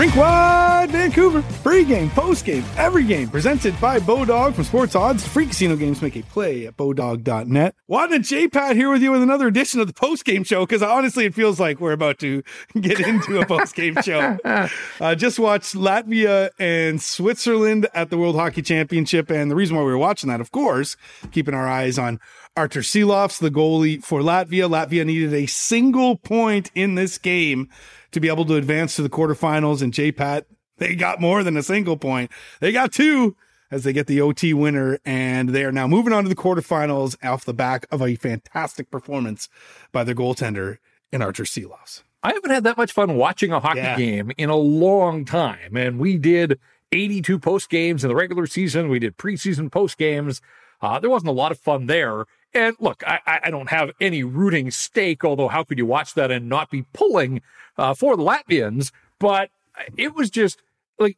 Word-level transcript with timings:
Rinkwide 0.00 0.88
Vancouver, 0.88 1.42
pregame, 1.62 2.08
postgame, 2.12 2.64
every 2.78 3.04
game, 3.04 3.28
presented 3.28 3.78
by 3.82 4.00
Bodog 4.00 4.54
from 4.54 4.64
Sports 4.64 4.94
Odds. 4.94 5.28
Free 5.28 5.44
casino 5.44 5.76
games 5.76 6.00
make 6.00 6.16
a 6.16 6.22
play 6.22 6.66
at 6.66 6.74
bodog.net. 6.78 7.74
Juan 7.86 8.14
and 8.14 8.24
J-Pat 8.24 8.76
here 8.76 8.90
with 8.90 9.02
you 9.02 9.12
with 9.12 9.22
another 9.22 9.46
edition 9.46 9.78
of 9.78 9.86
the 9.86 9.92
postgame 9.92 10.46
show 10.46 10.64
because 10.64 10.82
honestly, 10.82 11.26
it 11.26 11.34
feels 11.34 11.60
like 11.60 11.80
we're 11.80 11.92
about 11.92 12.18
to 12.20 12.42
get 12.80 12.98
into 12.98 13.40
a 13.40 13.44
postgame 13.44 14.02
show. 14.02 14.38
Uh, 15.00 15.14
just 15.14 15.38
watched 15.38 15.74
Latvia 15.74 16.50
and 16.58 17.00
Switzerland 17.00 17.86
at 17.94 18.10
the 18.10 18.18
World 18.18 18.36
Hockey 18.36 18.62
Championship, 18.62 19.30
and 19.30 19.50
the 19.50 19.54
reason 19.54 19.76
why 19.76 19.82
we 19.82 19.90
were 19.90 19.98
watching 19.98 20.28
that, 20.28 20.40
of 20.40 20.50
course, 20.52 20.96
keeping 21.32 21.54
our 21.54 21.66
eyes 21.66 21.98
on 21.98 22.20
Artur 22.56 22.80
Silovs, 22.80 23.38
the 23.38 23.50
goalie 23.50 24.02
for 24.02 24.20
Latvia. 24.20 24.68
Latvia 24.68 25.06
needed 25.06 25.32
a 25.32 25.46
single 25.46 26.16
point 26.16 26.70
in 26.74 26.94
this 26.94 27.16
game 27.18 27.68
to 28.12 28.20
be 28.20 28.28
able 28.28 28.44
to 28.46 28.56
advance 28.56 28.96
to 28.96 29.02
the 29.02 29.08
quarterfinals. 29.08 29.82
And 29.82 29.92
J-Pat, 29.92 30.46
they 30.78 30.94
got 30.94 31.20
more 31.20 31.42
than 31.42 31.56
a 31.56 31.62
single 31.62 31.96
point. 31.96 32.30
They 32.60 32.72
got 32.72 32.92
two 32.92 33.36
as 33.70 33.84
they 33.84 33.92
get 33.92 34.06
the 34.06 34.20
OT 34.20 34.52
winner. 34.52 34.98
And 35.04 35.50
they 35.50 35.64
are 35.64 35.72
now 35.72 35.86
moving 35.86 36.12
on 36.12 36.24
to 36.24 36.28
the 36.28 36.36
quarterfinals 36.36 37.16
off 37.24 37.44
the 37.44 37.54
back 37.54 37.86
of 37.90 38.02
a 38.02 38.16
fantastic 38.16 38.90
performance 38.90 39.48
by 39.92 40.04
their 40.04 40.14
goaltender 40.14 40.78
in 41.12 41.22
Artur 41.22 41.44
Silovs. 41.44 42.02
I 42.22 42.34
haven't 42.34 42.50
had 42.50 42.64
that 42.64 42.76
much 42.76 42.92
fun 42.92 43.16
watching 43.16 43.52
a 43.52 43.60
hockey 43.60 43.78
yeah. 43.78 43.96
game 43.96 44.30
in 44.36 44.50
a 44.50 44.56
long 44.56 45.24
time. 45.24 45.76
And 45.76 45.98
we 45.98 46.18
did 46.18 46.58
82 46.92 47.38
post 47.38 47.70
games 47.70 48.04
in 48.04 48.08
the 48.08 48.16
regular 48.16 48.46
season. 48.46 48.88
We 48.88 48.98
did 48.98 49.16
preseason 49.16 49.70
post 49.70 49.96
games. 49.96 50.42
Uh, 50.82 50.98
there 50.98 51.10
wasn't 51.10 51.28
a 51.28 51.32
lot 51.32 51.52
of 51.52 51.58
fun 51.58 51.86
there. 51.86 52.24
And 52.52 52.76
look, 52.80 53.04
I, 53.06 53.40
I 53.44 53.50
don't 53.50 53.70
have 53.70 53.92
any 54.00 54.24
rooting 54.24 54.70
stake, 54.70 55.24
although 55.24 55.48
how 55.48 55.62
could 55.62 55.78
you 55.78 55.86
watch 55.86 56.14
that 56.14 56.30
and 56.30 56.48
not 56.48 56.70
be 56.70 56.82
pulling 56.92 57.42
uh, 57.78 57.94
for 57.94 58.16
the 58.16 58.22
Latvians? 58.22 58.90
But 59.18 59.50
it 59.96 60.14
was 60.14 60.30
just 60.30 60.60
like, 60.98 61.16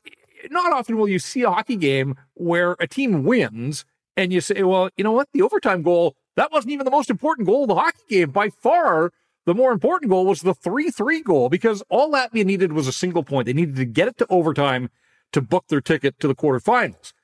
not 0.50 0.72
often 0.72 0.98
will 0.98 1.08
you 1.08 1.19
see 1.19 1.42
a 1.42 1.50
hockey 1.50 1.77
game 1.77 2.16
where 2.34 2.77
a 2.80 2.86
team 2.86 3.24
wins 3.24 3.84
and 4.16 4.33
you 4.33 4.41
say, 4.41 4.62
well, 4.62 4.91
you 4.97 5.05
know 5.05 5.12
what? 5.12 5.28
The 5.33 5.42
overtime 5.42 5.83
goal, 5.83 6.16
that 6.36 6.52
wasn't 6.52 6.72
even 6.72 6.84
the 6.84 6.91
most 6.91 7.08
important 7.08 7.46
goal 7.46 7.62
of 7.62 7.69
the 7.69 7.77
hockey 7.77 8.02
game. 8.08 8.30
By 8.30 8.50
far, 8.50 9.12
the 9.46 9.55
more 9.55 9.72
important 9.72 10.11
goal 10.11 10.27
was 10.27 10.42
the 10.42 10.55
3 10.55 10.91
3 10.91 11.22
goal 11.22 11.48
because 11.48 11.83
all 11.89 12.12
Latvia 12.12 12.44
needed 12.44 12.72
was 12.72 12.86
a 12.86 12.92
single 12.92 13.22
point. 13.22 13.46
They 13.46 13.52
needed 13.52 13.77
to 13.77 13.84
get 13.84 14.08
it 14.08 14.19
to 14.19 14.27
overtime 14.28 14.91
to 15.33 15.41
book 15.41 15.64
their 15.69 15.80
ticket 15.80 16.20
to 16.20 16.28
the 16.28 16.34
quarterfinals. 16.34 17.14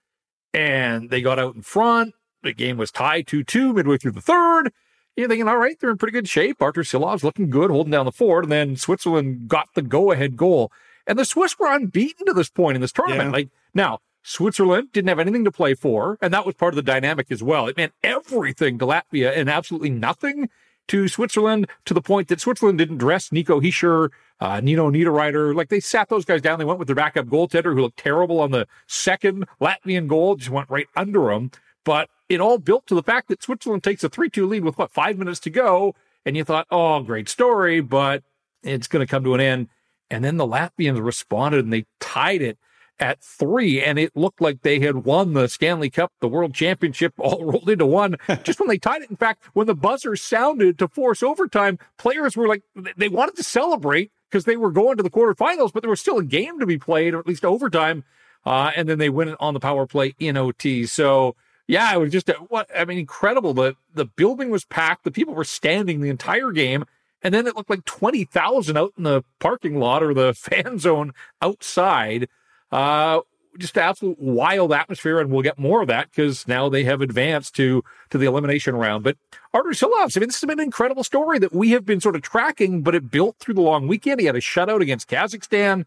And 0.54 1.10
they 1.10 1.20
got 1.20 1.38
out 1.38 1.54
in 1.54 1.62
front 1.62 2.14
the 2.42 2.52
game 2.52 2.76
was 2.76 2.90
tied 2.90 3.26
2 3.26 3.44
2 3.44 3.72
midway 3.72 3.96
through 3.96 4.12
the 4.12 4.20
third. 4.20 4.72
You're 5.16 5.28
thinking, 5.28 5.48
all 5.48 5.56
right, 5.58 5.76
they're 5.80 5.90
in 5.90 5.98
pretty 5.98 6.12
good 6.12 6.28
shape. 6.28 6.62
Artur 6.62 6.82
Silovs 6.82 7.24
looking 7.24 7.50
good, 7.50 7.70
holding 7.70 7.90
down 7.90 8.06
the 8.06 8.12
fort. 8.12 8.44
And 8.44 8.52
then 8.52 8.76
Switzerland 8.76 9.48
got 9.48 9.68
the 9.74 9.82
go 9.82 10.12
ahead 10.12 10.36
goal. 10.36 10.70
And 11.08 11.18
the 11.18 11.24
Swiss 11.24 11.58
were 11.58 11.74
unbeaten 11.74 12.26
to 12.26 12.32
this 12.32 12.50
point 12.50 12.76
in 12.76 12.80
this 12.80 12.92
tournament. 12.92 13.30
Yeah. 13.30 13.32
Like 13.32 13.48
now, 13.74 13.98
Switzerland 14.22 14.92
didn't 14.92 15.08
have 15.08 15.18
anything 15.18 15.44
to 15.44 15.50
play 15.50 15.74
for, 15.74 16.18
and 16.20 16.32
that 16.34 16.44
was 16.44 16.54
part 16.54 16.72
of 16.72 16.76
the 16.76 16.82
dynamic 16.82 17.28
as 17.30 17.42
well. 17.42 17.66
It 17.66 17.76
meant 17.76 17.94
everything 18.04 18.78
to 18.78 18.86
Latvia 18.86 19.36
and 19.36 19.48
absolutely 19.48 19.90
nothing 19.90 20.50
to 20.88 21.08
Switzerland 21.08 21.66
to 21.84 21.94
the 21.94 22.02
point 22.02 22.28
that 22.28 22.40
Switzerland 22.40 22.78
didn't 22.78 22.98
dress 22.98 23.32
Nico 23.32 23.60
Hischier, 23.60 24.10
uh, 24.40 24.60
Nino 24.60 24.90
Niederreiter. 24.90 25.54
Like 25.54 25.68
they 25.68 25.80
sat 25.80 26.08
those 26.08 26.24
guys 26.24 26.42
down. 26.42 26.58
They 26.58 26.64
went 26.64 26.78
with 26.78 26.88
their 26.88 26.94
backup 26.94 27.26
goaltender 27.26 27.74
who 27.74 27.82
looked 27.82 27.98
terrible 27.98 28.40
on 28.40 28.50
the 28.50 28.66
second 28.86 29.46
Latvian 29.60 30.08
goal, 30.08 30.36
just 30.36 30.50
went 30.50 30.70
right 30.70 30.88
under 30.96 31.30
him. 31.30 31.50
But 31.84 32.08
it 32.28 32.40
all 32.40 32.58
built 32.58 32.86
to 32.86 32.94
the 32.94 33.02
fact 33.02 33.28
that 33.28 33.42
Switzerland 33.42 33.82
takes 33.82 34.04
a 34.04 34.08
3 34.08 34.28
2 34.30 34.46
lead 34.46 34.64
with 34.64 34.78
what, 34.78 34.90
five 34.90 35.18
minutes 35.18 35.40
to 35.40 35.50
go. 35.50 35.94
And 36.24 36.36
you 36.36 36.44
thought, 36.44 36.66
oh, 36.70 37.00
great 37.00 37.28
story, 37.28 37.80
but 37.80 38.22
it's 38.62 38.88
going 38.88 39.06
to 39.06 39.10
come 39.10 39.24
to 39.24 39.34
an 39.34 39.40
end. 39.40 39.68
And 40.10 40.24
then 40.24 40.36
the 40.36 40.46
Latvians 40.46 41.02
responded 41.02 41.64
and 41.64 41.72
they 41.72 41.86
tied 42.00 42.42
it 42.42 42.58
at 43.00 43.22
three. 43.22 43.82
And 43.82 43.98
it 43.98 44.16
looked 44.16 44.40
like 44.40 44.62
they 44.62 44.80
had 44.80 45.04
won 45.04 45.32
the 45.32 45.48
Stanley 45.48 45.90
Cup, 45.90 46.12
the 46.20 46.28
World 46.28 46.54
Championship, 46.54 47.14
all 47.18 47.44
rolled 47.44 47.70
into 47.70 47.86
one 47.86 48.16
just 48.42 48.60
when 48.60 48.68
they 48.68 48.78
tied 48.78 49.02
it. 49.02 49.10
In 49.10 49.16
fact, 49.16 49.44
when 49.54 49.66
the 49.66 49.74
buzzer 49.74 50.16
sounded 50.16 50.78
to 50.78 50.88
force 50.88 51.22
overtime, 51.22 51.78
players 51.96 52.36
were 52.36 52.48
like, 52.48 52.62
they 52.96 53.08
wanted 53.08 53.36
to 53.36 53.44
celebrate 53.44 54.10
because 54.30 54.44
they 54.44 54.56
were 54.56 54.70
going 54.70 54.96
to 54.96 55.02
the 55.02 55.10
quarterfinals, 55.10 55.72
but 55.72 55.82
there 55.82 55.90
was 55.90 56.00
still 56.00 56.18
a 56.18 56.24
game 56.24 56.60
to 56.60 56.66
be 56.66 56.78
played, 56.78 57.14
or 57.14 57.18
at 57.18 57.26
least 57.26 57.44
overtime. 57.44 58.04
Uh, 58.44 58.70
and 58.76 58.88
then 58.88 58.98
they 58.98 59.08
win 59.08 59.28
it 59.28 59.36
on 59.40 59.54
the 59.54 59.60
power 59.60 59.86
play 59.86 60.14
in 60.18 60.36
OT. 60.36 60.86
So, 60.86 61.34
yeah, 61.68 61.94
it 61.94 61.98
was 61.98 62.10
just 62.10 62.30
a, 62.30 62.32
what 62.34 62.68
I 62.76 62.86
mean, 62.86 62.98
incredible. 62.98 63.52
The 63.52 63.76
the 63.94 64.06
building 64.06 64.50
was 64.50 64.64
packed. 64.64 65.04
The 65.04 65.10
people 65.10 65.34
were 65.34 65.44
standing 65.44 66.00
the 66.00 66.08
entire 66.08 66.50
game, 66.50 66.86
and 67.22 67.32
then 67.32 67.46
it 67.46 67.54
looked 67.54 67.70
like 67.70 67.84
twenty 67.84 68.24
thousand 68.24 68.78
out 68.78 68.94
in 68.96 69.04
the 69.04 69.22
parking 69.38 69.78
lot 69.78 70.02
or 70.02 70.14
the 70.14 70.34
fan 70.36 70.78
zone 70.78 71.12
outside. 71.42 72.28
Uh, 72.72 73.20
just 73.58 73.76
absolute 73.76 74.18
wild 74.18 74.72
atmosphere, 74.72 75.20
and 75.20 75.30
we'll 75.30 75.42
get 75.42 75.58
more 75.58 75.82
of 75.82 75.88
that 75.88 76.10
because 76.10 76.48
now 76.48 76.70
they 76.70 76.84
have 76.84 77.02
advanced 77.02 77.54
to 77.56 77.84
to 78.08 78.16
the 78.16 78.26
elimination 78.26 78.74
round. 78.74 79.04
But 79.04 79.18
Artur 79.52 79.70
Silovs, 79.70 80.16
I 80.16 80.20
mean, 80.20 80.28
this 80.28 80.40
has 80.40 80.48
been 80.48 80.60
an 80.60 80.64
incredible 80.64 81.04
story 81.04 81.38
that 81.38 81.52
we 81.52 81.70
have 81.72 81.84
been 81.84 82.00
sort 82.00 82.16
of 82.16 82.22
tracking, 82.22 82.80
but 82.80 82.94
it 82.94 83.10
built 83.10 83.36
through 83.38 83.54
the 83.54 83.60
long 83.60 83.86
weekend. 83.86 84.20
He 84.20 84.26
had 84.26 84.36
a 84.36 84.40
shutout 84.40 84.80
against 84.80 85.10
Kazakhstan. 85.10 85.84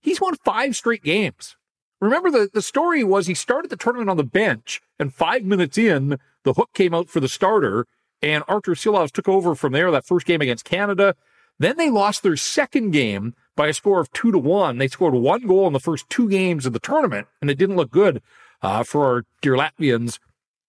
He's 0.00 0.20
won 0.20 0.36
five 0.36 0.74
straight 0.74 1.02
games. 1.02 1.56
Remember 2.04 2.30
the, 2.30 2.50
the 2.52 2.60
story 2.60 3.02
was 3.02 3.26
he 3.26 3.32
started 3.32 3.70
the 3.70 3.78
tournament 3.78 4.10
on 4.10 4.18
the 4.18 4.24
bench 4.24 4.82
and 4.98 5.14
five 5.14 5.42
minutes 5.42 5.78
in, 5.78 6.18
the 6.42 6.52
hook 6.52 6.68
came 6.74 6.92
out 6.92 7.08
for 7.08 7.18
the 7.18 7.30
starter 7.30 7.86
and 8.20 8.44
Artur 8.46 8.72
Silovs 8.72 9.10
took 9.10 9.26
over 9.26 9.54
from 9.54 9.72
there 9.72 9.90
that 9.90 10.04
first 10.04 10.26
game 10.26 10.42
against 10.42 10.66
Canada. 10.66 11.14
Then 11.58 11.78
they 11.78 11.88
lost 11.88 12.22
their 12.22 12.36
second 12.36 12.90
game 12.90 13.34
by 13.56 13.68
a 13.68 13.72
score 13.72 14.00
of 14.00 14.12
two 14.12 14.30
to 14.32 14.38
one. 14.38 14.76
They 14.76 14.88
scored 14.88 15.14
one 15.14 15.46
goal 15.46 15.66
in 15.66 15.72
the 15.72 15.80
first 15.80 16.10
two 16.10 16.28
games 16.28 16.66
of 16.66 16.74
the 16.74 16.78
tournament 16.78 17.26
and 17.40 17.48
it 17.48 17.56
didn't 17.56 17.76
look 17.76 17.90
good 17.90 18.20
uh, 18.60 18.82
for 18.82 19.06
our 19.06 19.24
dear 19.40 19.54
Latvians. 19.54 20.18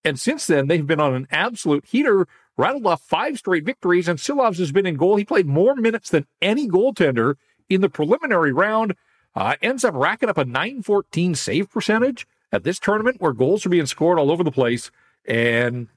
And 0.05 0.17
since 0.17 0.47
then, 0.47 0.67
they've 0.67 0.87
been 0.87 1.01
on 1.01 1.15
an 1.15 1.27
absolute 1.31 1.83
heater, 1.83 2.29
rattled 2.55 2.87
off 2.87 3.01
five 3.01 3.39
straight 3.39 3.65
victories, 3.65 4.07
and 4.07 4.19
Silovs 4.19 4.59
has 4.59 4.71
been 4.71 4.85
in 4.85 4.95
goal. 4.95 5.17
He 5.17 5.25
played 5.25 5.47
more 5.47 5.75
minutes 5.75 6.09
than 6.09 6.27
any 6.41 6.69
goaltender 6.69 7.35
in 7.69 7.81
the 7.81 7.89
preliminary 7.89 8.53
round. 8.53 8.95
Uh, 9.35 9.55
ends 9.61 9.83
up 9.83 9.93
racking 9.93 10.29
up 10.29 10.37
a 10.37 10.45
914 10.45 11.35
save 11.35 11.69
percentage 11.69 12.27
at 12.51 12.63
this 12.63 12.79
tournament 12.79 13.19
where 13.19 13.33
goals 13.33 13.65
are 13.65 13.69
being 13.69 13.85
scored 13.85 14.17
all 14.17 14.31
over 14.31 14.43
the 14.43 14.51
place. 14.51 14.91
And 15.25 15.87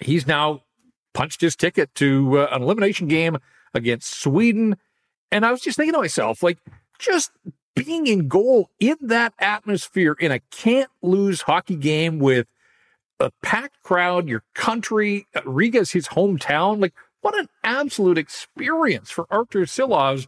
he's 0.00 0.26
now 0.26 0.62
punched 1.12 1.40
his 1.40 1.54
ticket 1.56 1.94
to 1.96 2.38
uh, 2.38 2.48
an 2.52 2.62
elimination 2.62 3.08
game 3.08 3.38
against 3.74 4.20
Sweden. 4.20 4.76
And 5.30 5.44
I 5.44 5.50
was 5.50 5.60
just 5.60 5.76
thinking 5.76 5.92
to 5.92 6.00
myself, 6.00 6.42
like, 6.42 6.58
just 6.98 7.30
being 7.74 8.06
in 8.06 8.26
goal 8.26 8.70
in 8.80 8.96
that 9.02 9.34
atmosphere 9.38 10.16
in 10.18 10.32
a 10.32 10.40
can't 10.50 10.90
lose 11.02 11.42
hockey 11.42 11.76
game 11.76 12.18
with 12.18 12.46
a 13.20 13.30
packed 13.42 13.82
crowd, 13.82 14.28
your 14.28 14.42
country, 14.54 15.26
Riga's 15.44 15.90
his 15.90 16.08
hometown. 16.08 16.80
Like, 16.80 16.94
what 17.20 17.38
an 17.38 17.48
absolute 17.64 18.18
experience 18.18 19.10
for 19.10 19.26
Artur 19.30 19.62
Silovs 19.62 20.26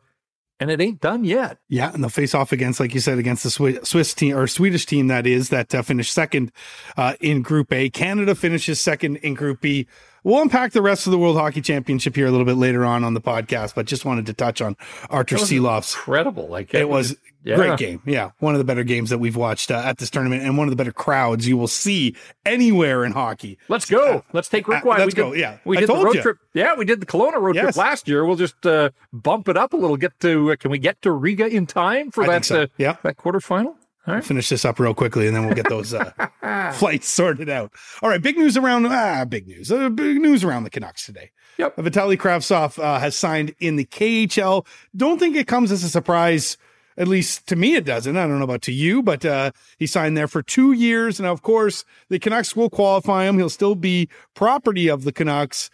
and 0.60 0.70
it 0.70 0.80
ain't 0.80 1.00
done 1.00 1.24
yet. 1.24 1.58
Yeah, 1.68 1.92
and 1.92 2.02
they'll 2.02 2.10
face 2.10 2.34
off 2.34 2.52
against, 2.52 2.80
like 2.80 2.94
you 2.94 3.00
said, 3.00 3.18
against 3.18 3.44
the 3.44 3.80
Swiss 3.84 4.14
team 4.14 4.36
or 4.36 4.46
Swedish 4.46 4.86
team 4.86 5.06
that 5.08 5.26
is 5.26 5.50
that 5.50 5.74
uh, 5.74 5.82
finished 5.82 6.12
second 6.12 6.52
uh, 6.96 7.14
in 7.20 7.42
Group 7.42 7.72
A. 7.72 7.90
Canada 7.90 8.34
finishes 8.34 8.80
second 8.80 9.16
in 9.16 9.34
Group 9.34 9.60
B. 9.60 9.86
We'll 10.24 10.42
unpack 10.42 10.72
the 10.72 10.82
rest 10.82 11.06
of 11.06 11.12
the 11.12 11.18
World 11.18 11.36
Hockey 11.36 11.60
Championship 11.60 12.16
here 12.16 12.26
a 12.26 12.30
little 12.30 12.44
bit 12.44 12.56
later 12.56 12.84
on 12.84 13.04
on 13.04 13.14
the 13.14 13.20
podcast, 13.20 13.74
but 13.74 13.86
just 13.86 14.04
wanted 14.04 14.26
to 14.26 14.32
touch 14.32 14.60
on 14.60 14.76
Artur 15.10 15.36
Silovs. 15.36 15.94
Incredible! 15.94 16.48
Like 16.48 16.74
it, 16.74 16.80
it 16.80 16.88
was 16.88 17.16
yeah. 17.48 17.56
great 17.56 17.78
game. 17.78 18.02
Yeah, 18.04 18.30
one 18.38 18.54
of 18.54 18.58
the 18.58 18.64
better 18.64 18.84
games 18.84 19.10
that 19.10 19.18
we've 19.18 19.36
watched 19.36 19.70
uh, 19.70 19.82
at 19.84 19.98
this 19.98 20.10
tournament, 20.10 20.42
and 20.42 20.58
one 20.58 20.68
of 20.68 20.70
the 20.70 20.76
better 20.76 20.92
crowds 20.92 21.48
you 21.48 21.56
will 21.56 21.68
see 21.68 22.14
anywhere 22.44 23.04
in 23.04 23.12
hockey. 23.12 23.58
Let's 23.68 23.86
go. 23.86 24.18
Uh, 24.18 24.20
let's 24.32 24.48
take 24.48 24.68
Rick. 24.68 24.84
Uh, 24.84 24.90
let's 24.90 25.06
we 25.06 25.12
go. 25.12 25.32
Did, 25.32 25.40
yeah, 25.40 25.58
we 25.64 25.78
did 25.78 25.88
the 25.88 25.94
road 25.94 26.14
you. 26.14 26.22
trip. 26.22 26.38
Yeah, 26.54 26.74
we 26.76 26.84
did 26.84 27.00
the 27.00 27.06
Kelowna 27.06 27.40
road 27.40 27.54
yes. 27.54 27.64
trip 27.64 27.76
last 27.76 28.08
year. 28.08 28.24
We'll 28.24 28.36
just 28.36 28.66
uh, 28.66 28.90
bump 29.12 29.48
it 29.48 29.56
up 29.56 29.72
a 29.72 29.76
little. 29.76 29.96
Get 29.96 30.18
to 30.20 30.52
uh, 30.52 30.56
can 30.56 30.70
we 30.70 30.78
get 30.78 31.00
to 31.02 31.12
Riga 31.12 31.46
in 31.46 31.66
time 31.66 32.10
for 32.10 32.24
I 32.24 32.26
that? 32.26 32.44
So. 32.44 32.62
Uh, 32.62 32.66
yeah, 32.76 32.96
that 33.02 33.16
quarterfinal. 33.16 33.74
All 34.08 34.14
right. 34.14 34.24
Finish 34.24 34.48
this 34.48 34.64
up 34.64 34.80
real 34.80 34.94
quickly, 34.94 35.26
and 35.26 35.36
then 35.36 35.44
we'll 35.44 35.54
get 35.54 35.68
those 35.68 35.92
uh, 35.92 36.72
flights 36.74 37.08
sorted 37.08 37.50
out. 37.50 37.72
All 38.00 38.08
right, 38.08 38.22
big 38.22 38.38
news 38.38 38.56
around 38.56 38.86
ah, 38.86 39.26
big 39.26 39.46
news, 39.46 39.70
uh, 39.70 39.90
big 39.90 40.16
news 40.16 40.44
around 40.44 40.64
the 40.64 40.70
Canucks 40.70 41.04
today. 41.04 41.30
Yep, 41.58 41.76
Vitali 41.76 42.16
Kravtsov 42.16 42.82
uh, 42.82 42.98
has 43.00 43.18
signed 43.18 43.54
in 43.60 43.76
the 43.76 43.84
KHL. 43.84 44.66
Don't 44.96 45.18
think 45.18 45.36
it 45.36 45.46
comes 45.46 45.70
as 45.70 45.84
a 45.84 45.90
surprise. 45.90 46.56
At 46.98 47.06
least 47.06 47.46
to 47.46 47.56
me, 47.56 47.76
it 47.76 47.84
doesn't. 47.84 48.16
I 48.16 48.26
don't 48.26 48.38
know 48.38 48.44
about 48.44 48.62
to 48.62 48.72
you, 48.72 49.02
but 49.02 49.24
uh, 49.24 49.52
he 49.78 49.86
signed 49.86 50.16
there 50.16 50.26
for 50.26 50.42
two 50.42 50.72
years, 50.72 51.20
and 51.20 51.28
of 51.28 51.42
course, 51.42 51.84
the 52.08 52.18
Canucks 52.18 52.56
will 52.56 52.68
qualify 52.68 53.24
him. 53.24 53.38
He'll 53.38 53.48
still 53.48 53.76
be 53.76 54.08
property 54.34 54.88
of 54.88 55.04
the 55.04 55.12
Canucks, 55.12 55.70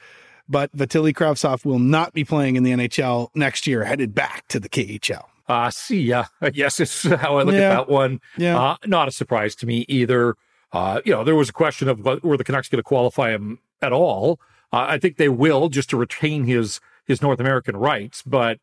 but 0.49 0.71
Vitali 0.73 1.15
Kravtsov 1.15 1.65
will 1.65 1.79
not 1.79 2.13
be 2.13 2.25
playing 2.25 2.57
in 2.57 2.63
the 2.63 2.73
NHL 2.73 3.31
next 3.35 3.67
year, 3.67 3.85
headed 3.85 4.15
back 4.15 4.47
to 4.49 4.61
the 4.61 4.69
KHL. 4.69 5.25
Uh, 5.49 5.71
see 5.71 6.03
ya. 6.03 6.27
Yes, 6.53 6.79
it's 6.79 7.03
how 7.09 7.39
I 7.39 7.43
look 7.43 7.55
yeah. 7.55 7.71
at 7.71 7.75
that 7.75 7.89
one. 7.89 8.21
Yeah. 8.37 8.61
Uh, 8.61 8.77
not 8.85 9.09
a 9.09 9.13
surprise 9.13 9.55
to 9.57 9.67
me 9.67 9.87
either. 9.89 10.37
Uh, 10.73 11.01
you 11.07 11.13
know, 11.13 11.25
there 11.25 11.37
was 11.37 11.49
a 11.49 11.55
question 11.55 11.89
of 11.89 12.05
what, 12.05 12.23
were 12.23 12.37
the 12.37 12.45
Canucks 12.45 12.69
going 12.69 12.79
to 12.79 12.83
qualify 12.83 13.31
him 13.31 13.61
at 13.81 13.93
all. 13.93 14.41
Uh, 14.73 14.87
I 14.89 14.99
think 14.99 15.17
they 15.17 15.29
will 15.31 15.71
just 15.71 15.89
to 15.91 15.97
retain 15.97 16.45
his 16.45 16.81
his 17.07 17.21
North 17.21 17.39
American 17.39 17.77
rights, 17.77 18.23
but 18.23 18.59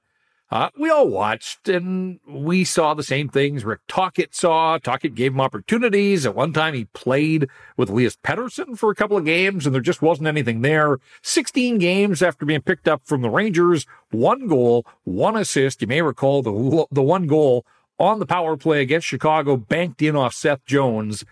uh, 0.51 0.69
we 0.77 0.89
all 0.89 1.07
watched 1.07 1.69
and 1.69 2.19
we 2.27 2.65
saw 2.65 2.93
the 2.93 3.03
same 3.03 3.29
things 3.29 3.63
Rick 3.63 3.79
Tocchet 3.87 4.35
saw. 4.35 4.77
Tocchet 4.77 5.15
gave 5.15 5.31
him 5.31 5.39
opportunities. 5.39 6.25
At 6.25 6.35
one 6.35 6.51
time, 6.51 6.73
he 6.73 6.85
played 6.85 7.47
with 7.77 7.89
Elias 7.89 8.17
Pettersson 8.17 8.77
for 8.77 8.91
a 8.91 8.95
couple 8.95 9.15
of 9.15 9.23
games 9.23 9.65
and 9.65 9.73
there 9.73 9.81
just 9.81 10.01
wasn't 10.01 10.27
anything 10.27 10.61
there. 10.61 10.99
16 11.21 11.77
games 11.77 12.21
after 12.21 12.45
being 12.45 12.61
picked 12.61 12.89
up 12.89 13.01
from 13.05 13.21
the 13.21 13.29
Rangers, 13.29 13.85
one 14.11 14.47
goal, 14.47 14.85
one 15.05 15.37
assist. 15.37 15.81
You 15.81 15.87
may 15.87 16.01
recall 16.01 16.41
the, 16.41 16.85
the 16.91 17.01
one 17.01 17.27
goal 17.27 17.65
on 17.97 18.19
the 18.19 18.25
power 18.25 18.57
play 18.57 18.81
against 18.81 19.07
Chicago 19.07 19.55
banked 19.55 20.01
in 20.01 20.17
off 20.17 20.33
Seth 20.33 20.65
Jones. 20.65 21.23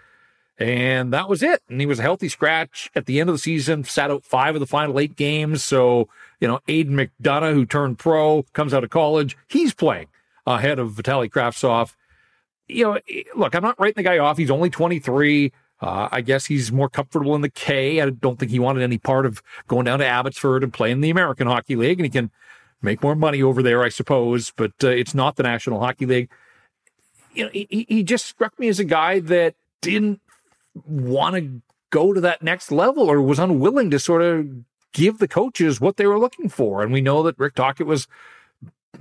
And 0.57 1.11
that 1.11 1.27
was 1.27 1.43
it. 1.43 1.61
And 1.69 1.81
he 1.81 1.87
was 1.87 1.99
a 1.99 2.03
healthy 2.03 2.29
scratch 2.29 2.89
at 2.95 3.05
the 3.05 3.19
end 3.19 3.29
of 3.29 3.35
the 3.35 3.39
season, 3.39 3.83
sat 3.83 4.11
out 4.11 4.23
five 4.23 4.55
of 4.55 4.59
the 4.61 4.67
final 4.67 4.99
eight 4.99 5.15
games. 5.15 5.63
So, 5.63 6.07
you 6.39 6.47
know, 6.47 6.59
Aidan 6.67 6.95
McDonough, 6.95 7.53
who 7.53 7.65
turned 7.65 7.99
pro, 7.99 8.43
comes 8.53 8.73
out 8.73 8.83
of 8.83 8.89
college, 8.89 9.37
he's 9.47 9.73
playing 9.73 10.07
ahead 10.45 10.79
of 10.79 10.91
Vitali 10.91 11.29
Kravtsov. 11.29 11.93
You 12.67 12.83
know, 12.85 12.99
look, 13.35 13.55
I'm 13.55 13.63
not 13.63 13.79
writing 13.79 13.95
the 13.97 14.03
guy 14.03 14.19
off. 14.19 14.37
He's 14.37 14.51
only 14.51 14.69
23. 14.69 15.51
Uh, 15.81 16.09
I 16.11 16.21
guess 16.21 16.45
he's 16.45 16.71
more 16.71 16.89
comfortable 16.89 17.35
in 17.35 17.41
the 17.41 17.49
K. 17.49 18.01
I 18.01 18.09
don't 18.09 18.37
think 18.37 18.51
he 18.51 18.59
wanted 18.59 18.83
any 18.83 18.97
part 18.97 19.25
of 19.25 19.41
going 19.67 19.85
down 19.85 19.99
to 19.99 20.05
Abbotsford 20.05 20.63
and 20.63 20.73
playing 20.73 21.01
the 21.01 21.09
American 21.09 21.47
Hockey 21.47 21.75
League. 21.75 21.99
And 21.99 22.05
he 22.05 22.09
can 22.09 22.31
make 22.81 23.01
more 23.01 23.15
money 23.15 23.41
over 23.41 23.63
there, 23.63 23.83
I 23.83 23.89
suppose, 23.89 24.51
but 24.55 24.73
uh, 24.83 24.89
it's 24.89 25.15
not 25.15 25.35
the 25.35 25.43
National 25.43 25.79
Hockey 25.79 26.05
League. 26.05 26.29
You 27.33 27.45
know, 27.45 27.51
he, 27.51 27.85
he 27.87 28.03
just 28.03 28.25
struck 28.25 28.57
me 28.59 28.67
as 28.67 28.79
a 28.79 28.83
guy 28.83 29.19
that 29.21 29.55
didn't 29.81 30.21
want 30.85 31.35
to 31.35 31.61
go 31.89 32.13
to 32.13 32.21
that 32.21 32.41
next 32.41 32.71
level 32.71 33.09
or 33.09 33.21
was 33.21 33.39
unwilling 33.39 33.89
to 33.91 33.99
sort 33.99 34.21
of 34.21 34.47
give 34.93 35.19
the 35.19 35.27
coaches 35.27 35.79
what 35.79 35.97
they 35.97 36.05
were 36.07 36.19
looking 36.19 36.49
for. 36.49 36.81
And 36.81 36.91
we 36.91 37.01
know 37.01 37.23
that 37.23 37.37
Rick 37.39 37.55
Tocchet 37.55 37.87
was 37.87 38.07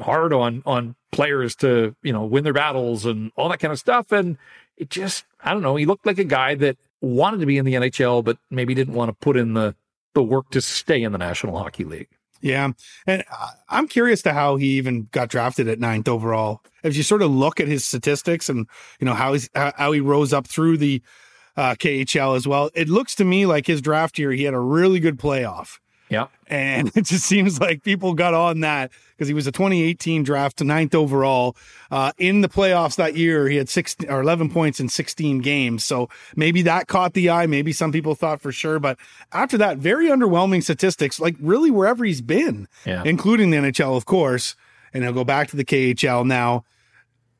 hard 0.01 0.33
on 0.33 0.63
on 0.67 0.95
players 1.13 1.57
to, 1.57 1.95
you 2.03 2.13
know, 2.13 2.25
win 2.25 2.45
their 2.45 2.53
battles 2.53 3.07
and 3.07 3.33
all 3.37 3.49
that 3.49 3.61
kind 3.61 3.73
of 3.73 3.79
stuff. 3.79 4.13
And 4.13 4.37
it 4.77 4.91
just, 4.91 5.25
I 5.43 5.53
don't 5.53 5.63
know, 5.63 5.77
he 5.77 5.87
looked 5.87 6.07
like 6.07 6.19
a 6.19 6.25
guy 6.25 6.55
that 6.57 6.77
wanted 7.01 7.41
to 7.41 7.47
be 7.47 7.59
in 7.59 7.65
the 7.65 7.75
NHL, 7.75 8.25
but 8.25 8.39
maybe 8.51 8.75
didn't 8.75 8.95
want 8.95 9.09
to 9.09 9.15
put 9.15 9.37
in 9.37 9.55
the 9.55 9.75
the 10.15 10.23
work 10.23 10.51
to 10.51 10.61
stay 10.61 11.03
in 11.03 11.13
the 11.13 11.19
National 11.19 11.57
Hockey 11.57 11.85
League. 11.85 12.09
Yeah. 12.41 12.71
And 13.07 13.25
I'm 13.69 13.89
curious 13.89 14.23
to 14.23 14.33
how 14.33 14.57
he 14.57 14.71
even 14.77 15.09
got 15.11 15.29
drafted 15.29 15.69
at 15.69 15.81
ninth 15.81 16.09
overall. 16.09 16.63
As 16.85 16.97
you 16.97 17.03
sort 17.03 17.23
of 17.23 17.31
look 17.31 17.61
at 17.61 17.69
his 17.69 17.85
statistics 17.85 18.49
and, 18.49 18.67
you 19.01 19.05
know, 19.05 19.15
how 19.15 19.33
he's, 19.33 19.49
how 19.55 19.93
he 19.93 20.01
rose 20.01 20.33
up 20.33 20.47
through 20.47 20.79
the 20.79 21.03
uh, 21.59 21.75
KHL 21.75 22.37
as 22.37 22.47
well. 22.47 22.71
It 22.73 22.89
looks 22.89 23.17
to 23.17 23.25
me 23.25 23.45
like 23.45 23.67
his 23.67 23.83
draft 23.83 24.17
year, 24.17 24.31
he 24.31 24.45
had 24.45 24.55
a 24.55 24.61
really 24.61 25.01
good 25.01 25.19
playoff. 25.19 25.81
Yeah. 26.09 26.29
And 26.47 26.91
it 26.95 27.05
just 27.05 27.27
seems 27.27 27.61
like 27.61 27.83
people 27.83 28.15
got 28.15 28.33
on 28.33 28.61
that 28.61 28.93
because 29.11 29.27
he 29.27 29.35
was 29.35 29.49
a 29.49 29.53
2018 29.53 30.23
draft 30.23 30.59
to 30.59 30.65
ninth 30.65 30.95
overall. 30.95 31.57
Uh, 31.91 32.13
in 32.17 32.43
the 32.43 32.49
playoffs 32.49 32.95
that 32.95 33.17
year, 33.17 33.49
he 33.49 33.57
had 33.57 33.69
six 33.69 33.97
or 34.09 34.21
11 34.21 34.51
points 34.51 34.79
in 34.79 34.89
16 34.89 35.41
games. 35.41 35.85
So 35.85 36.09
maybe 36.37 36.63
that 36.63 36.87
caught 36.87 37.15
the 37.15 37.29
eye. 37.29 37.47
Maybe 37.47 37.73
some 37.73 37.91
people 37.91 38.15
thought 38.15 38.41
for 38.41 38.53
sure. 38.53 38.79
But 38.79 38.97
after 39.33 39.59
that, 39.59 39.79
very 39.79 40.07
underwhelming 40.07 40.63
statistics, 40.63 41.19
like 41.19 41.35
really 41.41 41.73
wherever 41.73 42.05
he's 42.05 42.23
been, 42.23 42.69
yeah. 42.87 43.03
including 43.05 43.51
the 43.51 43.57
NHL, 43.57 43.97
of 43.97 44.07
course. 44.07 44.55
And 44.95 45.03
he'll 45.03 45.13
go 45.13 45.25
back 45.25 45.49
to 45.49 45.57
the 45.57 45.65
KHL 45.65 46.25
now. 46.25 46.65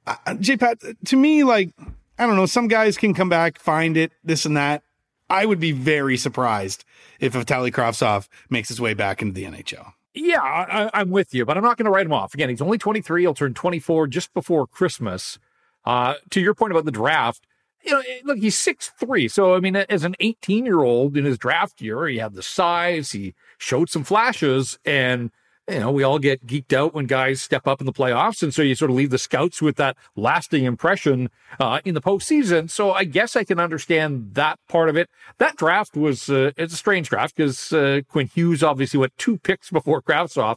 Uh, 0.07 0.35
J 0.35 0.57
Pat, 0.57 0.79
to 1.07 1.17
me, 1.17 1.45
like, 1.45 1.71
I 2.19 2.27
don't 2.27 2.37
know. 2.37 2.47
Some 2.47 2.69
guys 2.69 2.97
can 2.97 3.15
come 3.15 3.29
back, 3.29 3.59
find 3.59 3.97
it, 3.97 4.13
this 4.25 4.45
and 4.45 4.57
that. 4.57 4.83
I 5.31 5.47
would 5.47 5.61
be 5.61 5.73
very 5.73 6.17
surprised 6.17 6.85
if 7.21 7.35
Vitali 7.35 7.71
Kravtsov 7.71 8.29
makes 8.49 8.69
his 8.69 8.81
way 8.81 8.95
back 8.95 9.23
into 9.23 9.35
the 9.35 9.45
NHL. 9.45 9.93
Yeah, 10.15 10.41
I, 10.43 11.01
am 11.01 11.11
with 11.11 11.35
you, 11.35 11.45
but 11.45 11.57
I'm 11.57 11.63
not 11.63 11.77
going 11.77 11.85
to 11.85 11.91
write 11.91 12.07
him 12.07 12.13
off. 12.13 12.35
Again, 12.35 12.49
he's 12.49 12.63
only 12.63 12.79
23. 12.79 13.23
He'll 13.23 13.35
turn 13.35 13.55
24 13.55 14.09
just 14.09 14.33
before 14.35 14.67
Christmas. 14.67 15.39
Uh, 15.85 16.15
to 16.31 16.41
your 16.41 16.55
point 16.55 16.73
about 16.73 16.87
the 16.87 16.91
draft, 16.91 17.47
you 17.85 17.93
know, 17.93 18.03
look, 18.25 18.39
he's 18.39 18.57
six 18.57 18.91
three. 18.99 19.29
So, 19.29 19.55
I 19.55 19.61
mean, 19.61 19.77
as 19.77 20.05
an 20.05 20.17
18 20.19 20.67
year 20.67 20.81
old 20.81 21.17
in 21.17 21.25
his 21.25 21.39
draft 21.39 21.81
year, 21.81 22.07
he 22.09 22.19
had 22.19 22.35
the 22.35 22.43
size, 22.43 23.13
he 23.13 23.35
showed 23.59 23.89
some 23.89 24.05
flashes, 24.05 24.79
and 24.85 25.31
you 25.69 25.81
know, 25.81 25.91
we 25.91 26.03
all 26.03 26.19
get 26.19 26.47
geeked 26.47 26.73
out 26.73 26.95
when 26.95 27.05
guys 27.07 27.43
step 27.43 27.67
up 27.67 27.81
in 27.81 27.87
the 27.87 27.93
playoffs. 27.93 28.43
And 28.43 28.55
so 28.55 28.63
you 28.63 28.75
sort 28.75 28.91
of 28.91 28.97
leave 28.97 29.11
the 29.11 29.19
scouts 29.19 29.61
with 29.61 29.77
that 29.77 29.97
lasting 30.17 30.65
impression 30.65 31.29
uh, 31.61 31.81
in 31.85 31.95
the 31.95 32.01
postseason. 32.01 32.71
So 32.71 32.93
I 32.93 33.05
guess 33.05 33.37
I 33.37 33.45
can 33.45 33.61
understand 33.61 34.31
that 34.35 34.59
part 34.69 34.89
of 34.89 34.97
it. 34.97 35.11
That 35.37 35.57
draft 35.57 35.95
was, 35.95 36.31
uh, 36.31 36.53
it's 36.57 36.73
a 36.73 36.77
strange 36.77 37.11
draft 37.11 37.37
because 37.37 37.73
uh, 37.73 38.01
Quinn 38.09 38.29
Hughes 38.29 38.63
obviously 38.63 38.99
went 38.99 39.17
two 39.19 39.37
picks 39.39 39.71
before 39.71 40.01
Kravtsov. 40.01 40.57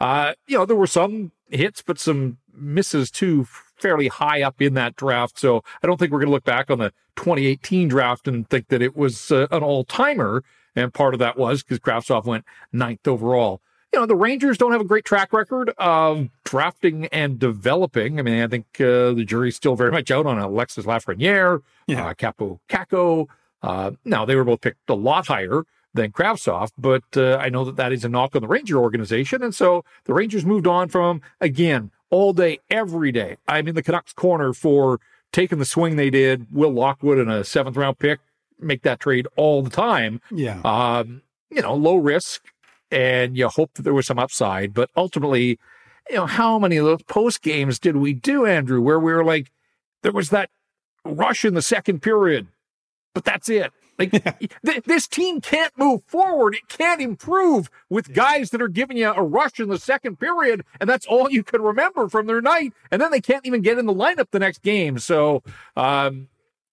Uh, 0.00 0.32
you 0.48 0.58
know, 0.58 0.66
there 0.66 0.76
were 0.76 0.86
some 0.86 1.30
hits, 1.50 1.82
but 1.82 2.00
some 2.00 2.38
misses 2.52 3.10
too, 3.10 3.44
fairly 3.76 4.08
high 4.08 4.42
up 4.42 4.60
in 4.60 4.74
that 4.74 4.96
draft. 4.96 5.38
So 5.38 5.62
I 5.82 5.86
don't 5.86 5.98
think 5.98 6.10
we're 6.10 6.18
going 6.18 6.28
to 6.28 6.34
look 6.34 6.44
back 6.44 6.70
on 6.70 6.78
the 6.78 6.92
2018 7.16 7.86
draft 7.86 8.26
and 8.26 8.48
think 8.48 8.68
that 8.68 8.82
it 8.82 8.96
was 8.96 9.30
uh, 9.30 9.46
an 9.52 9.62
all 9.62 9.84
timer. 9.84 10.42
And 10.74 10.92
part 10.92 11.14
of 11.14 11.20
that 11.20 11.36
was 11.36 11.62
because 11.62 11.78
Kravtsov 11.78 12.24
went 12.24 12.44
ninth 12.72 13.06
overall 13.06 13.60
you 13.92 13.98
know, 13.98 14.06
the 14.06 14.16
Rangers 14.16 14.56
don't 14.56 14.72
have 14.72 14.80
a 14.80 14.84
great 14.84 15.04
track 15.04 15.32
record 15.32 15.70
of 15.78 16.28
drafting 16.44 17.06
and 17.06 17.38
developing. 17.38 18.18
I 18.18 18.22
mean, 18.22 18.42
I 18.42 18.46
think 18.46 18.66
uh, 18.80 19.12
the 19.12 19.24
jury's 19.26 19.56
still 19.56 19.74
very 19.74 19.90
much 19.90 20.10
out 20.10 20.26
on 20.26 20.38
Alexis 20.38 20.84
Lafreniere, 20.84 21.62
yeah. 21.86 22.06
uh, 22.06 22.14
Kaapo 22.14 22.60
Kakko. 22.68 23.26
Uh, 23.62 23.92
now, 24.04 24.24
they 24.24 24.36
were 24.36 24.44
both 24.44 24.60
picked 24.60 24.88
a 24.88 24.94
lot 24.94 25.26
higher 25.26 25.64
than 25.92 26.12
Kravtsov, 26.12 26.70
but 26.78 27.02
uh, 27.16 27.36
I 27.36 27.48
know 27.48 27.64
that 27.64 27.76
that 27.76 27.92
is 27.92 28.04
a 28.04 28.08
knock 28.08 28.36
on 28.36 28.42
the 28.42 28.48
Ranger 28.48 28.78
organization. 28.78 29.42
And 29.42 29.54
so 29.54 29.84
the 30.04 30.14
Rangers 30.14 30.46
moved 30.46 30.68
on 30.68 30.88
from, 30.88 31.20
again, 31.40 31.90
all 32.10 32.32
day, 32.32 32.60
every 32.70 33.10
day. 33.10 33.38
I'm 33.48 33.66
in 33.66 33.74
the 33.74 33.82
Canucks 33.82 34.12
corner 34.12 34.52
for 34.52 35.00
taking 35.32 35.58
the 35.58 35.64
swing 35.64 35.96
they 35.96 36.10
did. 36.10 36.46
Will 36.52 36.70
Lockwood 36.70 37.18
and 37.18 37.30
a 37.30 37.42
seventh 37.44 37.76
round 37.76 37.98
pick 37.98 38.20
make 38.58 38.82
that 38.82 39.00
trade 39.00 39.26
all 39.36 39.62
the 39.62 39.70
time. 39.70 40.20
Yeah. 40.30 40.60
Um, 40.64 41.22
you 41.50 41.62
know, 41.62 41.74
low 41.74 41.96
risk, 41.96 42.42
and 42.90 43.36
you 43.36 43.48
hope 43.48 43.74
that 43.74 43.82
there 43.82 43.94
was 43.94 44.06
some 44.06 44.18
upside. 44.18 44.74
But 44.74 44.90
ultimately, 44.96 45.58
you 46.08 46.16
know, 46.16 46.26
how 46.26 46.58
many 46.58 46.76
of 46.76 46.84
those 46.84 47.02
post 47.04 47.42
games 47.42 47.78
did 47.78 47.96
we 47.96 48.12
do, 48.12 48.46
Andrew, 48.46 48.80
where 48.80 48.98
we 48.98 49.12
were 49.12 49.24
like, 49.24 49.50
there 50.02 50.12
was 50.12 50.30
that 50.30 50.50
rush 51.04 51.44
in 51.44 51.54
the 51.54 51.62
second 51.62 52.00
period, 52.00 52.48
but 53.14 53.24
that's 53.24 53.48
it. 53.48 53.72
Like 53.98 54.10
th- 54.64 54.82
this 54.84 55.06
team 55.06 55.40
can't 55.40 55.76
move 55.76 56.02
forward. 56.04 56.54
It 56.54 56.68
can't 56.68 57.02
improve 57.02 57.70
with 57.90 58.14
guys 58.14 58.50
that 58.50 58.62
are 58.62 58.68
giving 58.68 58.96
you 58.96 59.12
a 59.12 59.22
rush 59.22 59.60
in 59.60 59.68
the 59.68 59.78
second 59.78 60.18
period, 60.18 60.64
and 60.80 60.88
that's 60.88 61.06
all 61.06 61.30
you 61.30 61.44
can 61.44 61.60
remember 61.60 62.08
from 62.08 62.26
their 62.26 62.40
night. 62.40 62.72
And 62.90 63.00
then 63.00 63.10
they 63.10 63.20
can't 63.20 63.44
even 63.46 63.60
get 63.60 63.78
in 63.78 63.86
the 63.86 63.94
lineup 63.94 64.30
the 64.30 64.38
next 64.38 64.62
game. 64.62 64.98
So, 64.98 65.42
um, 65.76 66.28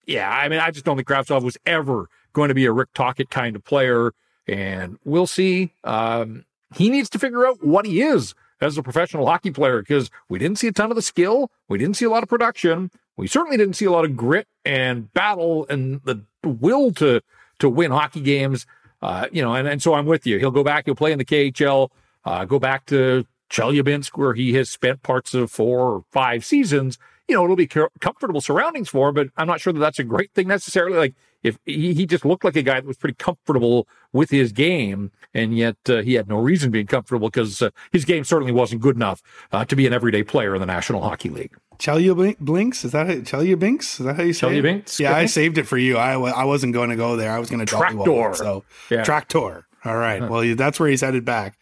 yeah, 0.05 0.29
I 0.29 0.47
mean, 0.47 0.59
I 0.59 0.71
just 0.71 0.85
don't 0.85 0.95
think 0.95 1.07
Kravtsov 1.07 1.43
was 1.43 1.57
ever 1.65 2.09
going 2.31 2.47
to 2.47 2.55
be 2.55 2.65
a 2.65 2.71
Rick 2.71 2.89
Tocchet 2.93 3.29
kind 3.29 3.55
of 3.57 3.63
player 3.65 4.13
and 4.47 4.97
we'll 5.03 5.27
see. 5.27 5.71
Um, 5.83 6.45
he 6.75 6.89
needs 6.89 7.09
to 7.11 7.19
figure 7.19 7.47
out 7.47 7.65
what 7.65 7.85
he 7.85 8.01
is 8.01 8.35
as 8.61 8.77
a 8.77 8.83
professional 8.83 9.25
hockey 9.25 9.51
player 9.51 9.79
because 9.79 10.09
we 10.29 10.39
didn't 10.39 10.57
see 10.57 10.67
a 10.67 10.71
ton 10.71 10.89
of 10.91 10.95
the 10.95 11.01
skill. 11.01 11.51
We 11.67 11.77
didn't 11.77 11.95
see 11.95 12.05
a 12.05 12.09
lot 12.09 12.23
of 12.23 12.29
production. 12.29 12.91
We 13.15 13.27
certainly 13.27 13.57
didn't 13.57 13.75
see 13.75 13.85
a 13.85 13.91
lot 13.91 14.05
of 14.05 14.15
grit 14.15 14.47
and 14.65 15.11
battle 15.13 15.65
and 15.69 16.01
the 16.03 16.21
will 16.43 16.91
to 16.93 17.21
to 17.59 17.69
win 17.69 17.91
hockey 17.91 18.21
games. 18.21 18.65
Uh, 19.01 19.27
you 19.31 19.41
know, 19.41 19.53
and, 19.53 19.67
and 19.67 19.81
so 19.81 19.93
I'm 19.93 20.05
with 20.05 20.25
you. 20.25 20.39
He'll 20.39 20.51
go 20.51 20.63
back. 20.63 20.85
He'll 20.85 20.95
play 20.95 21.11
in 21.11 21.17
the 21.17 21.25
KHL. 21.25 21.89
Uh, 22.25 22.45
go 22.45 22.59
back 22.59 22.85
to 22.87 23.25
Chelyabinsk, 23.49 24.17
where 24.17 24.33
he 24.33 24.53
has 24.53 24.69
spent 24.69 25.03
parts 25.03 25.33
of 25.33 25.51
four 25.51 25.93
or 25.93 26.03
five 26.11 26.43
seasons. 26.43 26.97
You 27.27 27.35
know, 27.35 27.43
it'll 27.43 27.55
be 27.55 27.67
comfortable 27.67 28.41
surroundings 28.41 28.89
for 28.89 29.09
him, 29.09 29.15
but 29.15 29.29
I'm 29.37 29.47
not 29.47 29.59
sure 29.59 29.73
that 29.73 29.79
that's 29.79 29.99
a 29.99 30.03
great 30.03 30.31
thing 30.33 30.47
necessarily. 30.47 30.97
Like 30.97 31.15
if 31.47 31.57
he, 31.65 31.93
he 31.93 32.05
just 32.05 32.25
looked 32.25 32.43
like 32.43 32.55
a 32.55 32.61
guy 32.61 32.75
that 32.75 32.85
was 32.85 32.97
pretty 32.97 33.15
comfortable 33.15 33.87
with 34.13 34.29
his 34.29 34.51
game, 34.51 35.11
and 35.33 35.57
yet 35.57 35.77
uh, 35.89 36.01
he 36.01 36.13
had 36.13 36.27
no 36.27 36.37
reason 36.37 36.71
being 36.71 36.87
comfortable 36.87 37.29
because 37.29 37.61
uh, 37.61 37.69
his 37.91 38.05
game 38.05 38.23
certainly 38.23 38.51
wasn't 38.51 38.81
good 38.81 38.95
enough 38.95 39.21
uh, 39.51 39.65
to 39.65 39.75
be 39.75 39.87
an 39.87 39.93
everyday 39.93 40.23
player 40.23 40.53
in 40.55 40.61
the 40.61 40.67
National 40.67 41.01
Hockey 41.01 41.29
League. 41.29 41.55
Chelyabinks? 41.79 42.85
Is 42.85 42.91
that 42.91 43.07
Chelyabinks? 43.07 43.99
Is 43.99 44.05
that 44.05 44.15
how 44.15 44.23
you 44.23 44.33
say 44.33 44.47
Chelyabinks? 44.47 44.99
it? 44.99 45.03
Yeah, 45.03 45.15
I 45.15 45.27
saved 45.27 45.57
it 45.57 45.67
for 45.67 45.77
you. 45.77 45.97
I, 45.97 46.13
I 46.13 46.43
wasn't 46.43 46.73
going 46.73 46.89
to 46.89 46.95
go 46.95 47.15
there. 47.15 47.31
I 47.31 47.39
was 47.39 47.49
going 47.49 47.59
to 47.59 47.65
drop 47.65 47.91
Traktor. 47.91 48.29
you 48.29 48.35
So 48.35 48.63
yeah. 48.89 49.03
Traktor. 49.03 49.63
All 49.85 49.97
right. 49.97 50.27
Well, 50.27 50.55
that's 50.55 50.79
where 50.79 50.89
he's 50.89 51.01
headed 51.01 51.23
back. 51.23 51.57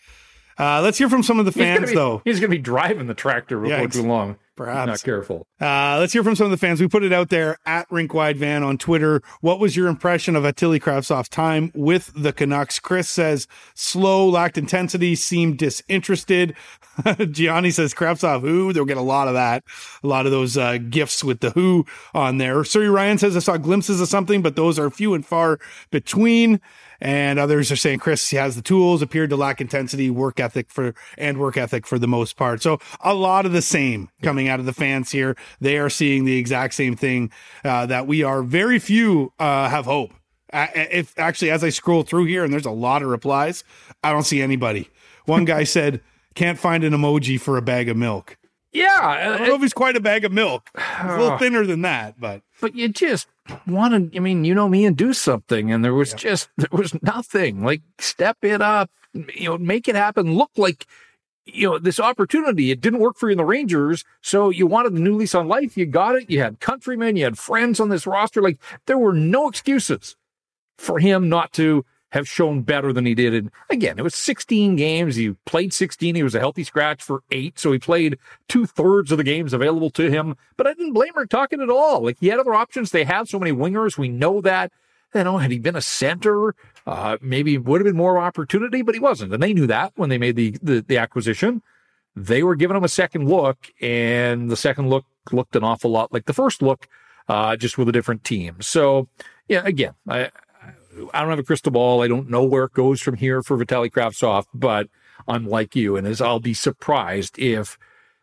Uh, 0.57 0.81
let's 0.81 0.97
hear 0.97 1.09
from 1.09 1.21
some 1.21 1.37
of 1.37 1.45
the 1.45 1.51
fans, 1.51 1.81
he's 1.81 1.89
be, 1.89 1.95
though. 1.95 2.21
He's 2.23 2.39
going 2.39 2.49
to 2.49 2.57
be 2.57 2.61
driving 2.61 3.07
the 3.07 3.13
tractor 3.13 3.59
before 3.59 3.87
too 3.89 4.03
long. 4.03 4.37
Perhaps 4.55 4.87
not 4.87 5.03
careful. 5.03 5.47
Uh, 5.59 5.95
let's 5.99 6.11
hear 6.11 6.23
from 6.23 6.35
some 6.35 6.45
of 6.45 6.51
the 6.51 6.57
fans. 6.57 6.81
We 6.81 6.87
put 6.89 7.03
it 7.03 7.13
out 7.13 7.29
there 7.29 7.57
at 7.65 7.89
Rink 7.89 8.13
Wide 8.13 8.35
Van 8.35 8.61
on 8.61 8.77
Twitter. 8.77 9.21
What 9.39 9.59
was 9.59 9.75
your 9.77 9.87
impression 9.87 10.35
of 10.35 10.43
Vitali 10.43 10.81
Kravtsov's 10.81 11.29
time 11.29 11.71
with 11.73 12.11
the 12.13 12.33
Canucks? 12.33 12.77
Chris 12.77 13.07
says 13.07 13.47
slow, 13.73 14.27
lacked 14.27 14.57
intensity, 14.57 15.15
seemed 15.15 15.57
disinterested. 15.57 16.55
Gianni 17.31 17.71
says 17.71 17.93
Kravtsov 17.93 18.41
who? 18.41 18.73
They'll 18.73 18.83
get 18.83 18.97
a 18.97 19.01
lot 19.01 19.29
of 19.29 19.33
that. 19.33 19.63
A 20.03 20.07
lot 20.07 20.25
of 20.25 20.33
those 20.33 20.57
uh, 20.57 20.77
gifts 20.89 21.23
with 21.23 21.39
the 21.39 21.51
who 21.51 21.85
on 22.13 22.37
there. 22.37 22.65
Siri 22.65 22.89
Ryan 22.89 23.17
says 23.17 23.37
I 23.37 23.39
saw 23.39 23.55
glimpses 23.55 24.01
of 24.01 24.09
something, 24.09 24.41
but 24.41 24.57
those 24.57 24.77
are 24.77 24.89
few 24.89 25.13
and 25.13 25.25
far 25.25 25.59
between. 25.89 26.59
And 27.01 27.39
others 27.39 27.71
are 27.71 27.75
saying 27.75 27.99
Chris 27.99 28.31
has 28.31 28.55
the 28.55 28.61
tools, 28.61 29.01
appeared 29.01 29.29
to 29.31 29.35
lack 29.35 29.59
intensity, 29.59 30.09
work 30.09 30.39
ethic 30.39 30.69
for 30.69 30.95
and 31.17 31.37
work 31.37 31.57
ethic 31.57 31.85
for 31.85 31.99
the 31.99 32.07
most 32.07 32.37
part. 32.37 32.61
So 32.61 32.79
a 33.01 33.13
lot 33.13 33.45
of 33.45 33.51
the 33.51 33.61
same 33.61 34.09
coming 34.21 34.47
out 34.47 34.59
of 34.59 34.65
the 34.65 34.73
fans 34.73 35.11
here. 35.11 35.35
They 35.59 35.77
are 35.77 35.89
seeing 35.89 36.25
the 36.25 36.37
exact 36.37 36.73
same 36.73 36.95
thing 36.95 37.31
uh, 37.63 37.85
that 37.87 38.07
we 38.07 38.23
are. 38.23 38.43
Very 38.43 38.79
few 38.79 39.33
uh, 39.39 39.69
have 39.69 39.85
hope. 39.85 40.13
Uh, 40.53 40.67
if 40.75 41.17
actually, 41.17 41.51
as 41.51 41.63
I 41.63 41.69
scroll 41.69 42.03
through 42.03 42.25
here, 42.25 42.43
and 42.43 42.53
there's 42.53 42.65
a 42.65 42.71
lot 42.71 43.01
of 43.01 43.09
replies, 43.09 43.63
I 44.03 44.11
don't 44.11 44.23
see 44.23 44.41
anybody. 44.41 44.89
One 45.25 45.45
guy 45.45 45.63
said, 45.65 46.01
"Can't 46.33 46.59
find 46.59 46.83
an 46.83 46.93
emoji 46.93 47.39
for 47.39 47.57
a 47.57 47.61
bag 47.61 47.89
of 47.89 47.97
milk." 47.97 48.37
Yeah, 48.71 48.99
I 49.01 49.23
don't 49.23 49.47
know 49.47 49.55
if 49.55 49.61
he's 49.61 49.73
quite 49.73 49.95
a 49.95 50.01
bag 50.01 50.25
of 50.25 50.33
milk. 50.33 50.69
He's 50.75 51.11
a 51.11 51.17
little 51.17 51.37
thinner 51.39 51.65
than 51.65 51.81
that, 51.83 52.19
but 52.19 52.41
but 52.59 52.75
you 52.75 52.89
just 52.89 53.27
want 53.65 54.11
to. 54.11 54.17
I 54.17 54.19
mean, 54.19 54.43
you 54.43 54.53
know 54.53 54.67
me, 54.67 54.85
and 54.85 54.97
do 54.97 55.13
something, 55.13 55.71
and 55.71 55.83
there 55.83 55.93
was 55.93 56.11
yeah. 56.11 56.17
just 56.17 56.49
there 56.57 56.69
was 56.71 57.01
nothing. 57.01 57.63
Like 57.63 57.81
step 57.99 58.37
it 58.41 58.61
up, 58.61 58.89
you 59.13 59.49
know, 59.49 59.57
make 59.57 59.87
it 59.87 59.95
happen. 59.95 60.35
Look 60.35 60.51
like 60.57 60.85
you 61.45 61.69
know 61.69 61.77
this 61.77 61.99
opportunity. 61.99 62.71
It 62.71 62.81
didn't 62.81 62.99
work 62.99 63.17
for 63.17 63.29
you 63.29 63.33
in 63.33 63.37
the 63.37 63.45
Rangers, 63.45 64.03
so 64.21 64.49
you 64.49 64.67
wanted 64.67 64.95
the 64.95 64.99
new 64.99 65.15
lease 65.15 65.35
on 65.35 65.47
life. 65.47 65.77
You 65.77 65.85
got 65.85 66.15
it. 66.15 66.29
You 66.29 66.41
had 66.41 66.59
countrymen, 66.59 67.15
you 67.15 67.23
had 67.23 67.37
friends 67.37 67.79
on 67.79 67.89
this 67.89 68.07
roster. 68.07 68.41
Like 68.41 68.59
there 68.85 68.97
were 68.97 69.13
no 69.13 69.47
excuses 69.47 70.15
for 70.77 70.99
him 70.99 71.29
not 71.29 71.53
to 71.53 71.85
have 72.11 72.27
shown 72.27 72.61
better 72.61 72.93
than 72.93 73.05
he 73.05 73.13
did. 73.13 73.33
And 73.33 73.51
again, 73.69 73.99
it 73.99 74.01
was 74.03 74.15
16 74.15 74.77
games. 74.77 75.17
He 75.17 75.35
played 75.45 75.73
16. 75.73 76.15
He 76.15 76.23
was 76.23 76.33
a 76.33 76.39
healthy 76.39 76.63
scratch 76.63 77.03
for 77.03 77.23
eight. 77.29 77.59
So 77.59 77.73
he 77.73 77.79
played 77.79 78.17
two 78.47 78.65
thirds 78.65 79.11
of 79.11 79.17
the 79.17 79.23
games 79.23 79.51
available 79.51 79.89
to 79.91 80.09
him. 80.09 80.37
But 80.55 80.65
I 80.65 80.73
didn't 80.73 80.93
blame 80.93 81.13
Tocchet 81.29 81.59
at 81.59 81.69
all. 81.69 82.05
Like 82.05 82.17
he 82.19 82.27
had 82.27 82.39
other 82.39 82.53
options. 82.53 82.91
They 82.91 83.03
had 83.03 83.27
so 83.27 83.37
many 83.37 83.51
wingers. 83.51 83.97
We 83.97 84.07
know 84.07 84.41
that. 84.41 84.71
You 85.13 85.23
know, 85.23 85.37
had 85.37 85.51
he 85.51 85.59
been 85.59 85.77
a 85.77 85.81
center, 85.81 86.55
uh, 86.85 87.17
maybe 87.21 87.57
would 87.57 87.81
have 87.81 87.85
been 87.85 87.97
more 87.97 88.17
opportunity, 88.17 88.81
but 88.81 88.95
he 88.95 88.99
wasn't. 88.99 89.33
And 89.33 89.41
they 89.41 89.53
knew 89.53 89.67
that 89.67 89.93
when 89.95 90.09
they 90.09 90.17
made 90.17 90.35
the, 90.35 90.57
the, 90.61 90.85
the 90.87 90.97
acquisition. 90.97 91.61
They 92.15 92.43
were 92.43 92.55
giving 92.55 92.77
him 92.77 92.83
a 92.83 92.89
second 92.89 93.27
look, 93.27 93.71
and 93.81 94.49
the 94.49 94.55
second 94.55 94.89
look 94.89 95.05
looked 95.31 95.55
an 95.55 95.63
awful 95.63 95.91
lot 95.91 96.13
like 96.13 96.25
the 96.25 96.33
first 96.33 96.61
look, 96.61 96.87
uh, 97.27 97.57
just 97.57 97.77
with 97.77 97.89
a 97.89 97.91
different 97.91 98.23
team. 98.23 98.61
So, 98.61 99.09
yeah, 99.49 99.63
again, 99.65 99.95
I, 100.07 100.29
I 101.13 101.21
don't 101.21 101.29
have 101.29 101.39
a 101.39 101.43
crystal 101.43 101.73
ball. 101.73 102.01
I 102.01 102.07
don't 102.07 102.29
know 102.29 102.43
where 102.43 102.65
it 102.65 102.73
goes 102.73 103.01
from 103.01 103.15
here 103.15 103.43
for 103.43 103.57
Vitali 103.57 103.89
Kravtsov, 103.89 104.45
but 104.53 104.87
I'm 105.27 105.45
like 105.47 105.75
you, 105.75 105.97
and 105.97 106.07
as 106.07 106.21
I'll 106.21 106.39
be 106.39 106.53
surprised 106.53 107.37
if 107.37 107.77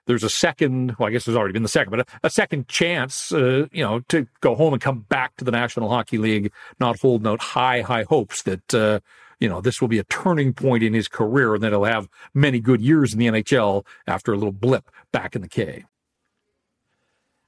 there's 0.07 0.25
a 0.25 0.31
second. 0.31 0.97
Well, 0.99 1.09
I 1.09 1.13
guess 1.13 1.25
there's 1.25 1.37
already 1.37 1.53
been 1.53 1.63
the 1.63 1.69
second, 1.69 1.91
but 1.91 2.01
a, 2.01 2.07
a 2.25 2.31
second 2.31 2.69
chance, 2.69 3.33
uh, 3.33 3.67
you 3.73 3.85
know, 3.85 4.01
to 4.09 4.27
go 4.41 4.55
home 4.55 4.73
and 4.73 4.83
come 4.83 5.01
back 5.09 5.37
to 5.37 5.45
the 5.45 5.51
National 5.51 5.89
Hockey 5.89 6.19
League, 6.19 6.53
not 6.81 6.99
holding 7.01 7.27
out 7.27 7.41
high, 7.41 7.83
high 7.83 8.05
hopes 8.05 8.43
that. 8.43 8.75
Uh, 8.75 9.01
you 9.41 9.49
know, 9.49 9.61
this 9.61 9.81
will 9.81 9.89
be 9.89 9.99
a 9.99 10.05
turning 10.05 10.53
point 10.53 10.85
in 10.85 10.95
his 10.95 11.09
career 11.09 11.53
and 11.53 11.65
that 11.65 11.73
he'll 11.73 11.83
have 11.83 12.09
many 12.33 12.61
good 12.61 12.81
years 12.81 13.13
in 13.13 13.19
the 13.19 13.27
NHL 13.27 13.85
after 14.07 14.33
a 14.33 14.37
little 14.37 14.53
blip 14.53 14.89
back 15.11 15.35
in 15.35 15.43
the 15.43 15.49
K. 15.49 15.85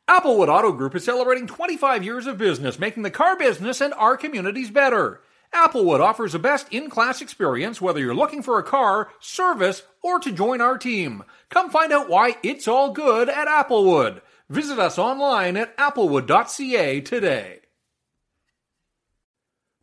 Applewood 0.08 0.48
Auto 0.48 0.72
Group 0.72 0.96
is 0.96 1.04
celebrating 1.04 1.46
25 1.46 2.02
years 2.02 2.26
of 2.26 2.36
business, 2.36 2.80
making 2.80 3.04
the 3.04 3.12
car 3.12 3.38
business 3.38 3.80
and 3.80 3.94
our 3.94 4.16
communities 4.16 4.72
better. 4.72 5.22
Applewood 5.54 6.00
offers 6.00 6.32
the 6.32 6.38
best 6.38 6.66
in 6.70 6.90
class 6.90 7.20
experience 7.20 7.80
whether 7.80 8.00
you're 8.00 8.14
looking 8.14 8.42
for 8.42 8.58
a 8.58 8.64
car, 8.64 9.08
service, 9.20 9.82
or 10.02 10.18
to 10.18 10.32
join 10.32 10.60
our 10.60 10.76
team. 10.76 11.22
Come 11.48 11.70
find 11.70 11.92
out 11.92 12.08
why 12.08 12.36
it's 12.42 12.66
all 12.66 12.92
good 12.92 13.28
at 13.28 13.48
Applewood. 13.48 14.20
Visit 14.50 14.78
us 14.78 14.98
online 14.98 15.56
at 15.56 15.76
applewood.ca 15.76 17.00
today. 17.02 17.63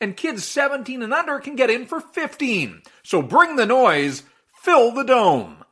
and 0.00 0.16
kids 0.16 0.44
17 0.44 1.02
and 1.02 1.12
under 1.12 1.38
can 1.38 1.56
get 1.56 1.70
in 1.70 1.86
for 1.86 2.00
15. 2.00 2.82
So 3.02 3.22
bring 3.22 3.56
the 3.56 3.66
noise, 3.66 4.22
fill 4.62 4.92
the 4.92 5.04
dome. 5.04 5.64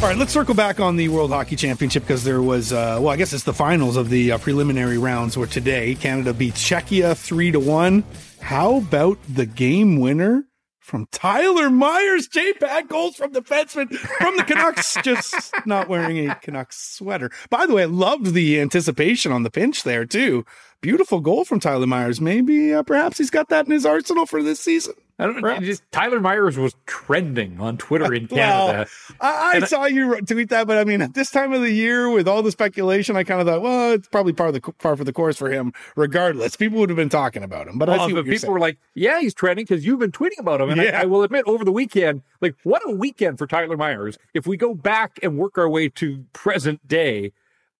All 0.00 0.08
right, 0.08 0.16
let's 0.16 0.32
circle 0.32 0.54
back 0.54 0.80
on 0.80 0.96
the 0.96 1.08
World 1.10 1.30
Hockey 1.30 1.56
Championship 1.56 2.04
because 2.04 2.24
there 2.24 2.40
was, 2.40 2.72
uh, 2.72 2.96
well, 3.02 3.10
I 3.10 3.16
guess 3.16 3.34
it's 3.34 3.44
the 3.44 3.52
finals 3.52 3.98
of 3.98 4.08
the 4.08 4.32
uh, 4.32 4.38
preliminary 4.38 4.96
rounds 4.96 5.36
where 5.36 5.46
today 5.46 5.94
Canada 5.94 6.32
beats 6.32 6.66
Czechia 6.66 7.14
three 7.14 7.50
to 7.50 7.60
one. 7.60 8.02
How 8.40 8.78
about 8.78 9.18
the 9.28 9.44
game 9.44 10.00
winner 10.00 10.46
from 10.90 11.06
Tyler 11.12 11.70
Myers. 11.70 12.26
J 12.26 12.52
Pat 12.52 12.88
goals 12.88 13.14
from 13.14 13.32
defenseman 13.32 13.88
from 13.94 14.36
the 14.36 14.42
Canucks, 14.42 14.96
just 15.04 15.54
not 15.64 15.88
wearing 15.88 16.28
a 16.28 16.34
Canucks 16.34 16.96
sweater. 16.96 17.30
By 17.48 17.64
the 17.64 17.74
way, 17.74 17.82
I 17.82 17.86
loved 17.86 18.34
the 18.34 18.60
anticipation 18.60 19.30
on 19.30 19.44
the 19.44 19.50
pinch 19.50 19.84
there 19.84 20.04
too. 20.04 20.44
Beautiful 20.80 21.20
goal 21.20 21.44
from 21.44 21.60
Tyler 21.60 21.86
Myers. 21.86 22.20
Maybe 22.20 22.74
uh, 22.74 22.82
perhaps 22.82 23.18
he's 23.18 23.30
got 23.30 23.50
that 23.50 23.66
in 23.66 23.72
his 23.72 23.86
arsenal 23.86 24.26
for 24.26 24.42
this 24.42 24.58
season. 24.58 24.94
I 25.20 25.24
don't 25.26 25.40
know. 25.42 25.58
Just, 25.60 25.82
Tyler 25.92 26.18
Myers 26.18 26.56
was 26.56 26.74
trending 26.86 27.60
on 27.60 27.76
Twitter 27.76 28.14
in 28.14 28.26
Canada. 28.28 28.88
Well, 29.10 29.18
I, 29.20 29.56
I 29.56 29.60
saw 29.60 29.84
you 29.84 30.18
tweet 30.22 30.48
that, 30.48 30.66
but 30.66 30.78
I 30.78 30.84
mean, 30.84 31.02
at 31.02 31.12
this 31.12 31.30
time 31.30 31.52
of 31.52 31.60
the 31.60 31.70
year 31.70 32.08
with 32.08 32.26
all 32.26 32.42
the 32.42 32.50
speculation, 32.50 33.16
I 33.16 33.24
kind 33.24 33.38
of 33.38 33.46
thought, 33.46 33.60
well, 33.60 33.92
it's 33.92 34.08
probably 34.08 34.32
part 34.32 34.48
of 34.48 34.54
the 34.54 34.72
par 34.72 34.96
for 34.96 35.04
the 35.04 35.12
course 35.12 35.36
for 35.36 35.50
him. 35.50 35.74
Regardless, 35.94 36.56
people 36.56 36.78
would 36.78 36.88
have 36.88 36.96
been 36.96 37.10
talking 37.10 37.42
about 37.42 37.68
him. 37.68 37.78
But 37.78 37.90
well, 37.90 38.00
I 38.00 38.06
see 38.06 38.14
people 38.14 38.38
saying. 38.38 38.52
were 38.52 38.58
like, 38.58 38.78
"Yeah, 38.94 39.20
he's 39.20 39.34
trending 39.34 39.66
because 39.66 39.84
you've 39.84 39.98
been 39.98 40.12
tweeting 40.12 40.38
about 40.38 40.62
him." 40.62 40.70
And 40.70 40.80
yeah. 40.80 40.98
I, 40.98 41.02
I 41.02 41.04
will 41.04 41.22
admit, 41.22 41.44
over 41.46 41.66
the 41.66 41.72
weekend, 41.72 42.22
like 42.40 42.56
what 42.62 42.80
a 42.86 42.90
weekend 42.90 43.36
for 43.36 43.46
Tyler 43.46 43.76
Myers. 43.76 44.16
If 44.32 44.46
we 44.46 44.56
go 44.56 44.72
back 44.72 45.18
and 45.22 45.36
work 45.36 45.58
our 45.58 45.68
way 45.68 45.90
to 45.90 46.24
present 46.32 46.86
day, 46.88 47.32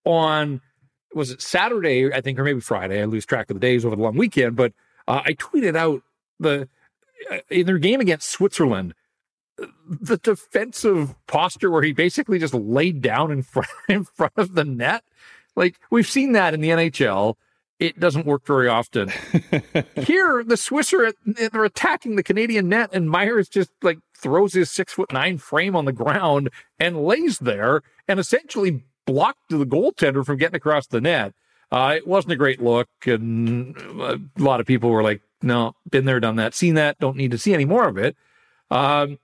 on 0.05 0.61
was 1.15 1.31
it 1.31 1.41
Saturday, 1.41 2.13
I 2.13 2.21
think, 2.21 2.39
or 2.39 2.45
maybe 2.45 2.61
Friday. 2.61 3.01
I 3.01 3.05
lose 3.07 3.25
track 3.25 3.51
of 3.51 3.55
the 3.57 3.61
days 3.61 3.85
over 3.85 3.97
the 3.97 4.03
long 4.03 4.17
weekend, 4.17 4.57
but 4.57 4.73
uh, 5.09 5.23
I 5.25 5.33
tweeted 5.33 5.77
out 5.77 6.03
the 6.39 6.69
in 7.51 7.67
their 7.67 7.79
game 7.79 8.01
against 8.01 8.31
Switzerland, 8.31 8.95
the 9.89 10.17
defensive 10.17 11.15
posture 11.27 11.71
where 11.71 11.83
he 11.83 11.93
basically 11.93 12.39
just 12.39 12.55
laid 12.55 13.03
down 13.03 13.31
in 13.31 13.43
front 13.43 13.69
in 13.89 14.05
front 14.05 14.33
of 14.37 14.55
the 14.55 14.65
net. 14.65 15.05
Like 15.57 15.79
we've 15.91 16.09
seen 16.09 16.33
that 16.33 16.55
in 16.55 16.61
the 16.61 16.71
NHL. 16.71 17.35
It 17.79 17.99
doesn't 17.99 18.27
work 18.27 18.47
very 18.47 18.69
often. 18.69 19.09
Here, 19.97 20.45
the 20.45 20.59
Swiss 20.59 20.93
are 20.93 21.13
they're 21.25 21.65
attacking 21.65 22.17
the 22.17 22.23
Canadian 22.23 22.69
net, 22.69 22.91
and 22.93 23.09
Myers 23.09 23.49
just 23.49 23.71
like 23.81 23.99
throws 24.15 24.53
his 24.53 24.71
six 24.71 24.93
foot 24.93 25.13
nine 25.13 25.39
frame 25.39 25.75
on 25.75 25.87
the 25.87 25.93
ground 25.93 26.51
and 26.79 27.03
lays 27.03 27.39
there, 27.39 27.83
and 28.07 28.21
essentially 28.21 28.85
blocked 29.07 29.49
the 29.49 29.65
goaltender 29.65 30.25
from 30.25 30.37
getting 30.37 30.57
across 30.57 30.87
the 30.87 31.01
net. 31.01 31.33
Uh, 31.73 31.95
it 31.97 32.07
wasn't 32.07 32.33
a 32.33 32.37
great 32.37 32.61
look, 32.61 32.89
and 33.07 33.77
a 33.79 34.21
lot 34.37 34.61
of 34.61 34.67
people 34.67 34.91
were 34.91 35.03
like, 35.03 35.23
"No, 35.43 35.75
been 35.89 36.05
there, 36.05 36.21
done 36.21 36.37
that, 36.37 36.55
seen 36.55 36.75
that. 36.75 36.99
Don't 36.99 37.17
need 37.17 37.31
to 37.31 37.39
see 37.39 37.55
any 37.55 37.65
more 37.65 37.89
of 37.89 37.97
it." 37.97 38.17
Um, 38.71 39.19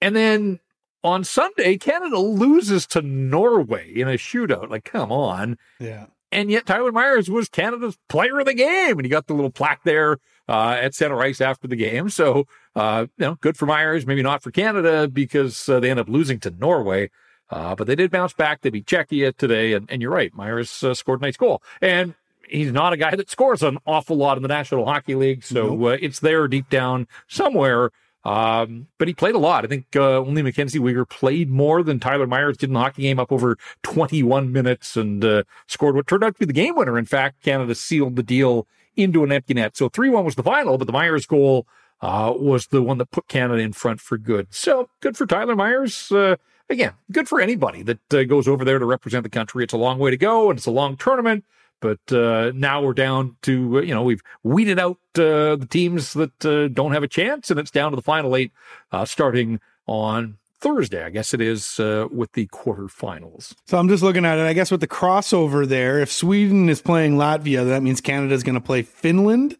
and 0.00 0.14
then 0.16 0.60
on 1.04 1.24
Sunday, 1.24 1.78
Canada 1.78 2.18
loses 2.18 2.86
to 2.88 3.02
Norway 3.02 3.92
in 3.92 4.08
a 4.08 4.12
shootout. 4.12 4.70
Like, 4.70 4.84
come 4.84 5.10
on, 5.12 5.58
yeah. 5.78 6.06
And 6.32 6.50
yet 6.50 6.64
Tyler 6.64 6.92
Myers 6.92 7.30
was 7.30 7.50
Canada's 7.50 7.98
player 8.08 8.40
of 8.40 8.46
the 8.46 8.54
game, 8.54 8.98
and 8.98 9.04
he 9.04 9.10
got 9.10 9.26
the 9.26 9.34
little 9.34 9.50
plaque 9.50 9.84
there 9.84 10.16
uh, 10.48 10.78
at 10.80 10.94
center 10.94 11.20
ice 11.20 11.42
after 11.42 11.68
the 11.68 11.76
game. 11.76 12.08
So, 12.08 12.46
uh, 12.74 13.06
you 13.18 13.26
know, 13.26 13.34
good 13.36 13.56
for 13.56 13.66
Myers, 13.66 14.06
maybe 14.06 14.22
not 14.22 14.42
for 14.42 14.50
Canada 14.50 15.08
because 15.08 15.68
uh, 15.68 15.78
they 15.78 15.90
end 15.90 16.00
up 16.00 16.08
losing 16.08 16.40
to 16.40 16.50
Norway. 16.50 17.10
Uh, 17.50 17.74
but 17.74 17.86
they 17.86 17.94
did 17.94 18.10
bounce 18.10 18.32
back. 18.32 18.62
They 18.62 18.70
beat 18.70 18.86
Czechia 18.86 19.36
today. 19.36 19.74
And, 19.74 19.90
and 19.90 20.00
you're 20.00 20.10
right. 20.10 20.34
Myers 20.34 20.82
uh, 20.82 20.94
scored 20.94 21.20
a 21.20 21.24
nice 21.24 21.36
goal. 21.36 21.62
And 21.82 22.14
he's 22.52 22.72
not 22.72 22.92
a 22.92 22.96
guy 22.96 23.16
that 23.16 23.30
scores 23.30 23.62
an 23.62 23.78
awful 23.86 24.16
lot 24.16 24.36
in 24.36 24.42
the 24.42 24.48
National 24.48 24.84
Hockey 24.84 25.14
League. 25.14 25.42
So 25.44 25.74
nope. 25.74 25.82
uh, 25.82 25.98
it's 26.00 26.20
there 26.20 26.46
deep 26.48 26.68
down 26.68 27.08
somewhere. 27.28 27.90
Um, 28.24 28.86
but 28.98 29.08
he 29.08 29.14
played 29.14 29.34
a 29.34 29.38
lot. 29.38 29.64
I 29.64 29.68
think 29.68 29.96
uh, 29.96 30.18
only 30.18 30.42
Mackenzie 30.42 30.78
Weegar 30.78 31.08
played 31.08 31.50
more 31.50 31.82
than 31.82 31.98
Tyler 31.98 32.26
Myers 32.26 32.56
did 32.56 32.70
in 32.70 32.74
the 32.74 32.80
hockey 32.80 33.02
game, 33.02 33.18
up 33.18 33.32
over 33.32 33.56
21 33.82 34.52
minutes 34.52 34.96
and 34.96 35.24
uh, 35.24 35.42
scored 35.66 35.96
what 35.96 36.06
turned 36.06 36.22
out 36.22 36.34
to 36.34 36.38
be 36.38 36.46
the 36.46 36.52
game 36.52 36.76
winner. 36.76 36.98
In 36.98 37.04
fact, 37.04 37.42
Canada 37.42 37.74
sealed 37.74 38.14
the 38.14 38.22
deal 38.22 38.68
into 38.96 39.24
an 39.24 39.32
empty 39.32 39.54
net. 39.54 39.76
So 39.76 39.88
3 39.88 40.10
1 40.10 40.24
was 40.24 40.36
the 40.36 40.42
final, 40.42 40.78
but 40.78 40.86
the 40.86 40.92
Myers 40.92 41.26
goal 41.26 41.66
uh, 42.00 42.32
was 42.36 42.68
the 42.68 42.82
one 42.82 42.98
that 42.98 43.10
put 43.10 43.28
Canada 43.28 43.60
in 43.60 43.72
front 43.72 44.00
for 44.00 44.18
good. 44.18 44.48
So 44.50 44.88
good 45.00 45.16
for 45.16 45.26
Tyler 45.26 45.56
Myers. 45.56 46.12
Uh, 46.12 46.36
again, 46.68 46.92
good 47.10 47.28
for 47.28 47.40
anybody 47.40 47.82
that 47.82 48.14
uh, 48.14 48.24
goes 48.24 48.46
over 48.46 48.64
there 48.64 48.78
to 48.78 48.86
represent 48.86 49.24
the 49.24 49.30
country. 49.30 49.64
It's 49.64 49.72
a 49.72 49.78
long 49.78 49.98
way 49.98 50.10
to 50.10 50.16
go 50.16 50.50
and 50.50 50.58
it's 50.58 50.66
a 50.66 50.72
long 50.72 50.96
tournament. 50.96 51.44
But 51.82 52.12
uh, 52.12 52.52
now 52.54 52.80
we're 52.80 52.94
down 52.94 53.36
to, 53.42 53.78
uh, 53.78 53.80
you 53.82 53.92
know, 53.92 54.04
we've 54.04 54.22
weeded 54.44 54.78
out 54.78 54.98
uh, 55.16 55.56
the 55.56 55.66
teams 55.68 56.14
that 56.14 56.46
uh, 56.46 56.68
don't 56.68 56.92
have 56.92 57.02
a 57.02 57.08
chance, 57.08 57.50
and 57.50 57.60
it's 57.60 57.72
down 57.72 57.90
to 57.90 57.96
the 57.96 58.02
final 58.02 58.36
eight 58.36 58.52
uh, 58.92 59.04
starting 59.04 59.60
on 59.86 60.38
Thursday, 60.60 61.04
I 61.04 61.10
guess 61.10 61.34
it 61.34 61.40
is, 61.40 61.80
uh, 61.80 62.06
with 62.10 62.32
the 62.32 62.46
quarterfinals. 62.46 63.52
So 63.66 63.78
I'm 63.78 63.88
just 63.88 64.02
looking 64.02 64.24
at 64.24 64.38
it. 64.38 64.46
I 64.46 64.52
guess 64.52 64.70
with 64.70 64.80
the 64.80 64.86
crossover 64.86 65.66
there, 65.66 65.98
if 65.98 66.10
Sweden 66.12 66.68
is 66.68 66.80
playing 66.80 67.16
Latvia, 67.16 67.66
that 67.66 67.82
means 67.82 68.00
Canada 68.00 68.32
is 68.32 68.44
going 68.44 68.54
to 68.54 68.60
play 68.60 68.82
Finland 68.82 69.58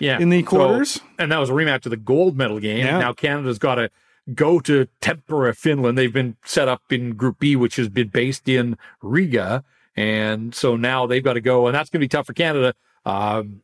yeah. 0.00 0.18
in 0.18 0.28
the 0.28 0.42
quarters. 0.42 0.94
So, 0.94 1.02
and 1.20 1.30
that 1.30 1.38
was 1.38 1.50
a 1.50 1.52
rematch 1.52 1.86
of 1.86 1.90
the 1.90 1.96
gold 1.96 2.36
medal 2.36 2.58
game. 2.58 2.84
Yeah. 2.84 2.98
Now 2.98 3.12
Canada's 3.12 3.60
got 3.60 3.76
to 3.76 3.90
go 4.34 4.58
to 4.58 4.88
Tampere, 5.00 5.56
Finland. 5.56 5.96
They've 5.96 6.12
been 6.12 6.36
set 6.44 6.66
up 6.66 6.82
in 6.90 7.14
Group 7.14 7.38
B, 7.38 7.54
which 7.54 7.76
has 7.76 7.88
been 7.88 8.08
based 8.08 8.48
in 8.48 8.76
Riga. 9.02 9.62
And 10.00 10.54
so 10.54 10.76
now 10.76 11.06
they've 11.06 11.22
got 11.22 11.34
to 11.34 11.42
go, 11.42 11.66
and 11.66 11.74
that's 11.74 11.90
going 11.90 12.00
to 12.00 12.04
be 12.04 12.08
tough 12.08 12.26
for 12.26 12.32
Canada. 12.32 12.74
Um, 13.04 13.60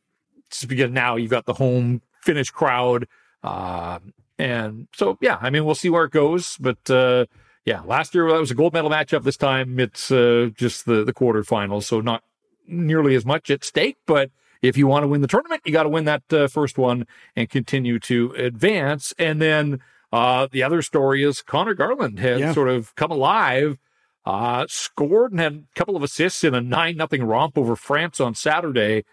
just 0.50 0.69
because 0.69 0.90
now 0.90 1.16
you've 1.16 1.31
got 1.31 1.47
the 1.47 1.55
home 1.55 2.02
Finnish 2.21 2.50
crowd. 2.50 3.09
Uh, 3.43 4.00
and 4.38 4.87
so, 4.95 5.16
yeah, 5.23 5.38
I 5.40 5.49
mean, 5.49 5.64
we'll 5.64 5.75
see 5.75 5.88
where 5.88 6.05
it 6.05 6.12
goes. 6.12 6.59
But 6.59 6.90
uh, 6.90 7.25
yeah, 7.64 7.81
last 7.81 8.14
year 8.14 8.31
that 8.31 8.38
was 8.38 8.50
a 8.50 8.55
gold 8.55 8.75
medal 8.75 8.90
matchup. 8.90 9.23
This 9.23 9.38
time 9.38 9.81
it's 9.81 10.11
uh, 10.11 10.50
just 10.55 10.85
the, 10.85 11.05
the 11.05 11.14
quarterfinals. 11.14 11.85
So 11.85 12.00
not 12.00 12.23
nearly 12.66 13.14
as 13.14 13.25
much 13.25 13.50
at 13.50 13.64
stake. 13.64 13.97
But 14.07 14.31
if 14.61 14.76
you 14.76 14.87
want 14.87 15.05
to 15.05 15.09
win 15.09 15.23
the 15.23 15.28
tournament, 15.28 15.62
you 15.64 15.73
got 15.73 15.85
to 15.85 15.88
win 15.88 16.05
that 16.05 16.31
uh, 16.31 16.49
first 16.49 16.76
one 16.76 17.07
and 17.35 17.49
continue 17.49 17.99
to 18.00 18.33
advance. 18.37 19.14
And 19.19 19.40
then 19.40 19.81
uh, 20.12 20.49
the 20.50 20.62
other 20.62 20.83
story 20.83 21.23
is 21.23 21.40
Conor 21.40 21.75
Garland 21.75 22.19
has 22.19 22.40
yeah. 22.40 22.52
sort 22.52 22.69
of 22.69 22.95
come 22.95 23.11
alive 23.11 23.78
uh, 24.26 24.66
scored 24.68 25.30
and 25.30 25.40
had 25.40 25.54
a 25.54 25.78
couple 25.78 25.97
of 25.97 26.02
assists 26.02 26.42
in 26.42 26.54
a 26.54 26.61
9 26.61 26.97
nothing 26.97 27.23
romp 27.23 27.56
over 27.56 27.76
France 27.76 28.21
on 28.21 28.35
Saturday, 28.35 29.04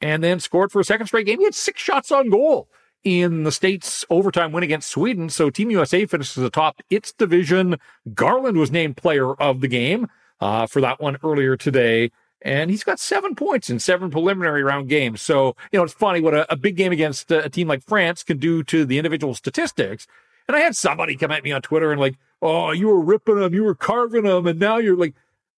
and 0.00 0.22
then 0.22 0.38
scored 0.38 0.70
for 0.70 0.80
a 0.80 0.84
second 0.84 1.06
straight 1.06 1.26
game. 1.26 1.38
He 1.38 1.44
had 1.44 1.54
six 1.54 1.80
shots 1.80 2.12
on 2.12 2.28
goal 2.28 2.68
in 3.02 3.44
the 3.44 3.52
state's 3.52 4.04
overtime 4.10 4.52
win 4.52 4.62
against 4.62 4.90
Sweden. 4.90 5.30
So 5.30 5.50
Team 5.50 5.70
USA 5.70 6.04
finishes 6.04 6.42
atop 6.42 6.80
its 6.90 7.12
division. 7.12 7.76
Garland 8.14 8.58
was 8.58 8.70
named 8.70 8.96
player 8.96 9.34
of 9.34 9.60
the 9.60 9.68
game 9.68 10.08
uh, 10.40 10.66
for 10.66 10.80
that 10.82 11.00
one 11.00 11.16
earlier 11.24 11.56
today. 11.56 12.10
And 12.42 12.70
he's 12.70 12.84
got 12.84 13.00
seven 13.00 13.34
points 13.34 13.68
in 13.68 13.80
seven 13.80 14.10
preliminary 14.10 14.62
round 14.62 14.88
games. 14.88 15.22
So, 15.22 15.56
you 15.72 15.78
know, 15.78 15.84
it's 15.84 15.92
funny 15.92 16.20
what 16.20 16.34
a, 16.34 16.52
a 16.52 16.56
big 16.56 16.76
game 16.76 16.92
against 16.92 17.30
a, 17.32 17.44
a 17.44 17.48
team 17.48 17.66
like 17.66 17.82
France 17.82 18.22
can 18.22 18.38
do 18.38 18.62
to 18.64 18.84
the 18.84 18.98
individual 18.98 19.34
statistics. 19.34 20.06
And 20.48 20.56
I 20.56 20.60
had 20.60 20.74
somebody 20.74 21.14
come 21.14 21.30
at 21.30 21.44
me 21.44 21.52
on 21.52 21.62
Twitter 21.62 21.92
and 21.92 22.00
like, 22.00 22.16
oh, 22.40 22.72
you 22.72 22.88
were 22.88 23.00
ripping 23.00 23.38
him, 23.38 23.54
you 23.54 23.64
were 23.64 23.74
carving 23.74 24.24
him, 24.24 24.46
and 24.46 24.58
now 24.58 24.78
you're 24.78 24.96
like, 24.96 25.14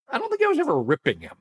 I 0.09 0.19
don't 0.19 0.29
think 0.29 0.43
I 0.43 0.49
was 0.49 0.59
ever 0.59 0.81
ripping 0.81 1.21
him. 1.21 1.37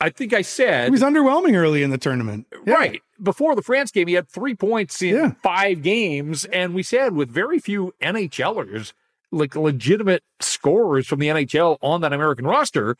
I 0.00 0.10
think 0.10 0.34
I 0.34 0.42
said 0.42 0.86
he 0.86 0.90
was 0.90 1.02
underwhelming 1.02 1.54
early 1.54 1.82
in 1.82 1.90
the 1.90 1.98
tournament. 1.98 2.46
Yeah. 2.66 2.74
Right. 2.74 3.02
Before 3.22 3.54
the 3.54 3.62
France 3.62 3.90
game, 3.90 4.08
he 4.08 4.14
had 4.14 4.28
three 4.28 4.54
points 4.54 5.00
in 5.00 5.14
yeah. 5.14 5.32
five 5.42 5.82
games. 5.82 6.44
And 6.46 6.74
we 6.74 6.82
said 6.82 7.14
with 7.14 7.30
very 7.30 7.58
few 7.58 7.94
NHLers, 8.02 8.92
like 9.30 9.56
legitimate 9.56 10.22
scorers 10.40 11.06
from 11.06 11.20
the 11.20 11.28
NHL 11.28 11.78
on 11.80 12.02
that 12.02 12.12
American 12.12 12.46
roster, 12.46 12.96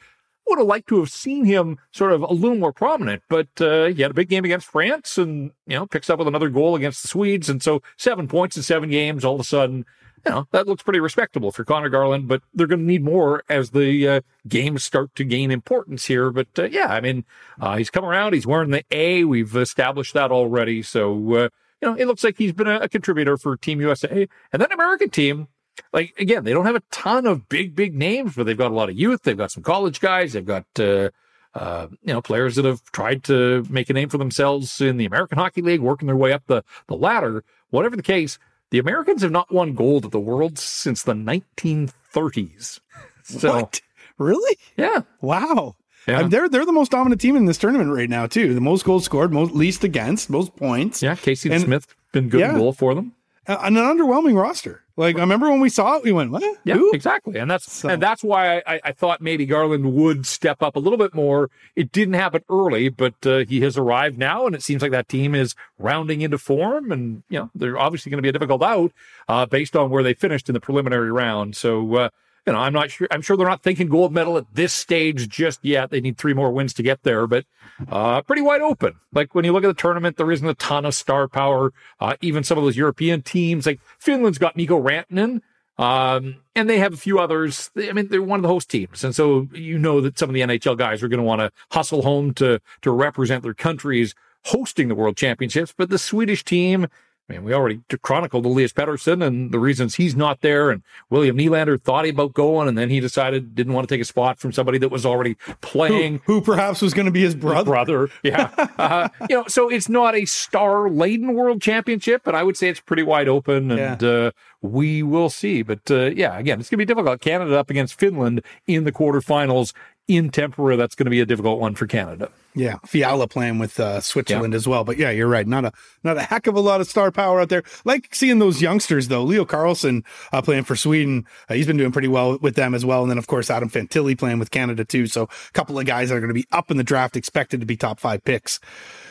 would 0.47 0.59
have 0.59 0.67
liked 0.67 0.89
to 0.89 0.99
have 0.99 1.11
seen 1.11 1.45
him 1.45 1.79
sort 1.93 2.13
of 2.13 2.23
a 2.23 2.33
little 2.33 2.57
more 2.57 2.73
prominent, 2.73 3.23
but 3.29 3.49
uh, 3.61 3.87
he 3.87 4.03
had 4.03 4.11
a 4.11 4.15
big 4.15 4.29
game 4.29 4.45
against 4.45 4.67
France 4.67 5.19
and, 5.19 5.53
you 5.67 5.77
know, 5.77 5.87
picks 5.87 6.11
up 6.11 6.19
with 6.19 6.29
another 6.29 6.49
goal 6.49 6.75
against 6.75 7.03
the 7.03 7.09
Swedes. 7.09 7.49
And 7.49 7.63
so 7.63 7.83
seven 7.97 8.29
points 8.29 8.57
in 8.57 8.63
seven 8.63 8.91
games, 8.91 9.25
all 9.25 9.35
of 9.35 9.41
a 9.41 9.45
sudden, 9.45 9.85
you 10.25 10.31
know, 10.31 10.47
that 10.53 10.69
looks 10.69 10.83
pretty 10.83 11.01
respectable 11.01 11.51
for 11.51 11.65
Conor 11.65 11.89
Garland, 11.89 12.29
but 12.29 12.43
they're 12.55 12.67
going 12.67 12.81
to 12.81 12.87
need 12.87 13.03
more 13.03 13.43
as 13.49 13.71
the 13.71 14.09
uh, 14.09 14.21
games 14.47 14.85
start 14.85 15.15
to 15.17 15.25
gain 15.25 15.51
importance 15.51 16.07
here. 16.07 16.31
But 16.31 16.49
uh, 16.59 16.65
yeah, 16.65 16.89
I 16.89 17.01
mean, 17.01 17.25
uh, 17.61 17.77
he's 17.77 17.91
come 17.91 18.05
around. 18.05 18.35
He's 18.35 18.47
wearing 18.47 18.71
the 18.71 18.85
A. 18.91 19.25
We've 19.25 19.57
established 19.57 20.15
that 20.15 20.31
already. 20.31 20.83
So, 20.83 21.35
uh, 21.35 21.49
you 21.81 21.89
know, 21.89 21.95
it 21.95 22.07
looks 22.07 22.23
like 22.23 22.39
he's 22.39 22.53
been 22.53 22.69
a, 22.69 22.77
a 22.77 22.89
contributor 22.89 23.37
for 23.37 23.57
Team 23.57 23.81
USA. 23.81 24.29
And 24.53 24.63
then 24.63 24.71
American 24.71 25.11
team, 25.11 25.49
like 25.93 26.15
again, 26.19 26.45
they 26.45 26.53
don't 26.53 26.67
have 26.67 26.77
a 26.77 26.83
ton 26.91 27.27
of 27.27 27.49
big, 27.49 27.75
big 27.75 27.95
names, 27.95 28.35
but 28.35 28.47
they've 28.47 28.57
got 28.57 28.71
a 28.71 28.75
lot 28.75 28.89
of 28.89 28.99
youth. 28.99 29.23
They've 29.23 29.37
got 29.37 29.51
some 29.51 29.63
college 29.63 30.01
guys. 30.01 30.33
They've 30.33 30.45
got 30.45 30.67
uh, 30.79 31.11
uh, 31.55 31.89
you 32.03 32.13
know 32.13 32.23
players 32.23 32.57
that 32.57 32.65
have 32.65 32.83
tried 32.93 33.25
to 33.25 33.65
make 33.69 33.91
a 33.91 33.93
name 33.93 34.09
for 34.09 34.19
themselves 34.19 34.81
in 34.81 34.97
the 34.97 35.07
American 35.07 35.39
Hockey 35.39 35.63
League, 35.63 35.81
working 35.81 36.07
their 36.07 36.17
way 36.17 36.33
up 36.33 36.45
the 36.47 36.63
the 36.89 36.97
ladder. 36.97 37.45
Whatever 37.71 37.97
the 37.97 38.03
case, 38.03 38.39
the 38.71 38.79
Americans 38.79 39.23
have 39.23 39.31
not 39.31 39.53
won 39.53 39.75
gold 39.75 40.05
at 40.05 40.11
the 40.11 40.21
World 40.21 40.59
since 40.59 41.03
the 41.03 41.15
1930s. 41.15 42.81
So, 43.25 43.55
what? 43.55 43.81
Really? 44.19 44.59
Yeah. 44.77 45.03
Wow. 45.21 45.77
Yeah. 46.09 46.25
they're 46.25 46.49
they're 46.49 46.67
the 46.67 46.73
most 46.73 46.91
dominant 46.91 47.21
team 47.21 47.37
in 47.37 47.45
this 47.45 47.57
tournament 47.57 47.91
right 47.91 48.11
now 48.11 48.27
too. 48.27 48.53
The 48.53 48.61
most 48.61 48.85
goals 48.85 49.05
scored, 49.05 49.33
most 49.33 49.55
least 49.55 49.85
against, 49.85 50.29
most 50.29 50.57
points. 50.57 51.03
Yeah, 51.03 51.15
Casey 51.15 51.51
and, 51.51 51.63
Smith 51.63 51.87
been 52.11 52.29
good 52.29 52.41
yeah, 52.41 52.55
goal 52.55 52.73
for 52.73 52.95
them. 52.97 53.15
And 53.47 53.77
an 53.77 53.85
underwhelming 53.85 54.41
roster. 54.41 54.83
Like 54.97 55.17
I 55.17 55.21
remember 55.21 55.51
when 55.51 55.61
we 55.61 55.71
saw 55.71 55.97
it, 55.97 56.05
we 56.05 56.13
went, 56.13 56.31
"What? 56.31 56.45
Yeah, 56.65 56.75
Who? 56.75 56.93
exactly." 56.93 57.39
And 57.39 57.51
that's 57.51 57.73
so. 57.73 57.89
and 57.89 58.01
that's 58.01 58.23
why 58.23 58.59
I, 58.67 58.81
I 58.85 58.93
thought 58.93 59.21
maybe 59.21 59.47
Garland 59.47 59.95
would 59.95 60.27
step 60.27 60.63
up 60.63 60.77
a 60.77 60.79
little 60.79 60.99
bit 60.99 61.15
more. 61.15 61.51
It 61.75 61.93
didn't 61.93 62.15
happen 62.15 62.43
early, 62.51 62.89
but 62.91 63.15
uh, 63.25 63.39
he 63.39 63.63
has 63.63 63.79
arrived 63.79 64.19
now, 64.19 64.47
and 64.47 64.55
it 64.55 64.63
seems 64.63 64.83
like 64.83 64.91
that 64.91 65.09
team 65.09 65.35
is 65.35 65.55
rounding 65.79 66.21
into 66.21 66.37
form. 66.37 66.93
And 66.93 67.23
you 67.31 67.39
know, 67.39 67.51
they're 67.55 67.79
obviously 67.79 68.11
going 68.11 68.19
to 68.19 68.23
be 68.23 68.29
a 68.29 68.33
difficult 68.33 68.63
out 68.63 68.93
uh, 69.29 69.47
based 69.47 69.75
on 69.75 69.91
where 69.91 70.03
they 70.03 70.15
finished 70.15 70.49
in 70.49 70.53
the 70.53 70.61
preliminary 70.61 71.11
round. 71.11 71.57
So 71.57 71.95
uh, 71.97 72.09
you 72.47 72.53
know, 72.53 72.59
I'm 72.59 72.73
not 72.73 72.91
sure. 72.91 73.07
I'm 73.11 73.23
sure 73.23 73.37
they're 73.37 73.47
not 73.47 73.63
thinking 73.63 73.89
gold 73.89 74.13
medal 74.13 74.37
at 74.37 74.47
this 74.53 74.73
stage 74.73 75.29
just 75.29 75.65
yet. 75.65 75.91
They 75.91 76.01
need 76.01 76.19
three 76.19 76.35
more 76.35 76.51
wins 76.51 76.75
to 76.75 76.83
get 76.83 77.03
there, 77.05 77.27
but 77.27 77.45
uh, 77.89 78.23
pretty 78.23 78.43
wide 78.43 78.63
open. 78.63 78.95
Like 79.13 79.35
when 79.35 79.45
you 79.45 79.53
look 79.53 79.65
at 79.65 79.69
the 79.69 79.75
tournament, 79.75 80.17
there 80.17 80.31
isn't 80.31 80.47
a 80.47 80.55
ton 80.55 80.85
of 80.85 80.95
star 80.95 81.29
power. 81.29 81.73
Uh, 82.01 82.17
even 82.21 82.43
some 82.43 82.59
of 82.59 82.65
those 82.65 82.77
European 82.77 83.23
teams, 83.23 83.67
like 83.67 83.81
Finland's 83.99 84.39
got 84.39 84.57
Mikko 84.57 84.83
Rantanen, 84.83 85.41
um, 85.79 86.37
and 86.57 86.69
they 86.69 86.79
have 86.79 86.95
a 86.95 86.97
few 86.97 87.21
others. 87.21 87.71
I 87.77 87.93
mean, 87.93 88.09
they're 88.09 88.23
one 88.23 88.41
of 88.41 88.43
the 88.43 88.49
host 88.49 88.69
teams, 88.69 89.05
and 89.05 89.15
so 89.15 89.49
you 89.53 89.79
know 89.79 90.01
that 90.01 90.19
some 90.19 90.29
of 90.29 90.35
the 90.35 90.41
NHL 90.41 90.77
guys 90.77 91.03
are 91.03 91.09
going 91.09 91.19
to 91.19 91.25
want 91.25 91.41
to 91.41 91.53
hustle 91.71 92.03
home 92.03 92.35
to 92.35 92.61
to 92.81 92.91
represent 92.91 93.45
their 93.45 93.55
countries 93.55 94.15
hosting 94.47 94.89
the 94.89 94.97
World 94.97 95.17
Championships. 95.17 95.73
But 95.77 95.91
the 95.91 95.99
Swedish 95.99 96.45
team 96.45 96.89
mean, 97.33 97.45
we 97.45 97.55
already 97.55 97.81
chronicled 98.03 98.47
Elias 98.47 98.73
Pettersson 98.73 99.25
and 99.25 99.53
the 99.53 99.59
reasons 99.59 99.95
he's 99.95 100.15
not 100.15 100.41
there. 100.41 100.71
And 100.71 100.83
William 101.11 101.37
Nylander 101.37 101.81
thought 101.81 102.09
about 102.09 102.33
going, 102.33 102.69
and 102.69 102.77
then 102.77 102.91
he 102.91 103.01
decided 103.01 103.55
didn't 103.55 103.73
want 103.73 103.89
to 103.89 103.95
take 103.95 104.01
a 104.01 104.05
spot 104.05 104.39
from 104.39 104.53
somebody 104.53 104.79
that 104.79 104.91
was 104.91 105.07
already 105.07 105.37
playing, 105.61 106.21
who, 106.25 106.35
who 106.35 106.41
perhaps 106.41 106.83
was 106.83 106.95
going 106.95 107.07
to 107.07 107.13
be 107.13 107.23
his 107.23 107.35
brother. 107.35 107.71
brother, 107.71 108.09
yeah. 108.23 108.51
uh, 108.79 109.09
you 109.29 109.37
know, 109.37 109.45
so 109.49 109.69
it's 109.69 109.89
not 109.89 110.15
a 110.15 110.25
star-laden 110.25 111.35
World 111.35 111.63
Championship, 111.63 112.23
but 112.25 112.35
I 112.35 112.43
would 112.43 112.57
say 112.57 112.69
it's 112.69 112.81
pretty 112.81 113.03
wide 113.03 113.29
open, 113.29 113.71
and 113.71 114.03
yeah. 114.03 114.09
uh, 114.09 114.31
we 114.63 115.03
will 115.03 115.31
see. 115.31 115.63
But 115.63 115.91
uh, 115.91 116.11
yeah, 116.11 116.39
again, 116.39 116.61
it's 116.61 116.71
going 116.71 116.79
to 116.79 116.85
be 116.85 116.85
difficult. 116.85 117.21
Canada 117.21 117.59
up 117.59 117.71
against 117.71 117.99
Finland 117.99 118.43
in 118.67 118.85
the 118.85 118.93
quarterfinals 118.93 119.73
in 120.09 120.31
Tampere. 120.31 120.77
That's 120.77 120.95
going 120.95 121.07
to 121.07 121.11
be 121.11 121.21
a 121.21 121.27
difficult 121.27 121.61
one 121.61 121.75
for 121.75 121.87
Canada. 121.87 122.31
Yeah, 122.55 122.77
Fiala 122.85 123.29
playing 123.29 123.59
with 123.59 123.81
uh, 123.81 124.01
Switzerland 124.01 124.53
yeah. 124.53 124.57
as 124.57 124.69
well. 124.69 124.85
But 124.85 124.99
yeah, 124.99 125.11
you're 125.11 125.29
right. 125.29 125.47
Not 125.47 125.65
a 125.65 125.73
not 126.05 126.19
a 126.19 126.23
heck 126.23 126.47
of 126.47 126.55
a 126.55 126.61
lot 126.61 126.81
of 126.81 126.87
star 126.87 127.11
power 127.11 127.41
out 127.41 127.49
there. 127.49 127.63
Like 127.85 128.15
seeing 128.15 128.39
those 128.39 128.61
youngsters 128.61 129.09
though. 129.09 129.23
Leo 129.23 129.45
Carlsson 129.45 130.05
uh, 130.33 130.43
playing 130.43 130.65
for 130.65 130.77
Sweden. 130.77 131.25
Uh, 131.49 131.55
he's 131.55 131.67
been 131.67 131.79
doing 131.79 131.93
pretty 131.93 132.09
well 132.09 132.39
with 132.39 132.55
them 132.55 132.75
as 132.75 132.85
well. 132.85 133.03
And 133.03 133.11
then 133.11 133.19
of 133.19 133.27
course 133.27 133.51
Adam 133.51 133.71
Fantilli 133.71 134.19
playing 134.19 134.39
with 134.39 134.51
Canada 134.51 134.85
too. 134.85 135.07
So 135.07 135.25
a 135.25 135.53
couple 135.53 135.79
of 135.79 135.87
guys 135.87 136.11
that 136.11 136.17
are 136.17 136.21
going 136.21 136.29
to 136.29 136.35
be 136.35 136.47
up 136.53 136.71
in 136.71 136.77
the 136.77 136.85
draft, 136.85 137.17
expected 137.17 137.61
to 137.61 137.67
be 137.67 137.77
top 137.77 137.99
five 137.99 138.23
picks. 138.25 138.61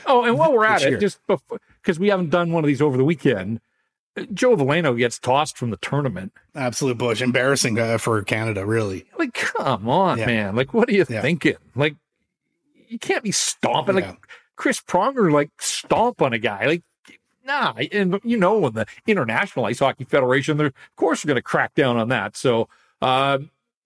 Oh, 0.06 0.24
and 0.24 0.38
while 0.38 0.54
we're 0.54 0.66
at 0.66 0.82
year. 0.82 0.98
it, 0.98 1.00
just 1.00 1.20
because 1.28 2.00
we 2.00 2.10
haven't 2.10 2.30
done 2.30 2.52
one 2.52 2.64
of 2.64 2.68
these 2.68 2.82
over 2.82 2.98
the 2.98 3.06
weekend, 3.06 3.60
Joe 4.34 4.56
Veleno 4.56 4.98
gets 4.98 5.20
tossed 5.20 5.58
from 5.58 5.70
the 5.70 5.78
tournament. 5.78 6.34
Absolute 6.56 6.98
bush, 6.98 7.22
embarrassing 7.22 7.80
uh, 7.80 7.98
for 7.98 8.22
Canada, 8.24 8.66
really. 8.66 9.06
Like, 9.18 9.34
come 9.34 9.88
on, 9.88 10.18
yeah. 10.18 10.26
man! 10.26 10.56
Like, 10.56 10.74
what 10.74 10.90
are 10.90 10.94
you 10.94 11.06
yeah. 11.10 11.22
thinking? 11.22 11.56
Like, 11.76 11.96
you 12.90 13.00
can't 13.00 13.24
be 13.24 13.32
stomping 13.32 13.98
yeah. 13.98 14.08
like 14.08 14.28
Chris 14.58 14.82
Pronger, 14.82 15.32
like 15.32 15.50
stomp 15.60 16.22
on 16.22 16.34
a 16.34 16.38
guy. 16.38 16.66
Like, 16.66 16.84
nah. 17.46 17.74
And 17.92 18.20
you 18.24 18.38
know, 18.38 18.60
when 18.60 18.74
the 18.74 18.86
International 19.08 19.66
Ice 19.66 19.80
Hockey 19.80 20.04
Federation, 20.04 20.58
they're 20.58 20.68
of 20.68 20.96
course 20.98 21.24
going 21.24 21.36
to 21.36 21.42
crack 21.42 21.74
down 21.74 21.98
on 21.98 22.10
that. 22.10 22.36
So, 22.36 22.68
uh, 23.02 23.40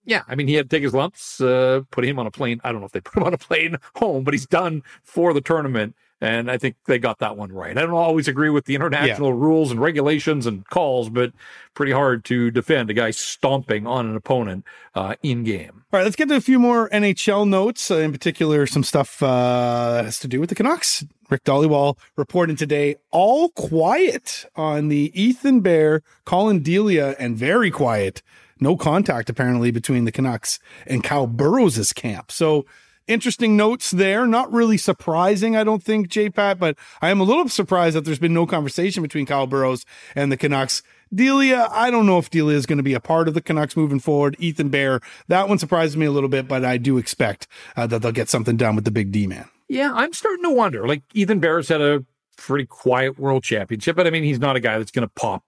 yeah, 0.05 0.23
I 0.27 0.35
mean, 0.35 0.47
he 0.47 0.55
had 0.55 0.69
to 0.69 0.75
take 0.75 0.83
his 0.83 0.93
lumps, 0.93 1.39
uh, 1.41 1.81
put 1.91 2.05
him 2.05 2.19
on 2.19 2.27
a 2.27 2.31
plane. 2.31 2.61
I 2.63 2.71
don't 2.71 2.81
know 2.81 2.87
if 2.87 2.91
they 2.91 3.01
put 3.01 3.17
him 3.17 3.23
on 3.23 3.33
a 3.33 3.37
plane 3.37 3.77
home, 3.95 4.23
but 4.23 4.33
he's 4.33 4.45
done 4.45 4.83
for 5.03 5.33
the 5.33 5.41
tournament. 5.41 5.95
And 6.25 6.49
I 6.49 6.57
think 6.57 6.75
they 6.85 6.97
got 6.97 7.19
that 7.19 7.37
one 7.37 7.51
right. 7.51 7.77
I 7.77 7.81
don't 7.81 7.91
always 7.91 8.27
agree 8.27 8.49
with 8.49 8.65
the 8.65 8.73
international 8.73 9.29
yeah. 9.29 9.35
rules 9.35 9.69
and 9.69 9.79
regulations 9.79 10.47
and 10.47 10.67
calls, 10.67 11.07
but 11.09 11.31
pretty 11.75 11.91
hard 11.91 12.25
to 12.25 12.49
defend 12.49 12.89
a 12.89 12.95
guy 12.95 13.11
stomping 13.11 13.85
on 13.85 14.07
an 14.07 14.15
opponent 14.15 14.65
uh, 14.95 15.13
in 15.21 15.43
game. 15.43 15.83
All 15.93 15.99
right, 15.99 16.03
let's 16.03 16.15
get 16.15 16.27
to 16.29 16.35
a 16.35 16.41
few 16.41 16.57
more 16.57 16.89
NHL 16.89 17.47
notes, 17.47 17.91
uh, 17.91 17.97
in 17.97 18.11
particular, 18.11 18.65
some 18.65 18.83
stuff 18.83 19.21
uh, 19.21 19.91
that 19.93 20.05
has 20.05 20.17
to 20.19 20.27
do 20.27 20.39
with 20.39 20.49
the 20.49 20.55
Canucks. 20.55 21.05
Rick 21.29 21.43
Dhaliwal 21.43 21.97
reporting 22.15 22.55
today, 22.55 22.95
all 23.11 23.49
quiet 23.49 24.45
on 24.55 24.87
the 24.87 25.11
Ethan 25.13 25.61
Bear, 25.61 26.01
Collin 26.25 26.63
Delia, 26.63 27.15
and 27.19 27.37
very 27.37 27.69
quiet. 27.69 28.23
No 28.59 28.75
contact 28.77 29.29
apparently 29.29 29.69
between 29.69 30.05
the 30.05 30.11
Canucks 30.11 30.57
and 30.87 31.03
Kyle 31.03 31.27
Burroughs' 31.27 31.93
camp. 31.93 32.31
So 32.31 32.65
interesting 33.07 33.55
notes 33.55 33.91
there. 33.91 34.25
Not 34.25 34.51
really 34.51 34.77
surprising, 34.77 35.55
I 35.55 35.63
don't 35.63 35.83
think, 35.83 36.09
J 36.09 36.29
Pat, 36.29 36.59
but 36.59 36.77
I 37.01 37.09
am 37.09 37.19
a 37.19 37.23
little 37.23 37.47
surprised 37.49 37.95
that 37.95 38.05
there's 38.05 38.19
been 38.19 38.33
no 38.33 38.45
conversation 38.45 39.03
between 39.03 39.25
Kyle 39.25 39.47
Burroughs 39.47 39.85
and 40.15 40.31
the 40.31 40.37
Canucks. 40.37 40.83
Delia, 41.13 41.67
I 41.71 41.91
don't 41.91 42.05
know 42.05 42.17
if 42.17 42.29
Delia 42.29 42.57
is 42.57 42.65
going 42.65 42.77
to 42.77 42.83
be 42.83 42.93
a 42.93 42.99
part 42.99 43.27
of 43.27 43.33
the 43.33 43.41
Canucks 43.41 43.77
moving 43.77 43.99
forward. 43.99 44.35
Ethan 44.39 44.69
Bear, 44.69 44.99
that 45.27 45.47
one 45.47 45.59
surprised 45.59 45.97
me 45.97 46.05
a 46.05 46.11
little 46.11 46.29
bit, 46.29 46.47
but 46.47 46.65
I 46.65 46.77
do 46.77 46.97
expect 46.97 47.47
uh, 47.77 47.87
that 47.87 48.01
they'll 48.01 48.11
get 48.11 48.29
something 48.29 48.57
done 48.57 48.75
with 48.75 48.85
the 48.85 48.91
big 48.91 49.11
D 49.11 49.27
man. 49.27 49.47
Yeah, 49.67 49.91
I'm 49.93 50.13
starting 50.13 50.43
to 50.43 50.51
wonder. 50.51 50.87
Like 50.87 51.03
Ethan 51.13 51.39
Bear's 51.39 51.69
had 51.69 51.81
a 51.81 52.03
pretty 52.37 52.65
quiet 52.65 53.17
world 53.17 53.43
championship, 53.43 53.95
but 53.95 54.07
I 54.07 54.09
mean, 54.09 54.23
he's 54.23 54.39
not 54.39 54.55
a 54.55 54.59
guy 54.59 54.77
that's 54.77 54.91
going 54.91 55.07
to 55.07 55.13
pop 55.13 55.43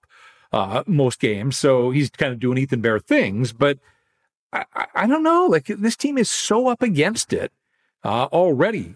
uh, 0.52 0.84
most 0.88 1.20
games. 1.20 1.58
So 1.58 1.92
he's 1.92 2.10
kind 2.10 2.32
of 2.32 2.40
doing 2.40 2.58
Ethan 2.58 2.82
Bear 2.82 3.00
things, 3.00 3.52
but 3.52 3.80
I, 4.74 4.86
I, 4.96 5.08
don't 5.08 5.24
know. 5.24 5.46
Like 5.46 5.66
this 5.68 5.96
team 5.96 6.18
is 6.18 6.30
so 6.30 6.68
up 6.68 6.82
against 6.82 7.34
it 7.34 7.52
uh, 8.04 8.26
already, 8.26 8.96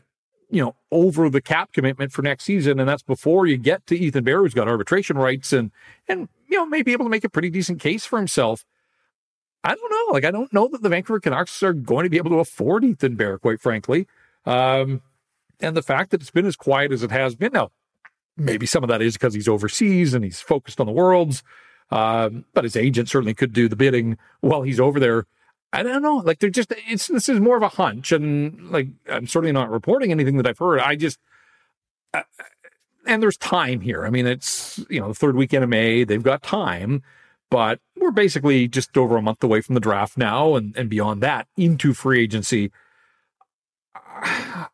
you 0.49 0.63
know, 0.63 0.75
over 0.91 1.29
the 1.29 1.41
cap 1.41 1.73
commitment 1.73 2.11
for 2.11 2.21
next 2.21 2.45
season, 2.45 2.79
and 2.79 2.87
that's 2.87 3.03
before 3.03 3.47
you 3.47 3.57
get 3.57 3.85
to 3.87 3.97
Ethan 3.97 4.23
Bear, 4.23 4.39
who's 4.39 4.53
got 4.53 4.67
arbitration 4.67 5.17
rights 5.17 5.53
and 5.53 5.71
and 6.07 6.29
you 6.47 6.57
know 6.57 6.65
may 6.65 6.81
be 6.81 6.93
able 6.93 7.05
to 7.05 7.09
make 7.09 7.23
a 7.23 7.29
pretty 7.29 7.49
decent 7.49 7.79
case 7.79 8.05
for 8.05 8.17
himself. 8.17 8.65
I 9.63 9.75
don't 9.75 9.91
know. 9.91 10.13
Like 10.13 10.25
I 10.25 10.31
don't 10.31 10.51
know 10.53 10.67
that 10.67 10.81
the 10.81 10.89
Vancouver 10.89 11.19
Canucks 11.19 11.61
are 11.63 11.73
going 11.73 12.03
to 12.05 12.09
be 12.09 12.17
able 12.17 12.31
to 12.31 12.39
afford 12.39 12.83
Ethan 12.83 13.15
Bear, 13.15 13.37
quite 13.37 13.59
frankly. 13.59 14.07
Um, 14.45 15.01
and 15.59 15.77
the 15.77 15.83
fact 15.83 16.11
that 16.11 16.21
it's 16.21 16.31
been 16.31 16.47
as 16.47 16.55
quiet 16.55 16.91
as 16.91 17.03
it 17.03 17.11
has 17.11 17.35
been 17.35 17.53
now, 17.53 17.69
maybe 18.35 18.65
some 18.65 18.83
of 18.83 18.89
that 18.89 19.01
is 19.01 19.13
because 19.13 19.33
he's 19.33 19.47
overseas 19.47 20.13
and 20.13 20.23
he's 20.23 20.41
focused 20.41 20.79
on 20.79 20.87
the 20.87 20.91
worlds. 20.91 21.43
Um, 21.91 22.45
but 22.53 22.63
his 22.63 22.75
agent 22.75 23.09
certainly 23.09 23.33
could 23.33 23.53
do 23.53 23.67
the 23.67 23.75
bidding 23.75 24.17
while 24.39 24.61
he's 24.61 24.79
over 24.79 24.99
there. 24.99 25.25
I 25.73 25.83
don't 25.83 26.01
know. 26.01 26.17
Like 26.17 26.39
they're 26.39 26.49
just 26.49 26.73
it's 26.87 27.07
this 27.07 27.29
is 27.29 27.39
more 27.39 27.57
of 27.57 27.63
a 27.63 27.69
hunch, 27.69 28.11
and 28.11 28.69
like 28.69 28.87
I'm 29.09 29.27
certainly 29.27 29.53
not 29.53 29.69
reporting 29.69 30.11
anything 30.11 30.37
that 30.37 30.47
I've 30.47 30.57
heard. 30.57 30.79
I 30.79 30.95
just 30.95 31.17
uh, 32.13 32.23
and 33.05 33.23
there's 33.23 33.37
time 33.37 33.81
here. 33.81 34.05
I 34.05 34.09
mean, 34.09 34.27
it's 34.27 34.83
you 34.89 34.99
know 34.99 35.09
the 35.09 35.15
third 35.15 35.35
weekend 35.35 35.63
of 35.63 35.69
May. 35.69 36.03
They've 36.03 36.21
got 36.21 36.43
time, 36.43 37.03
but 37.49 37.79
we're 37.97 38.11
basically 38.11 38.67
just 38.67 38.97
over 38.97 39.15
a 39.15 39.21
month 39.21 39.43
away 39.43 39.61
from 39.61 39.75
the 39.75 39.81
draft 39.81 40.17
now, 40.17 40.55
and 40.55 40.75
and 40.75 40.89
beyond 40.89 41.21
that 41.23 41.47
into 41.55 41.93
free 41.93 42.21
agency. 42.23 42.71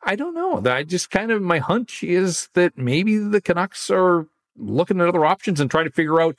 I 0.02 0.16
don't 0.16 0.34
know. 0.34 0.62
I 0.66 0.84
just 0.84 1.12
kind 1.12 1.32
of 1.32 1.42
my 1.42 1.60
hunch 1.60 2.04
is 2.04 2.50
that 2.54 2.78
maybe 2.78 3.18
the 3.18 3.42
Canucks 3.42 3.90
are 3.90 4.28
looking 4.58 5.00
at 5.00 5.08
other 5.08 5.26
options 5.26 5.60
and 5.60 5.70
trying 5.70 5.86
to 5.86 5.92
figure 5.92 6.20
out 6.20 6.36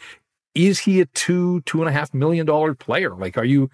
is 0.54 0.80
he 0.80 1.00
a 1.00 1.06
two 1.06 1.60
two 1.62 1.80
and 1.80 1.88
a 1.88 1.92
half 1.92 2.12
million 2.12 2.44
dollar 2.44 2.74
player? 2.74 3.14
Like, 3.14 3.38
are 3.38 3.44
you 3.44 3.70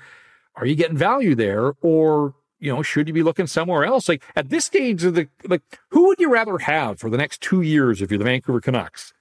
are 0.56 0.66
you 0.66 0.74
getting 0.74 0.96
value 0.96 1.34
there? 1.34 1.74
Or 1.80 2.34
you 2.58 2.72
know 2.72 2.82
should 2.82 3.08
you 3.08 3.14
be 3.14 3.22
looking 3.22 3.46
somewhere 3.46 3.84
else? 3.84 4.08
Like 4.08 4.22
at 4.36 4.50
this 4.50 4.64
stage 4.64 5.04
of 5.04 5.14
the 5.14 5.28
like 5.44 5.62
who 5.90 6.06
would 6.08 6.20
you 6.20 6.30
rather 6.30 6.58
have 6.58 6.98
for 6.98 7.10
the 7.10 7.18
next 7.18 7.40
two 7.40 7.62
years 7.62 8.00
if 8.00 8.10
you're 8.10 8.18
the 8.18 8.24
vancouver 8.24 8.60
canucks? 8.60 9.12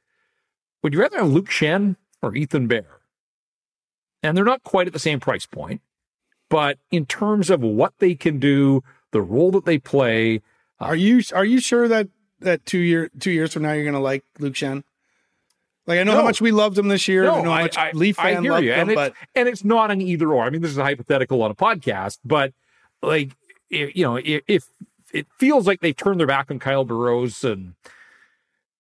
Would 0.82 0.94
you 0.94 1.02
rather 1.02 1.18
have 1.18 1.30
luke 1.30 1.50
schenn 1.50 1.96
or 2.22 2.36
ethan 2.36 2.68
bear? 2.68 3.02
And 4.22 4.38
they're 4.38 4.46
not 4.46 4.64
quite 4.64 4.88
at 4.88 4.94
the 4.94 5.00
same 5.00 5.20
price 5.20 5.46
point 5.46 5.82
but 6.54 6.78
in 6.92 7.04
terms 7.04 7.50
of 7.50 7.62
what 7.62 7.94
they 7.98 8.14
can 8.14 8.38
do 8.38 8.84
the 9.10 9.22
role 9.24 9.50
that 9.50 9.66
they 9.66 9.80
play 9.80 10.38
uh, 10.80 10.86
are 10.86 10.96
you 10.96 11.20
are 11.34 11.44
you 11.44 11.60
sure 11.60 11.88
that 11.88 12.08
that 12.40 12.64
two 12.64 12.78
year 12.78 13.10
two 13.20 13.32
years 13.32 13.52
from 13.52 13.64
now 13.64 13.72
you're 13.72 13.84
going 13.84 13.96
to 13.96 14.00
like 14.00 14.24
luke 14.38 14.54
schenn 14.54 14.84
like 15.86 16.00
I 16.00 16.04
know 16.04 16.14
no. 16.14 16.20
how 16.20 16.24
much 16.24 16.40
we 16.40 16.52
loved 16.52 16.78
him 16.78 16.88
this 16.88 17.08
year. 17.08 17.24
No, 17.24 17.36
I 17.36 17.42
know 17.42 17.52
how 17.52 17.62
much 17.62 17.78
I, 17.78 17.92
Leaf 17.92 18.16
fan 18.16 18.38
I 18.38 18.42
hear 18.42 18.52
loved 18.52 18.66
you. 18.66 18.74
him, 18.74 18.90
and 18.90 18.96
but 18.96 19.14
and 19.36 19.50
it's 19.50 19.64
not 19.64 19.92
an 19.92 20.02
either 20.02 20.32
or. 20.32 20.44
I 20.44 20.50
mean, 20.50 20.62
this 20.62 20.72
is 20.72 20.78
a 20.78 20.84
hypothetical 20.84 21.42
on 21.44 21.52
a 21.52 21.56
podcast, 21.56 22.20
but 22.24 22.54
like 23.02 23.32
if, 23.70 23.96
you 23.96 24.04
know, 24.04 24.16
if, 24.16 24.44
if 24.48 24.66
it 25.14 25.28
feels 25.38 25.68
like 25.68 25.82
they 25.82 25.94
turned 25.94 26.20
their 26.20 26.28
back 26.28 26.50
on 26.50 26.60
Kyle 26.60 26.86
Burroughs, 26.86 27.44
and 27.44 27.74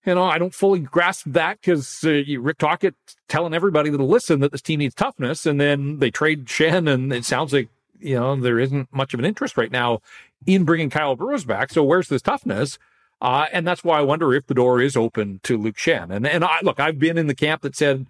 you 0.05 0.15
know, 0.15 0.23
I 0.23 0.37
don't 0.37 0.53
fully 0.53 0.79
grasp 0.79 1.25
that 1.27 1.59
because 1.59 2.03
uh, 2.05 2.23
Rick 2.39 2.59
Tocchet 2.59 2.95
telling 3.27 3.53
everybody 3.53 3.89
that'll 3.89 4.07
listen 4.07 4.39
that 4.39 4.51
this 4.51 4.61
team 4.61 4.79
needs 4.79 4.95
toughness, 4.95 5.45
and 5.45 5.59
then 5.59 5.99
they 5.99 6.09
trade 6.09 6.45
Schenn, 6.45 6.91
and 6.91 7.11
it 7.11 7.25
sounds 7.25 7.51
like 7.51 7.69
you 7.99 8.15
know 8.15 8.35
there 8.35 8.59
isn't 8.59 8.93
much 8.93 9.13
of 9.13 9.19
an 9.19 9.25
interest 9.25 9.57
right 9.57 9.71
now 9.71 10.01
in 10.45 10.63
bringing 10.63 10.89
Kyle 10.89 11.15
Burroughs 11.15 11.45
back. 11.45 11.69
So 11.71 11.83
where's 11.83 12.07
this 12.07 12.21
toughness? 12.21 12.77
Uh, 13.23 13.45
and 13.53 13.65
that's 13.65 13.85
why 13.85 13.97
I 13.97 14.01
wonder 14.01 14.33
if 14.33 14.47
the 14.47 14.53
door 14.53 14.81
is 14.81 14.97
open 14.97 15.39
to 15.43 15.57
Luke 15.57 15.77
Schenn. 15.77 16.13
And 16.13 16.27
and 16.27 16.43
I 16.43 16.59
look, 16.61 16.81
I've 16.81 16.99
been 16.99 17.17
in 17.17 17.27
the 17.27 17.33
camp 17.33 17.61
that 17.61 17.73
said, 17.73 18.05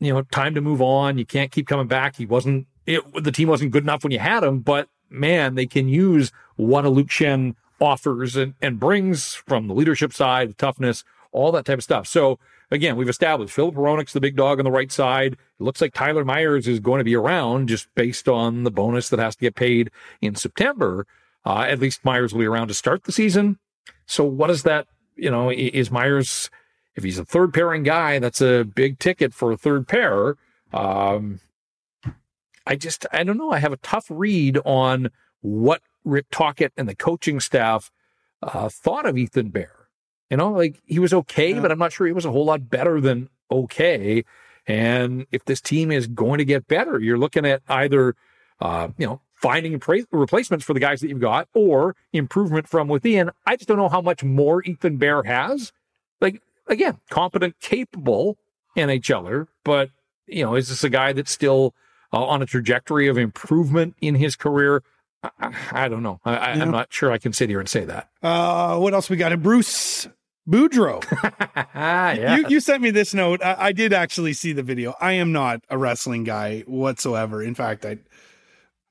you 0.00 0.12
know, 0.12 0.22
time 0.22 0.54
to 0.54 0.62
move 0.62 0.80
on. 0.80 1.18
You 1.18 1.26
can't 1.26 1.52
keep 1.52 1.68
coming 1.68 1.86
back. 1.86 2.16
He 2.16 2.24
wasn't. 2.24 2.66
It, 2.86 3.02
the 3.22 3.32
team 3.32 3.48
wasn't 3.48 3.72
good 3.72 3.82
enough 3.82 4.02
when 4.02 4.12
you 4.12 4.18
had 4.18 4.42
him, 4.42 4.60
but 4.60 4.88
man, 5.10 5.56
they 5.56 5.66
can 5.66 5.88
use 5.88 6.32
what 6.56 6.86
a 6.86 6.88
Luke 6.88 7.08
Schenn 7.08 7.54
offers 7.80 8.34
and, 8.34 8.54
and 8.62 8.80
brings 8.80 9.34
from 9.34 9.68
the 9.68 9.74
leadership 9.74 10.12
side, 10.12 10.48
the 10.48 10.54
toughness, 10.54 11.04
all 11.32 11.52
that 11.52 11.66
type 11.66 11.78
of 11.78 11.84
stuff. 11.84 12.06
So 12.06 12.38
again, 12.70 12.96
we've 12.96 13.08
established 13.08 13.52
Filip 13.52 13.74
Hronek's 13.74 14.14
the 14.14 14.20
big 14.20 14.36
dog 14.36 14.58
on 14.58 14.64
the 14.64 14.70
right 14.70 14.90
side. 14.90 15.34
It 15.34 15.62
looks 15.62 15.82
like 15.82 15.92
Tyler 15.92 16.24
Myers 16.24 16.66
is 16.66 16.80
going 16.80 17.00
to 17.00 17.04
be 17.04 17.14
around 17.14 17.68
just 17.68 17.94
based 17.94 18.28
on 18.28 18.64
the 18.64 18.70
bonus 18.70 19.10
that 19.10 19.18
has 19.18 19.36
to 19.36 19.42
get 19.42 19.54
paid 19.54 19.90
in 20.22 20.34
September. 20.34 21.06
Uh, 21.44 21.66
at 21.68 21.78
least 21.80 22.04
Myers 22.04 22.32
will 22.32 22.40
be 22.40 22.46
around 22.46 22.68
to 22.68 22.74
start 22.74 23.04
the 23.04 23.12
season. 23.12 23.58
So 24.06 24.24
what 24.24 24.50
is 24.50 24.62
that? 24.62 24.86
You 25.16 25.30
know, 25.30 25.50
is 25.50 25.90
Myers, 25.90 26.50
if 26.94 27.04
he's 27.04 27.18
a 27.18 27.24
third 27.24 27.54
pairing 27.54 27.82
guy, 27.82 28.18
that's 28.18 28.40
a 28.40 28.64
big 28.64 28.98
ticket 28.98 29.32
for 29.32 29.52
a 29.52 29.56
third 29.56 29.88
pair. 29.88 30.36
Um, 30.72 31.40
I 32.66 32.76
just, 32.76 33.06
I 33.12 33.24
don't 33.24 33.38
know. 33.38 33.50
I 33.50 33.58
have 33.58 33.72
a 33.72 33.78
tough 33.78 34.06
read 34.10 34.58
on 34.64 35.10
what 35.40 35.82
Rick 36.04 36.26
Tocchet 36.30 36.72
and 36.76 36.88
the 36.88 36.94
coaching 36.94 37.40
staff 37.40 37.90
uh, 38.42 38.68
thought 38.68 39.06
of 39.06 39.16
Ethan 39.16 39.50
Bear. 39.50 39.88
You 40.30 40.36
know, 40.36 40.52
like 40.52 40.82
he 40.84 40.98
was 40.98 41.14
okay, 41.14 41.54
yeah. 41.54 41.60
but 41.60 41.70
I'm 41.70 41.78
not 41.78 41.92
sure 41.92 42.06
he 42.06 42.12
was 42.12 42.24
a 42.24 42.32
whole 42.32 42.44
lot 42.44 42.68
better 42.68 43.00
than 43.00 43.28
okay. 43.50 44.24
And 44.66 45.26
if 45.30 45.44
this 45.44 45.60
team 45.60 45.92
is 45.92 46.08
going 46.08 46.38
to 46.38 46.44
get 46.44 46.66
better, 46.66 46.98
you're 46.98 47.18
looking 47.18 47.46
at 47.46 47.62
either, 47.68 48.16
uh, 48.60 48.88
you 48.98 49.06
know, 49.06 49.20
finding 49.36 49.80
replacements 50.10 50.64
for 50.64 50.74
the 50.74 50.80
guys 50.80 51.00
that 51.00 51.08
you've 51.08 51.20
got 51.20 51.48
or 51.54 51.94
improvement 52.12 52.66
from 52.66 52.88
within. 52.88 53.30
I 53.46 53.56
just 53.56 53.68
don't 53.68 53.76
know 53.76 53.88
how 53.88 54.00
much 54.00 54.24
more 54.24 54.62
Ethan 54.64 54.96
Bear 54.96 55.22
has. 55.22 55.72
Like, 56.20 56.42
again, 56.66 56.98
competent, 57.10 57.60
capable 57.60 58.38
NHLer, 58.76 59.46
but, 59.62 59.90
you 60.26 60.44
know, 60.44 60.54
is 60.54 60.68
this 60.68 60.82
a 60.82 60.88
guy 60.88 61.12
that's 61.12 61.30
still 61.30 61.74
uh, 62.12 62.24
on 62.24 62.42
a 62.42 62.46
trajectory 62.46 63.08
of 63.08 63.18
improvement 63.18 63.94
in 64.00 64.14
his 64.14 64.36
career? 64.36 64.82
I, 65.22 65.54
I 65.72 65.88
don't 65.88 66.02
know. 66.02 66.20
I, 66.24 66.52
am 66.52 66.70
not 66.70 66.92
sure 66.92 67.12
I 67.12 67.18
can 67.18 67.32
sit 67.32 67.50
here 67.50 67.60
and 67.60 67.68
say 67.68 67.84
that. 67.84 68.08
Uh, 68.22 68.78
what 68.78 68.94
else 68.94 69.10
we 69.10 69.16
got? 69.16 69.38
Bruce 69.42 70.08
Boudreau. 70.48 71.02
yeah. 71.74 72.36
you, 72.36 72.48
you 72.48 72.60
sent 72.60 72.82
me 72.82 72.90
this 72.90 73.12
note. 73.12 73.42
I, 73.42 73.56
I, 73.58 73.72
did 73.72 73.92
actually 73.92 74.32
see 74.32 74.52
the 74.52 74.62
video. 74.62 74.94
I 75.00 75.12
am 75.12 75.32
not 75.32 75.62
a 75.68 75.76
wrestling 75.76 76.24
guy 76.24 76.60
whatsoever. 76.60 77.42
In 77.42 77.54
fact, 77.54 77.84
I 77.84 77.98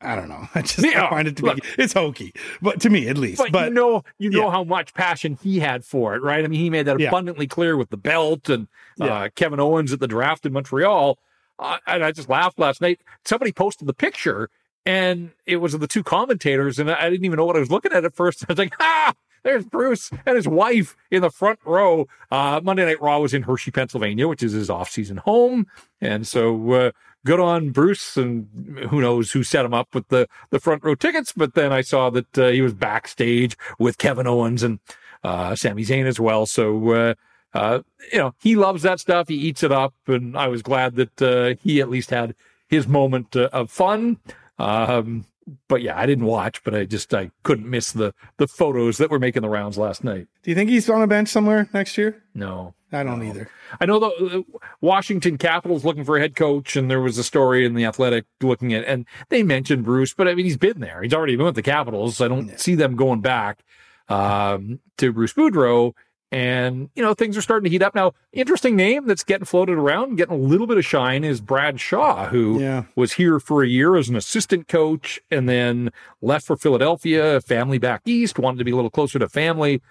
I 0.06 0.16
don't 0.16 0.30
know. 0.30 0.48
I 0.56 0.62
just 0.62 0.86
yeah, 0.86 1.10
find 1.10 1.28
it 1.28 1.38
to 1.38 1.46
look, 1.46 1.56
be 1.56 1.68
it's 1.78 1.94
hokey, 1.94 2.34
but 2.62 2.80
to 2.82 2.90
me 2.90 3.08
at 3.08 3.18
least. 3.18 3.40
But, 3.40 3.52
but 3.52 3.68
you 3.70 3.74
know, 3.74 4.04
you 4.18 4.30
know 4.30 4.46
yeah. 4.46 4.52
how 4.52 4.64
much 4.64 4.94
passion 4.94 5.38
he 5.42 5.60
had 5.60 5.84
for 5.84 6.16
it, 6.16 6.22
right? 6.22 6.44
I 6.44 6.48
mean, 6.48 6.60
he 6.60 6.70
made 6.70 6.84
that 6.84 7.02
abundantly 7.02 7.46
yeah. 7.46 7.50
clear 7.50 7.78
with 7.78 7.90
the 7.90 7.98
belt 7.98 8.50
and 8.50 8.68
uh, 9.02 9.30
Kevin 9.36 9.60
Owens 9.60 9.92
at 9.92 10.00
the 10.00 10.08
draft 10.08 10.46
in 10.46 10.54
Montreal. 10.54 11.18
Uh, 11.58 11.78
and 11.88 12.04
I 12.04 12.12
just 12.12 12.30
laughed 12.30 12.60
last 12.60 12.82
night. 12.82 13.00
Somebody 13.24 13.52
posted 13.52 13.88
the 13.88 13.94
picture, 13.94 14.50
and 14.86 15.32
it 15.46 15.58
was 15.58 15.74
of 15.74 15.80
the 15.80 15.88
two 15.88 16.04
commentators, 16.04 16.80
and 16.80 16.92
I 16.92 17.10
didn't 17.10 17.26
even 17.26 17.38
know 17.38 17.46
what 17.46 17.56
I 17.56 17.60
was 17.60 17.72
looking 17.72 17.94
at 17.94 18.06
at 18.06 18.16
first. 18.16 18.44
I 18.50 18.52
was 18.52 18.58
like, 18.58 18.74
ah, 18.80 19.14
there's 19.44 19.66
Bruce 19.66 20.12
and 20.26 20.36
his 20.36 20.48
wife 20.48 20.96
in 21.12 21.22
the 21.22 21.30
front 21.30 21.60
row. 21.66 22.08
Uh, 22.32 22.60
Monday 22.64 22.86
Night 22.86 23.02
Raw 23.02 23.20
was 23.20 23.34
in 23.34 23.44
Hershey, 23.44 23.72
Pennsylvania, 23.72 24.28
which 24.28 24.44
is 24.44 24.52
his 24.52 24.70
off-season 24.70 25.18
home, 25.18 25.68
and 26.02 26.28
so 26.28 26.72
uh, 26.72 26.92
good 27.26 27.40
on 27.40 27.72
Bruce, 27.72 28.16
and 28.16 28.48
who 28.90 29.02
knows 29.02 29.32
who 29.32 29.44
set 29.44 29.66
him 29.66 29.74
up 29.74 29.94
with 29.94 30.08
the 30.08 30.28
the 30.52 30.60
front 30.60 30.84
row 30.84 30.96
tickets. 30.96 31.34
But 31.36 31.56
then 31.56 31.74
I 31.74 31.82
saw 31.82 32.10
that 32.12 32.38
uh, 32.38 32.48
he 32.50 32.62
was 32.62 32.74
backstage 32.74 33.58
with 33.78 33.98
Kevin 33.98 34.28
Owens 34.28 34.64
and 34.64 34.80
uh, 35.24 35.56
Sami 35.56 35.84
Zayn 35.84 36.06
as 36.06 36.20
well. 36.20 36.46
So. 36.46 36.92
Uh, 36.92 37.14
uh, 37.54 37.80
you 38.12 38.18
know, 38.18 38.34
he 38.42 38.58
loves 38.58 38.82
that 38.82 39.00
stuff. 39.00 39.30
He 39.30 39.36
eats 39.36 39.64
it 39.64 39.72
up, 39.72 39.94
and 40.08 40.38
I 40.38 40.50
was 40.50 40.62
glad 40.62 40.98
that 40.98 41.22
uh, 41.22 41.56
he 41.64 41.80
at 41.80 41.90
least 41.90 42.10
had 42.10 42.36
his 42.68 42.86
moment 42.86 43.34
of 43.34 43.72
fun. 43.72 44.18
Um, 44.60 45.24
but 45.68 45.82
yeah, 45.82 45.98
I 45.98 46.06
didn't 46.06 46.26
watch, 46.26 46.64
but 46.64 46.74
I 46.74 46.86
just 46.86 47.14
I 47.14 47.32
couldn't 47.44 47.70
miss 47.70 47.92
the 47.92 48.14
the 48.38 48.48
photos 48.48 48.98
that 48.98 49.10
were 49.10 49.20
making 49.20 49.44
the 49.44 49.50
rounds 49.50 49.78
last 49.78 50.04
night. 50.04 50.28
Do 50.44 50.52
you 50.52 50.56
think 50.56 50.70
he's 50.70 50.90
on 50.90 51.02
a 51.02 51.08
bench 51.08 51.30
somewhere 51.30 51.70
next 51.74 51.98
year? 51.98 52.24
No, 52.34 52.74
I 52.96 53.04
don't 53.04 53.20
no. 53.20 53.26
either. 53.26 53.50
I 53.80 53.86
know 53.86 54.00
the 54.00 54.44
Washington 54.82 55.38
Capitals 55.38 55.84
looking 55.84 56.04
for 56.04 56.18
a 56.18 56.22
head 56.22 56.36
coach, 56.36 56.76
and 56.76 56.90
there 56.90 57.02
was 57.02 57.18
a 57.18 57.24
story 57.24 57.66
in 57.66 57.74
the 57.74 57.86
Athletic 57.86 58.26
looking 58.42 58.74
at, 58.74 58.86
and 58.86 59.06
they 59.30 59.44
mentioned 59.44 59.84
Bruce, 59.84 60.14
but 60.14 60.28
I 60.28 60.36
mean 60.36 60.46
he's 60.46 60.58
been 60.58 60.80
there. 60.80 61.02
He's 61.02 61.14
already 61.14 61.36
been 61.36 61.46
with 61.46 61.56
the 61.56 61.62
Capitals. 61.62 62.18
So 62.18 62.26
I 62.26 62.28
don't 62.28 62.48
yeah. 62.48 62.58
see 62.58 62.76
them 62.76 62.96
going 62.96 63.22
back 63.22 63.64
um, 64.10 64.80
to 64.98 65.12
Bruce 65.12 65.34
Boudreau. 65.34 65.94
And, 66.32 66.90
you 66.96 67.04
know, 67.04 67.14
things 67.14 67.38
are 67.38 67.42
starting 67.42 67.66
to 67.66 67.70
heat 67.70 67.82
up. 67.82 67.96
Now, 67.96 68.14
interesting 68.34 68.76
name 68.76 69.08
that's 69.08 69.24
getting 69.24 69.46
floated 69.46 69.78
around, 69.78 70.18
getting 70.18 70.34
a 70.34 70.38
little 70.38 70.68
bit 70.68 70.78
of 70.78 70.84
shine 70.84 71.24
is 71.24 71.40
Brad 71.40 71.80
Shaw, 71.80 72.28
who 72.28 72.60
yeah. 72.60 72.84
was 72.96 73.14
here 73.14 73.40
for 73.40 73.64
a 73.64 73.68
year 73.68 73.96
as 73.96 74.10
an 74.10 74.18
assistant 74.18 74.68
coach 74.68 75.20
and 75.32 75.48
then 75.48 75.92
left 76.22 76.46
for 76.46 76.58
Philadelphia, 76.58 77.40
family 77.40 77.78
back 77.78 78.02
east, 78.06 78.38
wanted 78.38 78.58
to 78.58 78.66
be 78.66 78.72
a 78.72 78.76
little 78.76 78.90
closer 78.90 79.18
to 79.20 79.30
family. 79.30 79.82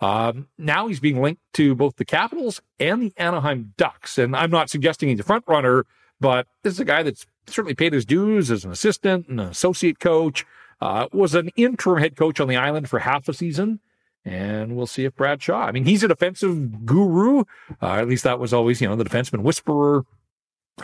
Um, 0.00 0.48
now 0.56 0.86
he's 0.86 1.00
being 1.00 1.20
linked 1.20 1.42
to 1.54 1.74
both 1.74 1.96
the 1.96 2.04
Capitals 2.04 2.60
and 2.78 3.02
the 3.02 3.12
Anaheim 3.16 3.74
Ducks. 3.76 4.18
And 4.18 4.36
I'm 4.36 4.50
not 4.50 4.70
suggesting 4.70 5.08
he's 5.08 5.20
a 5.20 5.24
front 5.24 5.44
runner, 5.48 5.86
but 6.20 6.46
this 6.62 6.74
is 6.74 6.80
a 6.80 6.84
guy 6.84 7.02
that's 7.02 7.26
certainly 7.46 7.74
paid 7.74 7.92
his 7.92 8.04
dues 8.04 8.50
as 8.50 8.64
an 8.64 8.70
assistant 8.70 9.28
and 9.28 9.40
an 9.40 9.48
associate 9.48 9.98
coach, 9.98 10.46
uh, 10.80 11.08
was 11.12 11.34
an 11.34 11.50
interim 11.56 12.00
head 12.00 12.14
coach 12.16 12.38
on 12.38 12.48
the 12.48 12.56
island 12.56 12.88
for 12.88 13.00
half 13.00 13.28
a 13.28 13.34
season 13.34 13.80
and 14.28 14.76
we'll 14.76 14.86
see 14.86 15.04
if 15.04 15.14
Brad 15.14 15.42
Shaw. 15.42 15.64
I 15.64 15.72
mean, 15.72 15.84
he's 15.84 16.02
a 16.02 16.08
defensive 16.08 16.84
guru. 16.84 17.44
Uh, 17.80 17.94
at 17.94 18.08
least 18.08 18.24
that 18.24 18.38
was 18.38 18.52
always, 18.52 18.80
you 18.80 18.88
know, 18.88 18.96
the 18.96 19.04
defenseman 19.04 19.42
whisperer, 19.42 20.04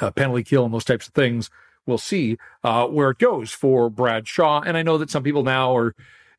uh, 0.01 0.11
penalty 0.13 0.43
kill, 0.43 0.65
and 0.65 0.73
those 0.73 0.85
types 0.85 1.09
of 1.09 1.15
things. 1.15 1.51
We'll 1.87 1.99
see 1.99 2.39
uh, 2.63 2.87
where 2.87 3.11
it 3.11 3.19
goes 3.19 3.51
for 3.51 3.91
Brad 3.91 4.27
Shaw. 4.27 4.61
And 4.61 4.77
I 4.77 4.83
know 4.83 4.97
that 4.99 5.11
some 5.11 5.23
people 5.23 5.43
now 5.43 5.77
are, 5.77 5.95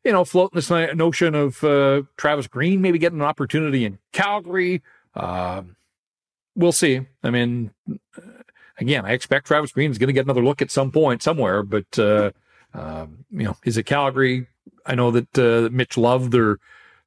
you 0.06 0.12
know, 0.12 0.24
floating 0.24 0.54
this 0.54 0.70
notion 0.70 1.34
of 1.34 1.64
uh, 1.64 2.02
Travis 2.16 2.46
Green 2.46 2.80
maybe 2.80 2.96
getting 2.96 3.18
an 3.18 3.26
opportunity 3.26 3.84
in 3.84 3.98
Calgary. 4.12 4.80
Um, 5.14 5.74
we'll 6.54 6.70
see. 6.70 7.00
I 7.24 7.30
mean, 7.30 7.72
again, 8.78 9.04
I 9.04 9.14
expect 9.14 9.48
Travis 9.48 9.72
Green 9.72 9.90
is 9.90 9.98
going 9.98 10.06
to 10.06 10.12
get 10.12 10.24
another 10.24 10.44
look 10.44 10.62
at 10.62 10.70
some 10.70 10.92
point 10.92 11.24
somewhere, 11.24 11.64
but 11.64 11.98
uh, 11.98 12.30
um, 12.72 13.24
you 13.32 13.42
know, 13.42 13.56
is 13.64 13.78
it 13.78 13.82
Calgary? 13.82 14.46
I 14.86 14.94
know 14.94 15.10
that 15.10 15.38
uh, 15.38 15.70
Mitch 15.72 15.96
Love, 15.96 16.30
their 16.30 16.58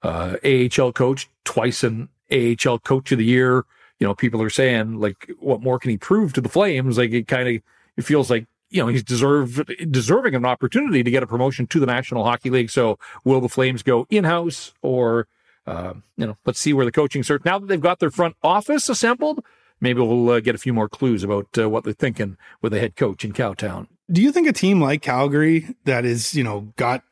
uh, 0.04 0.36
AHL 0.44 0.92
coach, 0.92 1.30
twice 1.46 1.86
an 1.86 2.10
AHL 2.30 2.80
coach 2.80 3.14
of 3.14 3.18
the 3.18 3.24
year. 3.24 3.64
You 4.00 4.08
know, 4.08 4.14
people 4.14 4.42
are 4.42 4.50
saying 4.50 5.00
like, 5.00 5.32
what 5.40 5.62
more 5.62 5.80
can 5.80 5.92
he 5.92 5.98
prove 5.98 6.34
to 6.34 6.42
the 6.42 6.50
Flames? 6.50 6.98
Like 6.98 7.12
it 7.12 7.30
kind 7.30 7.48
of, 7.48 7.62
it 7.96 8.02
feels 8.02 8.30
like, 8.30 8.46
you 8.70 8.82
know, 8.82 8.88
he's 8.88 9.04
deserved, 9.04 9.72
deserving 9.92 10.36
of 10.36 10.44
an 10.44 10.50
opportunity 10.50 11.04
to 11.04 11.12
get 11.12 11.24
a 11.24 11.28
promotion 11.28 11.68
to 11.68 11.80
the 11.80 11.86
National 11.86 12.24
Hockey 12.24 12.50
League. 12.50 12.70
So 12.70 13.00
will 13.24 13.42
the 13.42 13.50
Flames 13.50 13.84
go 13.84 14.06
in-house 14.10 14.74
or, 14.82 15.28
uh, 15.66 15.94
you 16.18 16.28
know, 16.28 16.38
let's 16.46 16.60
see 16.60 16.74
where 16.74 16.86
the 16.86 16.92
coaching 16.92 17.24
search, 17.24 17.44
now 17.46 17.60
that 17.60 17.68
they've 17.68 17.82
got 17.82 18.00
their 18.00 18.12
front 18.12 18.36
office 18.44 18.90
assembled, 18.90 19.44
maybe 19.82 20.02
we'll 20.02 20.30
uh, 20.30 20.40
get 20.40 20.56
a 20.56 20.60
few 20.60 20.74
more 20.74 20.90
clues 20.90 21.24
about 21.24 21.48
uh, 21.58 21.70
what 21.70 21.84
they're 21.84 21.94
thinking 21.94 22.38
with 22.62 22.72
the 22.72 22.80
head 22.80 22.96
coach 22.96 23.26
in 23.26 23.34
Cowtown. 23.34 23.88
Do 24.12 24.22
you 24.22 24.32
think 24.32 24.48
a 24.48 24.54
team 24.54 24.82
like 24.82 25.02
Calgary 25.02 25.76
that 25.86 26.06
is, 26.06 26.34
you 26.36 26.44
know, 26.44 26.74
got 26.76 27.04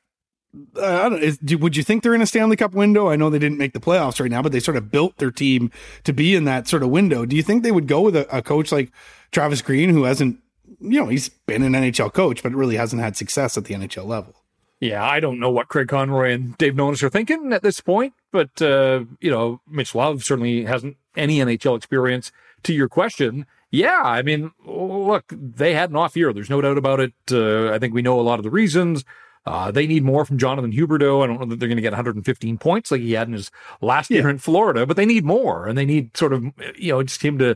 uh, 0.76 1.18
is, 1.22 1.40
would 1.42 1.76
you 1.76 1.84
think 1.84 2.02
they're 2.02 2.16
in 2.16 2.22
a 2.22 2.26
Stanley 2.26 2.56
Cup 2.56 2.74
window? 2.74 3.10
I 3.10 3.16
know 3.16 3.30
they 3.30 3.40
didn't 3.40 3.60
make 3.60 3.74
the 3.74 3.80
playoffs 3.80 4.20
right 4.20 4.32
now, 4.32 4.42
but 4.42 4.52
they 4.52 4.60
sort 4.60 4.78
of 4.78 4.90
built 4.90 5.18
their 5.18 5.30
team 5.32 5.72
to 6.04 6.14
be 6.14 6.36
in 6.36 6.46
that 6.46 6.68
sort 6.68 6.84
of 6.84 6.90
window. 6.90 7.26
Do 7.26 7.36
you 7.36 7.44
think 7.44 7.62
they 7.62 7.72
would 7.72 7.88
go 7.88 8.02
with 8.02 8.16
a, 8.16 8.36
a 8.36 8.42
coach 8.42 8.72
like 8.72 8.92
Travis 9.32 9.62
Green, 9.62 9.90
who 9.90 10.06
hasn't, 10.06 10.40
you 10.80 11.00
know, 11.00 11.08
he's 11.08 11.30
been 11.30 11.64
an 11.64 11.74
NHL 11.74 12.14
coach, 12.14 12.44
but 12.44 12.54
really 12.54 12.78
hasn't 12.78 13.02
had 13.02 13.16
success 13.16 13.58
at 13.58 13.66
the 13.66 13.74
NHL 13.74 14.06
level? 14.06 14.36
Yeah, 14.80 15.04
I 15.04 15.20
don't 15.20 15.40
know 15.40 15.50
what 15.50 15.70
Craig 15.70 15.88
Conroy 15.88 16.32
and 16.32 16.58
Dave 16.58 16.76
Nonis 16.76 17.02
are 17.02 17.10
thinking 17.10 17.52
at 17.52 17.64
this 17.64 17.82
point, 17.82 18.14
but 18.32 18.62
uh, 18.62 19.06
you 19.20 19.32
know, 19.32 19.60
Mitch 19.68 19.96
Love 19.96 20.24
certainly 20.24 20.66
hasn't 20.66 20.98
any 21.16 21.40
NHL 21.40 21.76
experience. 21.76 22.32
To 22.64 22.74
your 22.74 22.90
question, 22.90 23.46
yeah, 23.72 24.02
I 24.04 24.22
mean, 24.22 24.52
look, 24.66 25.26
they 25.32 25.74
had 25.74 25.90
an 25.90 25.96
off 25.96 26.16
year. 26.16 26.32
There's 26.32 26.50
no 26.50 26.62
doubt 26.62 26.78
about 26.78 27.00
it. 27.00 27.14
Uh, 27.32 27.72
I 27.72 27.80
think 27.80 27.94
we 27.94 28.02
know 28.02 28.20
a 28.20 28.22
lot 28.22 28.40
of 28.40 28.44
the 28.44 28.52
reasons. 28.52 29.04
Uh, 29.46 29.72
they 29.72 29.88
need 29.88 30.04
more 30.04 30.26
from 30.26 30.38
Jonathan 30.38 30.74
Huberdeau. 30.74 31.24
I 31.24 31.28
don't 31.28 31.40
know 31.40 31.46
that 31.46 31.60
they're 31.60 31.70
going 31.70 31.78
to 31.78 31.82
get 31.82 31.94
115 31.94 32.58
points 32.58 32.92
like 32.92 33.02
he 33.02 33.14
had 33.14 33.28
in 33.28 33.34
his 33.34 33.50
last 33.80 34.12
yeah. 34.12 34.20
year 34.20 34.30
in 34.30 34.40
Florida, 34.40 34.86
but 34.86 34.98
they 34.98 35.06
need 35.06 35.24
more, 35.24 35.68
and 35.68 35.78
they 35.78 35.86
need 35.86 36.16
sort 36.18 36.34
of 36.34 36.44
you 36.78 36.92
know 36.92 37.02
just 37.02 37.24
him 37.24 37.38
to 37.40 37.56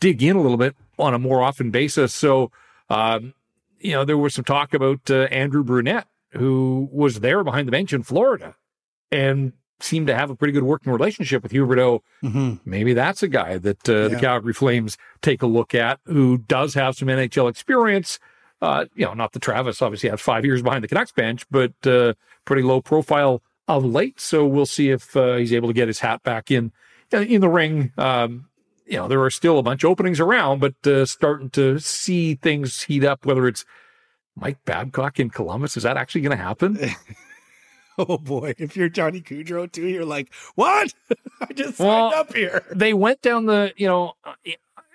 dig 0.00 0.22
in 0.22 0.36
a 0.36 0.40
little 0.40 0.56
bit 0.56 0.74
on 0.98 1.14
a 1.14 1.18
more 1.18 1.42
often 1.42 1.70
basis. 1.70 2.12
So, 2.14 2.50
um, 2.88 3.34
you 3.78 3.92
know, 3.92 4.04
there 4.04 4.18
was 4.18 4.34
some 4.34 4.44
talk 4.44 4.74
about 4.74 5.10
uh, 5.10 5.22
Andrew 5.30 5.62
Brunette, 5.62 6.08
who 6.30 6.88
was 6.92 7.20
there 7.20 7.44
behind 7.44 7.68
the 7.68 7.72
bench 7.72 7.92
in 7.92 8.02
Florida, 8.02 8.56
and 9.10 9.52
seemed 9.80 10.08
to 10.08 10.14
have 10.14 10.28
a 10.28 10.36
pretty 10.36 10.52
good 10.52 10.62
working 10.62 10.92
relationship 10.92 11.42
with 11.42 11.52
Huberdeau. 11.52 12.00
Mm-hmm. 12.22 12.54
Maybe 12.64 12.92
that's 12.92 13.22
a 13.22 13.28
guy 13.28 13.56
that 13.58 13.88
uh, 13.88 13.92
yeah. 13.92 14.08
the 14.08 14.16
Calgary 14.16 14.52
Flames 14.52 14.98
take 15.22 15.42
a 15.42 15.46
look 15.46 15.74
at, 15.74 16.00
who 16.04 16.38
does 16.38 16.74
have 16.74 16.96
some 16.96 17.08
NHL 17.08 17.48
experience 17.48 18.18
uh, 18.62 18.86
you 18.94 19.04
know, 19.04 19.14
not 19.14 19.32
the 19.32 19.38
Travis 19.38 19.80
obviously 19.80 20.10
has 20.10 20.20
five 20.20 20.44
years 20.44 20.62
behind 20.62 20.84
the 20.84 20.88
Canucks 20.88 21.12
bench, 21.12 21.46
but 21.50 21.72
uh, 21.86 22.14
pretty 22.44 22.62
low 22.62 22.80
profile 22.80 23.42
of 23.68 23.84
late. 23.84 24.20
So 24.20 24.46
we'll 24.46 24.66
see 24.66 24.90
if 24.90 25.16
uh, 25.16 25.36
he's 25.36 25.52
able 25.52 25.68
to 25.68 25.74
get 25.74 25.88
his 25.88 26.00
hat 26.00 26.22
back 26.22 26.50
in 26.50 26.72
in 27.12 27.40
the 27.40 27.48
ring. 27.48 27.92
Um, 27.96 28.49
you 28.90 28.96
know, 28.96 29.06
there 29.06 29.22
are 29.22 29.30
still 29.30 29.58
a 29.58 29.62
bunch 29.62 29.84
of 29.84 29.90
openings 29.90 30.18
around, 30.18 30.60
but 30.60 30.74
uh, 30.86 31.06
starting 31.06 31.48
to 31.50 31.78
see 31.78 32.34
things 32.34 32.82
heat 32.82 33.04
up. 33.04 33.24
Whether 33.24 33.46
it's 33.46 33.64
Mike 34.34 34.58
Babcock 34.64 35.20
in 35.20 35.30
Columbus, 35.30 35.76
is 35.76 35.84
that 35.84 35.96
actually 35.96 36.22
going 36.22 36.36
to 36.36 36.42
happen? 36.42 36.78
oh 37.98 38.18
boy, 38.18 38.54
if 38.58 38.76
you're 38.76 38.88
Johnny 38.88 39.20
Gaudreau 39.20 39.70
too, 39.70 39.86
you're 39.86 40.04
like, 40.04 40.34
what? 40.56 40.92
I 41.40 41.52
just 41.52 41.76
signed 41.76 42.14
up 42.14 42.34
here. 42.34 42.64
They 42.74 42.92
went 42.92 43.22
down 43.22 43.46
the, 43.46 43.72
you 43.76 43.86
know, 43.86 44.14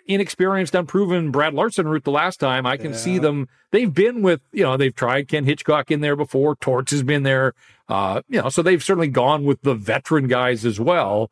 inexperienced, 0.08 0.76
unproven 0.76 1.32
Brad 1.32 1.54
Larsen 1.54 1.88
route 1.88 2.04
the 2.04 2.12
last 2.12 2.38
time. 2.38 2.66
I 2.66 2.76
can 2.76 2.92
yeah. 2.92 2.98
see 2.98 3.18
them. 3.18 3.48
They've 3.72 3.94
been 3.94 4.22
with, 4.22 4.42
you 4.52 4.64
know, 4.64 4.76
they've 4.76 4.96
tried 4.96 5.30
Ken 5.30 5.46
Hitchcock 5.46 5.90
in 5.90 6.02
there 6.02 6.18
before. 6.18 6.58
Torts 6.58 6.92
has 6.92 7.02
been 7.04 7.24
there. 7.24 7.54
Uh, 7.88 8.22
you 8.28 8.42
know, 8.42 8.50
so 8.50 8.62
they've 8.62 8.84
certainly 8.84 9.08
gone 9.08 9.46
with 9.46 9.62
the 9.62 9.74
veteran 9.74 10.28
guys 10.28 10.66
as 10.66 10.82
well. 10.82 11.32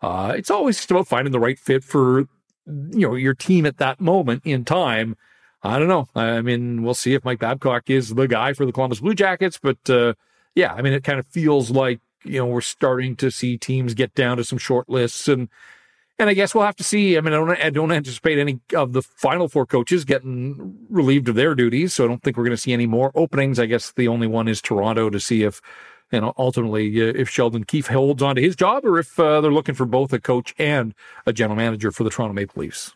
Uh, 0.00 0.34
it's 0.36 0.50
always 0.50 0.76
just 0.76 0.90
about 0.90 1.08
finding 1.08 1.32
the 1.32 1.40
right 1.40 1.58
fit 1.58 1.82
for, 1.82 2.20
you 2.20 3.08
know, 3.08 3.14
your 3.14 3.34
team 3.34 3.66
at 3.66 3.78
that 3.78 4.00
moment 4.00 4.42
in 4.44 4.64
time. 4.64 5.16
I 5.62 5.78
don't 5.78 5.88
know. 5.88 6.08
I 6.14 6.40
mean, 6.40 6.82
we'll 6.82 6.94
see 6.94 7.14
if 7.14 7.24
Mike 7.24 7.40
Babcock 7.40 7.90
is 7.90 8.14
the 8.14 8.28
guy 8.28 8.52
for 8.52 8.64
the 8.64 8.72
Columbus 8.72 9.00
Blue 9.00 9.14
Jackets, 9.14 9.58
but, 9.60 9.78
uh, 9.90 10.14
yeah, 10.54 10.72
I 10.72 10.82
mean, 10.82 10.92
it 10.92 11.02
kind 11.02 11.18
of 11.18 11.26
feels 11.26 11.70
like, 11.70 12.00
you 12.24 12.38
know, 12.38 12.46
we're 12.46 12.60
starting 12.60 13.16
to 13.16 13.30
see 13.30 13.58
teams 13.58 13.94
get 13.94 14.14
down 14.14 14.36
to 14.36 14.44
some 14.44 14.58
short 14.58 14.88
lists 14.88 15.26
and, 15.26 15.48
and 16.20 16.28
I 16.28 16.34
guess 16.34 16.54
we'll 16.54 16.64
have 16.64 16.76
to 16.76 16.84
see. 16.84 17.16
I 17.16 17.20
mean, 17.20 17.32
I 17.32 17.36
don't, 17.36 17.50
I 17.66 17.70
don't 17.70 17.92
anticipate 17.92 18.38
any 18.38 18.60
of 18.74 18.92
the 18.92 19.02
final 19.02 19.48
four 19.48 19.66
coaches 19.66 20.04
getting 20.04 20.76
relieved 20.88 21.28
of 21.28 21.36
their 21.36 21.54
duties. 21.54 21.94
So 21.94 22.04
I 22.04 22.08
don't 22.08 22.22
think 22.22 22.36
we're 22.36 22.44
going 22.44 22.56
to 22.56 22.60
see 22.60 22.72
any 22.72 22.86
more 22.86 23.12
openings. 23.14 23.60
I 23.60 23.66
guess 23.66 23.92
the 23.92 24.08
only 24.08 24.26
one 24.26 24.48
is 24.48 24.60
Toronto 24.60 25.10
to 25.10 25.20
see 25.20 25.44
if, 25.44 25.60
you 26.12 26.20
know, 26.20 26.32
ultimately 26.38 27.00
uh, 27.02 27.12
if 27.14 27.28
Sheldon 27.28 27.64
Keefe 27.64 27.88
holds 27.88 28.22
on 28.22 28.36
to 28.36 28.42
his 28.42 28.56
job 28.56 28.84
or 28.84 28.98
if 28.98 29.18
uh, 29.18 29.40
they're 29.40 29.52
looking 29.52 29.74
for 29.74 29.86
both 29.86 30.12
a 30.12 30.20
coach 30.20 30.54
and 30.58 30.94
a 31.26 31.32
general 31.32 31.56
manager 31.56 31.90
for 31.90 32.04
the 32.04 32.10
Toronto 32.10 32.34
Maple 32.34 32.60
Leafs. 32.60 32.94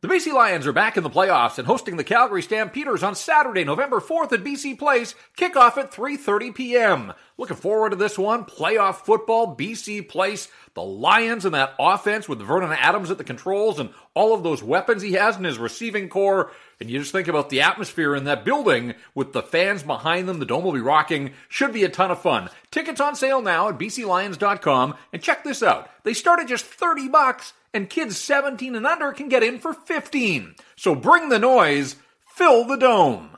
The 0.00 0.06
BC 0.06 0.32
Lions 0.32 0.64
are 0.68 0.72
back 0.72 0.96
in 0.96 1.02
the 1.02 1.10
playoffs 1.10 1.58
and 1.58 1.66
hosting 1.66 1.96
the 1.96 2.04
Calgary 2.04 2.40
Stampeders 2.40 3.02
on 3.02 3.16
Saturday, 3.16 3.64
November 3.64 3.98
4th 3.98 4.30
at 4.30 4.44
BC 4.44 4.78
Place. 4.78 5.16
Kickoff 5.36 5.76
at 5.76 5.90
3:30 5.90 6.54
p.m. 6.54 7.12
Looking 7.36 7.56
forward 7.56 7.90
to 7.90 7.96
this 7.96 8.16
one. 8.16 8.44
Playoff 8.44 9.04
football, 9.04 9.56
BC 9.56 10.08
Place. 10.08 10.46
The 10.74 10.84
Lions 10.84 11.44
and 11.44 11.52
that 11.54 11.74
offense 11.80 12.28
with 12.28 12.40
Vernon 12.40 12.70
Adams 12.70 13.10
at 13.10 13.18
the 13.18 13.24
controls 13.24 13.80
and 13.80 13.90
all 14.14 14.32
of 14.34 14.44
those 14.44 14.62
weapons 14.62 15.02
he 15.02 15.14
has 15.14 15.36
in 15.36 15.42
his 15.42 15.58
receiving 15.58 16.08
corps. 16.08 16.52
And 16.80 16.88
you 16.88 17.00
just 17.00 17.10
think 17.10 17.26
about 17.26 17.50
the 17.50 17.60
atmosphere 17.60 18.14
in 18.14 18.24
that 18.24 18.44
building 18.44 18.94
with 19.14 19.32
the 19.32 19.42
fans 19.42 19.82
behind 19.82 20.28
them. 20.28 20.38
The 20.38 20.46
dome 20.46 20.62
will 20.62 20.72
be 20.72 20.80
rocking. 20.80 21.32
Should 21.48 21.72
be 21.72 21.82
a 21.82 21.88
ton 21.88 22.12
of 22.12 22.22
fun. 22.22 22.50
Tickets 22.70 23.00
on 23.00 23.16
sale 23.16 23.42
now 23.42 23.68
at 23.68 23.78
bclions.com. 23.78 24.94
And 25.12 25.22
check 25.22 25.42
this 25.42 25.62
out. 25.62 25.90
They 26.04 26.14
start 26.14 26.38
at 26.38 26.46
just 26.46 26.64
30 26.64 27.08
bucks 27.08 27.52
and 27.74 27.90
kids 27.90 28.16
17 28.18 28.76
and 28.76 28.86
under 28.86 29.12
can 29.12 29.28
get 29.28 29.42
in 29.42 29.58
for 29.58 29.72
15. 29.72 30.54
So 30.76 30.94
bring 30.94 31.28
the 31.28 31.38
noise, 31.38 31.96
fill 32.26 32.64
the 32.64 32.76
dome. 32.76 33.36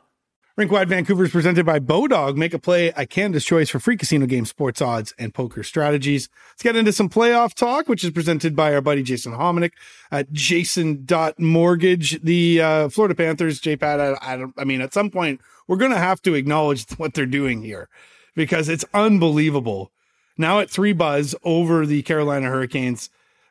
Rinkwide 0.61 0.89
Vancouver 0.89 1.25
is 1.25 1.31
presented 1.31 1.65
by 1.65 1.79
Bodog. 1.79 2.37
Make 2.37 2.53
a 2.53 2.59
play 2.59 2.93
at 2.93 3.09
Canada's 3.09 3.47
choice 3.47 3.71
for 3.71 3.81
free 3.81 3.97
casino 3.97 4.27
game 4.27 4.45
sports 4.45 4.83
odds 4.83 5.15
and 5.19 5.33
poker 5.33 5.63
strategies. 5.63 6.29
Let's 6.51 6.63
get 6.63 6.77
into 6.77 6.93
some 6.93 7.09
playoff 7.09 7.55
talk, 7.55 7.89
which 7.89 8.05
is 8.05 8.11
presented 8.11 8.55
by 8.55 8.75
our 8.75 8.83
buddy 8.83 9.03
Jason 9.03 9.33
Hominick 9.33 9.73
at 10.11 10.31
jason.mortgage. 10.33 12.21
The 12.23 12.61
uh, 12.61 12.91
Florida 12.91 13.15
Panthers, 13.15 13.59
J-Pat, 13.59 14.01
I, 14.01 14.13
I, 14.21 14.45
I 14.59 14.65
mean, 14.65 14.83
at 14.83 14.93
some 14.93 15.09
point, 15.09 15.41
we're 15.67 15.79
going 15.79 15.93
to 15.93 15.99
have 15.99 16.21
to 16.23 16.35
acknowledge 16.35 16.85
what 16.99 17.15
they're 17.15 17.25
doing 17.25 17.63
here 17.63 17.89
because 18.37 18.69
it's 18.69 18.85
unbelievable. 18.93 19.91
Now 20.37 20.61
at 20.61 20.69
three 20.69 20.93
buzz 20.93 21.35
over 21.43 21.87
the 21.87 22.03
Carolina 22.03 22.49
Hurricanes 22.49 23.09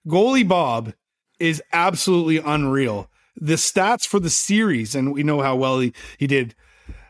goalie 0.07 0.47
Bob 0.47 0.93
is 1.39 1.59
absolutely 1.73 2.37
unreal. 2.37 3.09
The 3.35 3.55
stats 3.55 4.05
for 4.05 4.19
the 4.19 4.29
series, 4.29 4.93
and 4.93 5.11
we 5.11 5.23
know 5.23 5.41
how 5.41 5.55
well 5.55 5.79
he, 5.79 5.91
he 6.19 6.27
did 6.27 6.53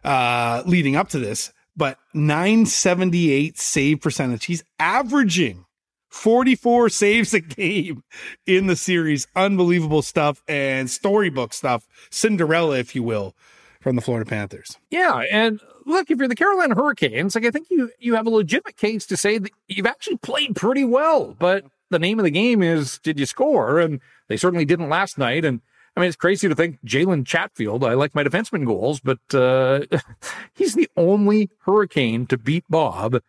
uh, 0.03 0.63
leading 0.65 0.95
up 0.95 1.09
to 1.09 1.19
this, 1.19 1.51
but 1.75 1.97
978 2.13 3.57
save 3.57 4.01
percentage. 4.01 4.45
He's 4.45 4.63
averaging 4.79 5.65
44 6.09 6.89
saves 6.89 7.33
a 7.33 7.39
game 7.39 8.03
in 8.45 8.67
the 8.67 8.75
series. 8.75 9.27
Unbelievable 9.35 10.01
stuff 10.01 10.41
and 10.47 10.89
storybook 10.89 11.53
stuff, 11.53 11.88
Cinderella, 12.09 12.77
if 12.77 12.95
you 12.95 13.03
will, 13.03 13.35
from 13.79 13.95
the 13.95 14.01
Florida 14.01 14.29
Panthers. 14.29 14.77
Yeah, 14.89 15.23
and 15.31 15.59
look, 15.85 16.09
if 16.12 16.17
you're 16.17 16.27
the 16.27 16.35
Carolina 16.35 16.75
Hurricanes, 16.75 17.35
like 17.35 17.45
I 17.45 17.51
think 17.51 17.67
you 17.69 17.91
you 17.99 18.15
have 18.15 18.27
a 18.27 18.31
legitimate 18.31 18.77
case 18.77 19.05
to 19.07 19.17
say 19.17 19.38
that 19.38 19.51
you've 19.67 19.85
actually 19.85 20.17
played 20.17 20.55
pretty 20.55 20.83
well, 20.83 21.35
but 21.38 21.65
the 21.89 21.99
name 21.99 22.19
of 22.19 22.25
the 22.25 22.31
game 22.31 22.62
is 22.62 22.99
did 22.99 23.19
you 23.19 23.25
score? 23.25 23.79
And 23.79 23.99
they 24.27 24.38
certainly 24.38 24.65
didn't 24.65 24.89
last 24.89 25.17
night. 25.17 25.45
And 25.45 25.62
I 25.99 26.01
mean, 26.01 26.07
it's 26.07 26.15
crazy 26.15 26.47
to 26.47 26.55
think 26.55 26.79
Jalen 26.85 27.25
Chatfield. 27.25 27.83
I 27.83 27.93
like 27.93 28.15
my 28.15 28.23
defenseman 28.23 28.65
goals, 28.65 29.01
but 29.01 29.19
uh, 29.33 29.81
he's 30.55 30.73
the 30.73 30.89
only 30.95 31.49
Hurricane 31.65 32.25
to 32.27 32.38
beat 32.38 32.63
Bob 32.69 33.21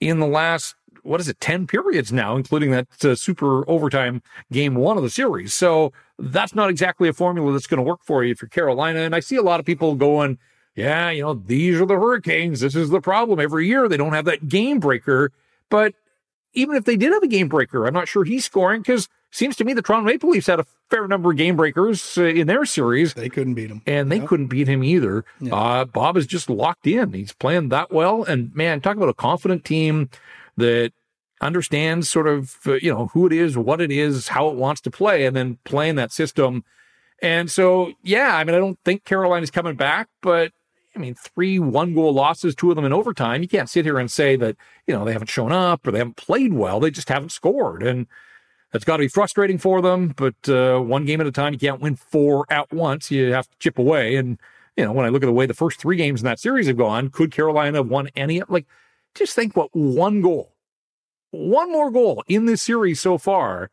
in 0.00 0.18
the 0.18 0.26
last 0.26 0.74
what 1.04 1.20
is 1.20 1.28
it, 1.28 1.40
10 1.40 1.68
periods 1.68 2.12
now, 2.12 2.36
including 2.36 2.72
that 2.72 2.88
uh, 3.04 3.14
super 3.14 3.68
overtime 3.70 4.20
game 4.50 4.74
one 4.74 4.96
of 4.96 5.04
the 5.04 5.10
series. 5.10 5.54
So 5.54 5.92
that's 6.18 6.56
not 6.56 6.70
exactly 6.70 7.08
a 7.08 7.12
formula 7.12 7.52
that's 7.52 7.68
going 7.68 7.78
to 7.78 7.88
work 7.88 8.00
for 8.02 8.24
you 8.24 8.34
for 8.34 8.48
Carolina. 8.48 8.98
And 8.98 9.14
I 9.14 9.20
see 9.20 9.36
a 9.36 9.42
lot 9.42 9.60
of 9.60 9.64
people 9.64 9.94
going, 9.94 10.38
yeah, 10.74 11.10
you 11.10 11.22
know, 11.22 11.34
these 11.34 11.80
are 11.80 11.86
the 11.86 11.94
Hurricanes. 11.94 12.60
This 12.60 12.74
is 12.74 12.90
the 12.90 13.00
problem. 13.00 13.38
Every 13.38 13.68
year 13.68 13.88
they 13.88 13.96
don't 13.96 14.12
have 14.12 14.24
that 14.24 14.48
game 14.48 14.80
breaker. 14.80 15.30
But 15.70 15.94
even 16.52 16.74
if 16.74 16.84
they 16.84 16.96
did 16.96 17.12
have 17.12 17.22
a 17.22 17.28
game 17.28 17.48
breaker, 17.48 17.86
I'm 17.86 17.94
not 17.94 18.08
sure 18.08 18.24
he's 18.24 18.44
scoring 18.44 18.82
because 18.82 19.08
seems 19.30 19.56
to 19.56 19.64
me 19.64 19.74
the 19.74 19.82
Toronto 19.82 20.06
Maple 20.06 20.30
Leafs 20.30 20.46
had 20.46 20.60
a 20.60 20.66
fair 20.90 21.06
number 21.06 21.30
of 21.30 21.36
game 21.36 21.56
breakers 21.56 22.16
uh, 22.16 22.24
in 22.24 22.46
their 22.46 22.64
series. 22.64 23.14
They 23.14 23.28
couldn't 23.28 23.54
beat 23.54 23.70
him. 23.70 23.82
And 23.86 24.10
they 24.10 24.18
yep. 24.18 24.28
couldn't 24.28 24.46
beat 24.46 24.68
him 24.68 24.82
either. 24.82 25.24
Yep. 25.40 25.52
Uh, 25.52 25.84
Bob 25.84 26.16
is 26.16 26.26
just 26.26 26.48
locked 26.48 26.86
in. 26.86 27.12
He's 27.12 27.32
playing 27.32 27.68
that 27.70 27.92
well. 27.92 28.24
And 28.24 28.54
man, 28.54 28.80
talk 28.80 28.96
about 28.96 29.08
a 29.08 29.14
confident 29.14 29.64
team 29.64 30.10
that 30.56 30.92
understands 31.40 32.08
sort 32.08 32.26
of, 32.26 32.56
uh, 32.66 32.74
you 32.74 32.92
know, 32.92 33.06
who 33.08 33.26
it 33.26 33.32
is, 33.32 33.56
what 33.56 33.80
it 33.80 33.90
is, 33.90 34.28
how 34.28 34.48
it 34.48 34.56
wants 34.56 34.80
to 34.82 34.90
play, 34.90 35.26
and 35.26 35.36
then 35.36 35.58
playing 35.64 35.96
that 35.96 36.12
system. 36.12 36.64
And 37.20 37.50
so, 37.50 37.92
yeah, 38.02 38.36
I 38.36 38.44
mean, 38.44 38.54
I 38.54 38.58
don't 38.58 38.78
think 38.84 39.04
Carolina's 39.04 39.50
coming 39.50 39.76
back, 39.76 40.08
but 40.22 40.52
I 40.96 40.98
mean, 40.98 41.14
three 41.14 41.58
one 41.58 41.94
goal 41.94 42.12
losses, 42.12 42.54
two 42.54 42.70
of 42.70 42.76
them 42.76 42.84
in 42.84 42.92
overtime. 42.92 43.42
You 43.42 43.48
can't 43.48 43.68
sit 43.68 43.84
here 43.84 43.98
and 43.98 44.10
say 44.10 44.36
that, 44.36 44.56
you 44.86 44.94
know, 44.94 45.04
they 45.04 45.12
haven't 45.12 45.30
shown 45.30 45.52
up 45.52 45.86
or 45.86 45.92
they 45.92 45.98
haven't 45.98 46.16
played 46.16 46.54
well. 46.54 46.80
They 46.80 46.90
just 46.90 47.08
haven't 47.08 47.30
scored. 47.30 47.82
And 47.82 48.06
that's 48.72 48.84
got 48.84 48.98
to 48.98 49.02
be 49.02 49.08
frustrating 49.08 49.58
for 49.58 49.80
them. 49.80 50.14
But 50.16 50.48
uh, 50.48 50.80
one 50.80 51.04
game 51.04 51.20
at 51.20 51.26
a 51.26 51.32
time, 51.32 51.52
you 51.52 51.58
can't 51.58 51.80
win 51.80 51.96
four 51.96 52.46
at 52.50 52.72
once. 52.72 53.10
You 53.10 53.32
have 53.32 53.48
to 53.48 53.56
chip 53.58 53.78
away. 53.78 54.16
And, 54.16 54.38
you 54.76 54.84
know, 54.84 54.92
when 54.92 55.06
I 55.06 55.08
look 55.08 55.22
at 55.22 55.26
the 55.26 55.32
way 55.32 55.46
the 55.46 55.54
first 55.54 55.80
three 55.80 55.96
games 55.96 56.20
in 56.20 56.26
that 56.26 56.40
series 56.40 56.66
have 56.66 56.76
gone, 56.76 57.10
could 57.10 57.30
Carolina 57.30 57.78
have 57.78 57.88
won 57.88 58.08
any? 58.14 58.42
Like, 58.48 58.66
just 59.14 59.34
think 59.34 59.56
what 59.56 59.70
one 59.72 60.20
goal 60.20 60.52
one 61.30 61.70
more 61.70 61.90
goal 61.90 62.24
in 62.26 62.46
this 62.46 62.62
series 62.62 63.00
so 63.00 63.18
far, 63.18 63.70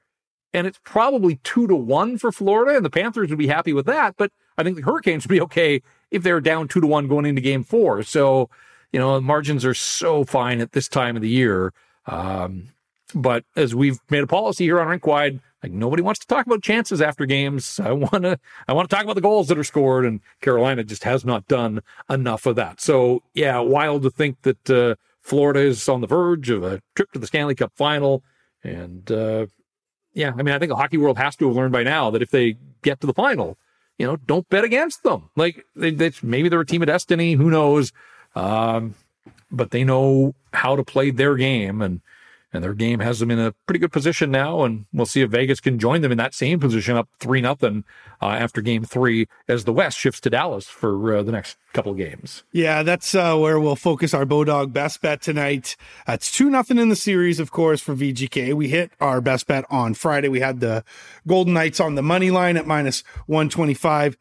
and 0.54 0.68
it's 0.68 0.80
probably 0.84 1.40
two 1.44 1.68
to 1.68 1.76
one 1.76 2.18
for 2.18 2.32
Florida, 2.32 2.76
and 2.76 2.86
the 2.86 2.90
Panthers 2.90 3.30
would 3.30 3.40
be 3.40 3.48
happy 3.48 3.74
with 3.74 3.86
that. 3.86 4.16
But 4.18 4.32
I 4.58 4.64
think 4.64 4.78
the 4.78 4.84
Hurricanes 4.84 5.26
would 5.26 5.34
be 5.34 5.42
okay 5.50 5.82
if 6.12 6.24
they're 6.24 6.42
down 6.42 6.68
two 6.68 6.82
to 6.82 6.88
one 6.88 7.08
going 7.08 7.26
into 7.26 7.42
game 7.42 7.64
four. 7.64 8.04
So, 8.04 8.50
you 8.92 9.00
know, 9.00 9.20
margins 9.22 9.66
are 9.66 9.74
so 9.74 10.24
fine 10.24 10.62
at 10.62 10.74
this 10.74 10.88
time 10.88 11.16
of 11.16 11.22
the 11.22 11.30
year. 11.30 11.74
Um, 12.08 12.70
but 13.14 13.44
as 13.56 13.76
we've 13.76 14.00
made 14.10 14.24
a 14.24 14.28
policy 14.28 14.66
here 14.66 14.80
on 14.80 14.88
Rink 14.88 15.06
Wide, 15.06 15.40
like 15.62 15.72
nobody 15.72 16.02
wants 16.02 16.20
to 16.20 16.28
talk 16.28 16.46
about 16.46 16.62
chances 16.62 17.02
after 17.02 17.26
games. 17.26 17.80
I 17.80 17.92
want 17.92 18.24
to, 18.24 18.40
I 18.68 18.74
want 18.74 18.90
to 18.90 18.96
talk 18.96 19.04
about 19.04 19.16
the 19.16 19.22
goals 19.22 19.48
that 19.48 19.58
are 19.58 19.64
scored, 19.64 20.06
and 20.06 20.20
Carolina 20.42 20.84
just 20.84 21.04
has 21.04 21.26
not 21.26 21.48
done 21.48 21.82
enough 22.10 22.46
of 22.46 22.56
that. 22.56 22.82
So 22.82 23.24
yeah, 23.34 23.60
wild 23.60 24.04
to 24.04 24.10
think 24.10 24.42
that 24.44 24.70
uh, 24.70 24.96
Florida 25.22 25.60
is 25.60 25.90
on 25.90 26.02
the 26.02 26.08
verge 26.08 26.50
of 26.50 26.64
a 26.64 26.82
trip 26.96 27.12
to 27.14 27.20
the 27.20 27.28
Stanley 27.28 27.56
Cup 27.56 27.74
final. 27.76 28.24
And 28.64 29.12
uh, 29.12 29.48
yeah, 30.14 30.32
I 30.38 30.44
mean, 30.44 30.54
I 30.54 30.60
think 30.60 30.70
the 30.70 30.76
hockey 30.76 30.98
world 30.98 31.18
has 31.18 31.36
to 31.38 31.48
have 31.48 31.56
learned 31.56 31.74
by 31.74 31.84
now 31.84 32.10
that 32.12 32.22
if 32.22 32.32
they 32.32 32.58
get 32.82 33.02
to 33.02 33.08
the 33.08 33.14
final, 33.14 33.58
you 33.98 34.06
know, 34.06 34.18
don't 34.18 34.48
bet 34.50 34.64
against 34.64 35.04
them. 35.04 35.30
Like 35.36 35.66
they, 35.76 35.92
they, 35.92 36.12
maybe 36.22 36.50
they're 36.50 36.60
a 36.60 36.66
team 36.66 36.82
of 36.82 36.88
destiny, 36.88 37.34
who 37.34 37.50
knows? 37.50 37.92
Um, 38.36 38.96
but 39.52 39.72
they 39.72 39.84
know 39.84 40.36
how 40.54 40.76
to 40.76 40.84
play 40.84 41.12
their 41.12 41.36
game, 41.36 41.82
and 41.82 42.02
and 42.56 42.64
their 42.64 42.74
game 42.74 43.00
has 43.00 43.20
them 43.20 43.30
in 43.30 43.40
a 43.40 43.52
pretty 43.68 43.80
good 43.80 43.92
position 43.92 44.32
now. 44.32 44.64
And 44.64 44.86
we'll 44.94 45.06
see 45.06 45.22
if 45.22 45.30
Vegas 45.30 45.60
can 45.60 45.78
join 45.78 46.02
them 46.02 46.12
in 46.12 46.18
that 46.18 46.34
same 46.34 46.60
position, 46.60 46.96
up 46.96 47.10
three 47.20 47.42
nothing 47.42 47.84
uh, 48.22 48.28
after 48.28 48.62
Game 48.62 48.84
Three, 48.84 49.28
as 49.48 49.66
the 49.66 49.74
West 49.74 50.00
shifts 50.00 50.22
to 50.22 50.30
Dallas 50.30 50.68
for 50.68 51.16
uh, 51.16 51.24
the 51.24 51.32
next 51.32 51.58
couple 51.74 51.92
of 51.92 51.98
games. 51.98 52.44
Yeah, 52.52 52.84
that's 52.84 53.14
uh, 53.14 53.36
where 53.38 53.60
we'll 53.60 53.76
focus 53.76 54.14
our 54.14 54.26
Bodog 54.26 54.72
best 54.74 55.02
bet 55.02 55.22
tonight. 55.22 55.76
it's 56.08 56.32
two 56.32 56.50
nothing 56.50 56.78
in 56.78 56.90
the 56.90 56.96
series, 56.96 57.40
of 57.40 57.52
course, 57.52 57.82
for 57.82 57.96
VGK. 57.96 58.54
We 58.54 58.70
hit 58.70 58.92
our 59.00 59.22
best 59.22 59.48
bet 59.48 59.66
on 59.70 59.94
Friday. 59.94 60.30
We 60.30 60.40
had 60.40 60.62
the 60.62 60.84
Golden 61.28 61.54
Knights 61.54 61.80
on 61.80 61.96
the 61.96 62.04
money 62.04 62.32
line 62.32 62.58
at 62.58 62.66
minus 62.66 63.04
one 63.28 63.50
twenty 63.50 63.74
five. 63.74 64.18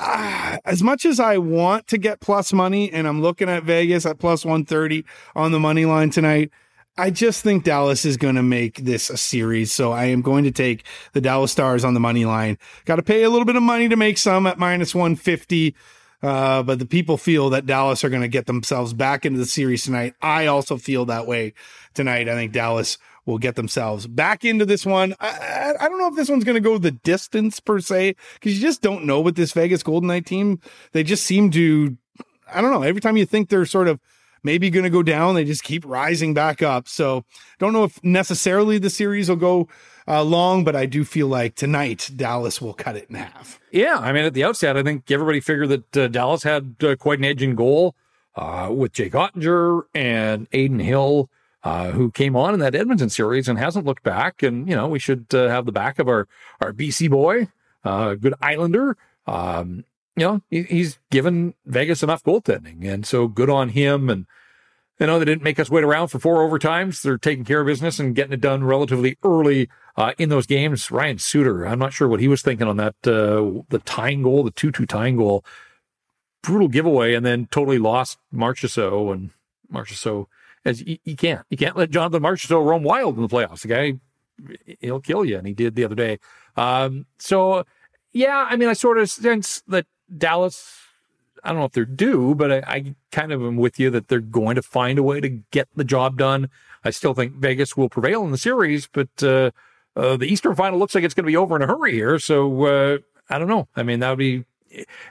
Uh, 0.00 0.58
as 0.64 0.80
much 0.80 1.04
as 1.04 1.18
I 1.18 1.38
want 1.38 1.88
to 1.88 1.98
get 1.98 2.20
plus 2.20 2.52
money, 2.52 2.92
and 2.92 3.08
I'm 3.08 3.20
looking 3.20 3.48
at 3.48 3.64
Vegas 3.64 4.06
at 4.06 4.20
plus 4.20 4.44
130 4.44 5.04
on 5.34 5.50
the 5.50 5.58
money 5.58 5.86
line 5.86 6.10
tonight, 6.10 6.52
I 6.98 7.10
just 7.10 7.44
think 7.44 7.62
Dallas 7.62 8.04
is 8.04 8.16
going 8.16 8.34
to 8.34 8.42
make 8.42 8.78
this 8.78 9.08
a 9.08 9.16
series. 9.16 9.72
So 9.72 9.92
I 9.92 10.06
am 10.06 10.20
going 10.20 10.42
to 10.44 10.50
take 10.50 10.84
the 11.12 11.20
Dallas 11.20 11.52
Stars 11.52 11.84
on 11.84 11.94
the 11.94 12.00
money 12.00 12.24
line. 12.24 12.58
Got 12.86 12.96
to 12.96 13.04
pay 13.04 13.22
a 13.22 13.30
little 13.30 13.44
bit 13.44 13.54
of 13.54 13.62
money 13.62 13.88
to 13.88 13.94
make 13.96 14.18
some 14.18 14.48
at 14.48 14.58
minus 14.58 14.96
150. 14.96 15.76
Uh, 16.20 16.64
but 16.64 16.80
the 16.80 16.86
people 16.86 17.16
feel 17.16 17.50
that 17.50 17.66
Dallas 17.66 18.02
are 18.02 18.08
going 18.08 18.22
to 18.22 18.28
get 18.28 18.46
themselves 18.46 18.92
back 18.92 19.24
into 19.24 19.38
the 19.38 19.46
series 19.46 19.84
tonight. 19.84 20.14
I 20.20 20.46
also 20.46 20.76
feel 20.76 21.04
that 21.04 21.28
way 21.28 21.54
tonight. 21.94 22.28
I 22.28 22.34
think 22.34 22.50
Dallas 22.50 22.98
will 23.24 23.38
get 23.38 23.54
themselves 23.54 24.08
back 24.08 24.44
into 24.44 24.66
this 24.66 24.84
one. 24.84 25.14
I, 25.20 25.28
I, 25.28 25.84
I 25.84 25.88
don't 25.88 25.98
know 25.98 26.08
if 26.08 26.16
this 26.16 26.28
one's 26.28 26.42
going 26.42 26.56
to 26.56 26.60
go 26.60 26.78
the 26.78 26.90
distance 26.90 27.60
per 27.60 27.78
se, 27.78 28.16
because 28.34 28.56
you 28.56 28.60
just 28.60 28.82
don't 28.82 29.04
know 29.04 29.20
with 29.20 29.36
this 29.36 29.52
Vegas 29.52 29.84
Golden 29.84 30.08
Knight 30.08 30.26
team. 30.26 30.60
They 30.90 31.04
just 31.04 31.24
seem 31.24 31.52
to, 31.52 31.96
I 32.52 32.60
don't 32.60 32.72
know, 32.72 32.82
every 32.82 33.00
time 33.00 33.16
you 33.16 33.26
think 33.26 33.48
they're 33.48 33.66
sort 33.66 33.86
of 33.86 34.00
maybe 34.42 34.70
going 34.70 34.84
to 34.84 34.90
go 34.90 35.02
down. 35.02 35.34
They 35.34 35.44
just 35.44 35.62
keep 35.62 35.84
rising 35.84 36.34
back 36.34 36.62
up. 36.62 36.88
So 36.88 37.24
don't 37.58 37.72
know 37.72 37.84
if 37.84 38.02
necessarily 38.02 38.78
the 38.78 38.90
series 38.90 39.28
will 39.28 39.36
go 39.36 39.68
uh, 40.08 40.22
long, 40.22 40.64
but 40.64 40.74
I 40.74 40.86
do 40.86 41.04
feel 41.04 41.28
like 41.28 41.54
tonight 41.54 42.10
Dallas 42.16 42.60
will 42.60 42.72
cut 42.72 42.96
it 42.96 43.08
in 43.10 43.16
half. 43.16 43.60
Yeah, 43.70 43.98
I 43.98 44.12
mean 44.12 44.24
at 44.24 44.34
the 44.34 44.44
outset, 44.44 44.76
I 44.76 44.82
think 44.82 45.10
everybody 45.10 45.40
figured 45.40 45.68
that 45.68 45.96
uh, 45.96 46.08
Dallas 46.08 46.42
had 46.42 46.76
uh, 46.82 46.96
quite 46.96 47.18
an 47.18 47.26
edge 47.26 47.42
in 47.42 47.54
goal 47.54 47.94
uh, 48.34 48.72
with 48.74 48.92
Jake 48.92 49.12
Oettinger 49.12 49.82
and 49.94 50.48
Adin 50.52 50.80
Hill. 50.80 51.30
Uh, 51.64 51.90
who 51.90 52.08
came 52.12 52.36
on 52.36 52.54
in 52.54 52.60
that 52.60 52.76
Edmonton 52.76 53.10
series 53.10 53.48
and 53.48 53.58
hasn't 53.58 53.84
looked 53.84 54.04
back? 54.04 54.44
And 54.44 54.68
you 54.68 54.76
know, 54.76 54.86
we 54.86 55.00
should 55.00 55.26
uh, 55.34 55.48
have 55.48 55.66
the 55.66 55.72
back 55.72 55.98
of 55.98 56.08
our 56.08 56.28
our 56.60 56.72
BC 56.72 57.10
boy, 57.10 57.48
good 57.84 58.32
Islander, 58.40 58.96
um, 59.26 59.84
you 60.18 60.26
know, 60.26 60.42
he's 60.50 60.98
given 61.10 61.54
Vegas 61.64 62.02
enough 62.02 62.24
goaltending. 62.24 62.88
And 62.88 63.06
so 63.06 63.28
good 63.28 63.48
on 63.48 63.70
him. 63.70 64.10
And, 64.10 64.26
you 64.98 65.06
know, 65.06 65.18
they 65.18 65.24
didn't 65.24 65.44
make 65.44 65.60
us 65.60 65.70
wait 65.70 65.84
around 65.84 66.08
for 66.08 66.18
four 66.18 66.48
overtimes. 66.48 67.02
They're 67.02 67.18
taking 67.18 67.44
care 67.44 67.60
of 67.60 67.66
business 67.66 68.00
and 68.00 68.14
getting 68.14 68.32
it 68.32 68.40
done 68.40 68.64
relatively 68.64 69.16
early 69.22 69.68
uh, 69.96 70.12
in 70.18 70.28
those 70.28 70.46
games. 70.46 70.90
Ryan 70.90 71.18
Suter, 71.18 71.66
I'm 71.66 71.78
not 71.78 71.92
sure 71.92 72.08
what 72.08 72.20
he 72.20 72.26
was 72.26 72.42
thinking 72.42 72.66
on 72.66 72.76
that, 72.78 72.94
uh, 73.06 73.62
the 73.68 73.80
tying 73.84 74.22
goal, 74.22 74.42
the 74.42 74.50
2 74.50 74.72
2 74.72 74.86
tying 74.86 75.16
goal. 75.16 75.44
Brutal 76.42 76.68
giveaway 76.68 77.14
and 77.14 77.24
then 77.24 77.46
totally 77.50 77.78
lost 77.78 78.18
Marchessault 78.34 79.12
and 79.12 79.30
Marchessault. 79.72 80.26
As 80.64 80.82
you, 80.82 80.98
you 81.04 81.16
can't, 81.16 81.46
you 81.50 81.56
can't 81.56 81.76
let 81.76 81.90
Jonathan 81.90 82.22
Marchessault 82.22 82.64
roam 82.64 82.82
wild 82.82 83.16
in 83.16 83.22
the 83.22 83.28
playoffs. 83.28 83.62
The 83.62 83.68
guy, 83.68 83.94
he'll 84.80 85.00
kill 85.00 85.24
you. 85.24 85.38
And 85.38 85.46
he 85.46 85.54
did 85.54 85.76
the 85.76 85.84
other 85.84 85.94
day. 85.94 86.18
Um, 86.56 87.06
so, 87.18 87.64
yeah, 88.12 88.48
I 88.50 88.56
mean, 88.56 88.68
I 88.68 88.72
sort 88.72 88.98
of 88.98 89.08
sense 89.08 89.62
that 89.68 89.86
Dallas, 90.16 90.78
I 91.44 91.50
don't 91.50 91.58
know 91.58 91.64
if 91.64 91.72
they're 91.72 91.84
due, 91.84 92.34
but 92.34 92.52
I, 92.52 92.62
I, 92.66 92.94
kind 93.10 93.32
of 93.32 93.42
am 93.42 93.56
with 93.56 93.78
you 93.78 93.90
that 93.90 94.08
they're 94.08 94.20
going 94.20 94.56
to 94.56 94.62
find 94.62 94.98
a 94.98 95.02
way 95.02 95.20
to 95.20 95.28
get 95.28 95.68
the 95.74 95.84
job 95.84 96.18
done. 96.18 96.50
I 96.84 96.90
still 96.90 97.14
think 97.14 97.34
Vegas 97.34 97.76
will 97.76 97.88
prevail 97.88 98.24
in 98.24 98.30
the 98.30 98.38
series, 98.38 98.86
but 98.86 99.08
uh, 99.22 99.50
uh, 99.96 100.16
the 100.16 100.26
Eastern 100.26 100.54
final 100.54 100.78
looks 100.78 100.94
like 100.94 101.04
it's 101.04 101.14
going 101.14 101.24
to 101.24 101.30
be 101.30 101.36
over 101.36 101.56
in 101.56 101.62
a 101.62 101.66
hurry 101.66 101.92
here. 101.92 102.18
So 102.18 102.64
uh, 102.64 102.98
I 103.28 103.38
don't 103.38 103.48
know. 103.48 103.68
I 103.76 103.82
mean, 103.82 104.00
that 104.00 104.10
would 104.10 104.18
be 104.18 104.44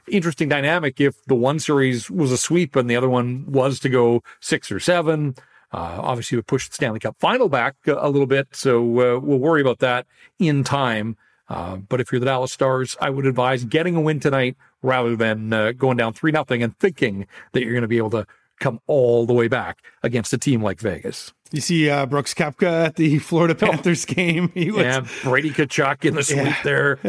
interesting 0.07 0.49
dynamic 0.49 1.01
if 1.01 1.23
the 1.25 1.35
one 1.35 1.59
series 1.59 2.09
was 2.09 2.31
a 2.31 2.37
sweep 2.37 2.75
and 2.75 2.89
the 2.89 2.95
other 2.95 3.09
one 3.09 3.45
was 3.51 3.79
to 3.81 3.89
go 3.89 4.23
six 4.39 4.71
or 4.71 4.79
seven. 4.79 5.35
Uh, 5.73 5.99
obviously, 6.01 6.37
would 6.37 6.47
push 6.47 6.69
the 6.69 6.75
Stanley 6.75 6.99
Cup 6.99 7.17
final 7.17 7.49
back 7.49 7.75
a, 7.87 7.95
a 7.95 8.09
little 8.09 8.27
bit. 8.27 8.47
So 8.53 8.81
uh, 8.81 9.19
we'll 9.19 9.39
worry 9.39 9.61
about 9.61 9.79
that 9.79 10.05
in 10.39 10.63
time. 10.63 11.17
Uh, 11.49 11.77
but 11.77 11.99
if 12.01 12.11
you're 12.11 12.19
the 12.19 12.25
Dallas 12.25 12.53
Stars, 12.53 12.95
I 13.01 13.09
would 13.09 13.25
advise 13.25 13.63
getting 13.65 13.95
a 13.95 14.01
win 14.01 14.19
tonight 14.19 14.55
rather 14.81 15.15
than 15.15 15.51
uh, 15.53 15.71
going 15.71 15.97
down 15.97 16.13
three 16.13 16.31
nothing 16.31 16.63
and 16.63 16.77
thinking 16.79 17.27
that 17.53 17.63
you're 17.63 17.73
going 17.73 17.81
to 17.81 17.87
be 17.87 17.97
able 17.97 18.11
to 18.11 18.25
come 18.59 18.79
all 18.87 19.25
the 19.25 19.33
way 19.33 19.47
back 19.47 19.83
against 20.03 20.33
a 20.33 20.37
team 20.37 20.61
like 20.61 20.79
Vegas. 20.79 21.33
You 21.51 21.61
see 21.61 21.89
uh, 21.89 22.05
Brooks 22.05 22.33
Koepka 22.33 22.87
at 22.87 22.95
the 22.95 23.19
Florida 23.19 23.55
Panthers 23.55 24.05
oh. 24.09 24.13
game. 24.13 24.51
He 24.57 24.71
was, 24.71 24.83
yeah, 24.83 25.05
Brady 25.23 25.51
Tkachuk 25.51 26.03
in 26.03 26.15
the 26.15 26.23
suite 26.23 26.39
yeah. 26.39 26.63
there. 26.63 26.99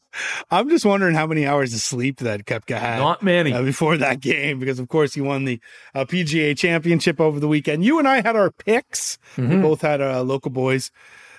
I'm 0.50 0.68
just 0.68 0.84
wondering 0.84 1.14
how 1.14 1.26
many 1.26 1.46
hours 1.46 1.74
of 1.74 1.80
sleep 1.80 2.18
that 2.18 2.46
Koepka 2.46 2.78
had. 2.78 2.98
Not 2.98 3.22
many. 3.22 3.52
Uh, 3.52 3.62
before 3.62 3.96
that 3.96 4.20
game, 4.20 4.58
because 4.58 4.78
of 4.78 4.88
course 4.88 5.14
he 5.14 5.20
won 5.20 5.44
the 5.44 5.60
uh, 5.94 6.04
PGA 6.04 6.56
championship 6.56 7.20
over 7.20 7.40
the 7.40 7.48
weekend. 7.48 7.84
You 7.84 7.98
and 7.98 8.06
I 8.06 8.22
had 8.22 8.36
our 8.36 8.50
picks. 8.50 9.18
Mm-hmm. 9.36 9.56
We 9.56 9.62
both 9.62 9.80
had 9.82 10.00
uh, 10.00 10.22
local 10.22 10.50
boys. 10.50 10.90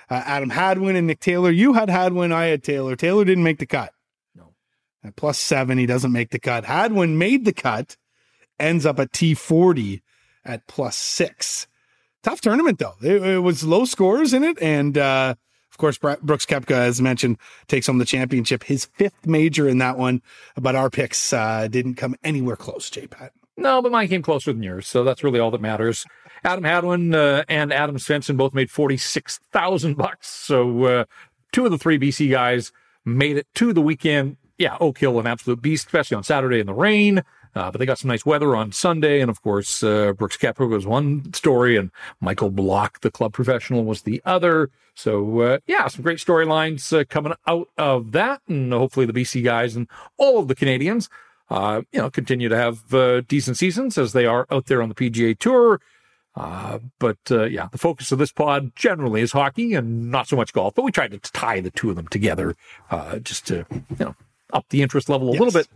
Uh, 0.09 0.21
Adam 0.25 0.49
Hadwin 0.49 0.95
and 0.95 1.07
Nick 1.07 1.21
Taylor. 1.21 1.49
You 1.49 1.73
had 1.73 1.89
Hadwin, 1.89 2.31
I 2.31 2.45
had 2.45 2.63
Taylor. 2.63 2.95
Taylor 2.95 3.23
didn't 3.23 3.43
make 3.43 3.59
the 3.59 3.65
cut. 3.65 3.93
At 5.03 5.15
plus 5.15 5.37
seven, 5.37 5.77
he 5.77 5.85
doesn't 5.85 6.11
make 6.11 6.29
the 6.29 6.39
cut. 6.39 6.65
Hadwin 6.65 7.17
made 7.17 7.45
the 7.45 7.53
cut, 7.53 7.97
ends 8.59 8.85
up 8.85 8.99
at 8.99 9.11
T40 9.11 10.01
at 10.45 10.67
plus 10.67 10.95
six 10.97 11.67
tough 12.23 12.41
tournament 12.41 12.79
though. 12.79 12.95
It, 13.01 13.21
it, 13.21 13.39
was 13.39 13.63
low 13.63 13.85
scores 13.85 14.33
in 14.33 14.43
it, 14.43 14.59
and 14.61 14.97
uh, 14.97 15.35
of 15.71 15.77
course 15.77 15.97
Brooks 15.97 16.45
Koepka, 16.45 16.71
as 16.71 17.01
mentioned, 17.01 17.37
takes 17.67 17.87
home 17.87 17.99
the 17.99 18.05
championship, 18.05 18.63
his 18.63 18.85
fifth 18.85 19.27
major 19.27 19.67
in 19.67 19.77
that 19.77 19.97
one. 19.97 20.21
But 20.59 20.75
our 20.75 20.89
picks 20.89 21.33
uh, 21.33 21.67
didn't 21.67 21.95
come 21.95 22.15
anywhere 22.23 22.55
close. 22.55 22.89
J-Pat. 22.89 23.33
No, 23.55 23.83
but 23.83 23.91
mine 23.91 24.07
came 24.07 24.23
closer 24.23 24.51
than 24.51 24.63
yours, 24.63 24.87
so 24.87 25.03
that's 25.03 25.23
really 25.23 25.39
all 25.39 25.51
that 25.51 25.61
matters. 25.61 26.05
Adam 26.43 26.63
Hadwin 26.63 27.13
uh, 27.13 27.43
and 27.47 27.71
Adam 27.71 27.97
Svensson 27.97 28.35
both 28.35 28.53
made 28.53 28.71
forty 28.71 28.97
six 28.97 29.39
thousand 29.51 29.95
bucks. 29.95 30.27
So 30.27 30.85
uh, 30.85 31.05
two 31.51 31.65
of 31.65 31.71
the 31.71 31.77
three 31.77 31.99
BC 31.99 32.31
guys 32.31 32.71
made 33.05 33.37
it 33.37 33.47
to 33.55 33.73
the 33.73 33.81
weekend. 33.81 34.37
Yeah, 34.57 34.77
Oak 34.79 34.99
Hill, 34.99 35.19
an 35.19 35.27
absolute 35.27 35.61
beast, 35.61 35.87
especially 35.87 36.15
on 36.15 36.23
Saturday 36.23 36.59
in 36.59 36.67
the 36.67 36.73
rain. 36.73 37.23
Uh, 37.55 37.69
but 37.69 37.77
they 37.77 37.85
got 37.85 37.99
some 37.99 38.09
nice 38.09 38.25
weather 38.25 38.55
on 38.55 38.71
Sunday. 38.71 39.21
And 39.21 39.29
of 39.29 39.41
course, 39.41 39.83
uh, 39.83 40.13
Brooks 40.13 40.37
Koepka 40.37 40.67
was 40.67 40.85
one 40.85 41.33
story 41.33 41.77
and 41.77 41.91
Michael 42.19 42.49
Block, 42.49 43.01
the 43.01 43.11
club 43.11 43.33
professional, 43.33 43.83
was 43.83 44.01
the 44.03 44.21
other. 44.25 44.69
So, 44.95 45.39
uh, 45.39 45.57
yeah, 45.67 45.87
some 45.87 46.03
great 46.03 46.19
storylines 46.19 46.97
uh, 46.97 47.03
coming 47.07 47.33
out 47.47 47.69
of 47.77 48.11
that. 48.13 48.41
And 48.47 48.73
hopefully 48.73 49.05
the 49.05 49.13
BC 49.13 49.43
guys 49.43 49.75
and 49.75 49.87
all 50.17 50.39
of 50.39 50.47
the 50.47 50.55
Canadians, 50.55 51.09
uh, 51.49 51.81
you 51.91 51.99
know, 51.99 52.09
continue 52.09 52.49
to 52.49 52.57
have 52.57 52.93
uh, 52.93 53.21
decent 53.21 53.57
seasons 53.57 53.97
as 53.97 54.13
they 54.13 54.25
are 54.25 54.47
out 54.49 54.65
there 54.65 54.81
on 54.81 54.89
the 54.89 54.95
PGA 54.95 55.37
Tour. 55.37 55.79
but 56.35 57.17
yeah, 57.29 57.67
the 57.71 57.77
focus 57.77 58.11
of 58.11 58.17
this 58.17 58.31
pod 58.31 58.75
generally 58.75 59.21
is 59.21 59.31
hockey 59.31 59.75
and 59.75 60.09
not 60.09 60.27
so 60.27 60.35
much 60.35 60.53
golf. 60.53 60.73
But 60.73 60.85
we 60.85 60.91
tried 60.91 61.11
to 61.11 61.19
tie 61.19 61.59
the 61.59 61.71
two 61.71 61.91
of 61.91 61.95
them 61.95 62.07
together 62.07 62.55
just 63.21 63.45
to, 63.47 63.65
you 63.71 63.97
know, 63.99 64.15
up 64.53 64.65
the 64.69 64.81
interest 64.81 65.09
level 65.09 65.29
a 65.29 65.31
yes. 65.33 65.39
little 65.39 65.59
bit 65.59 65.67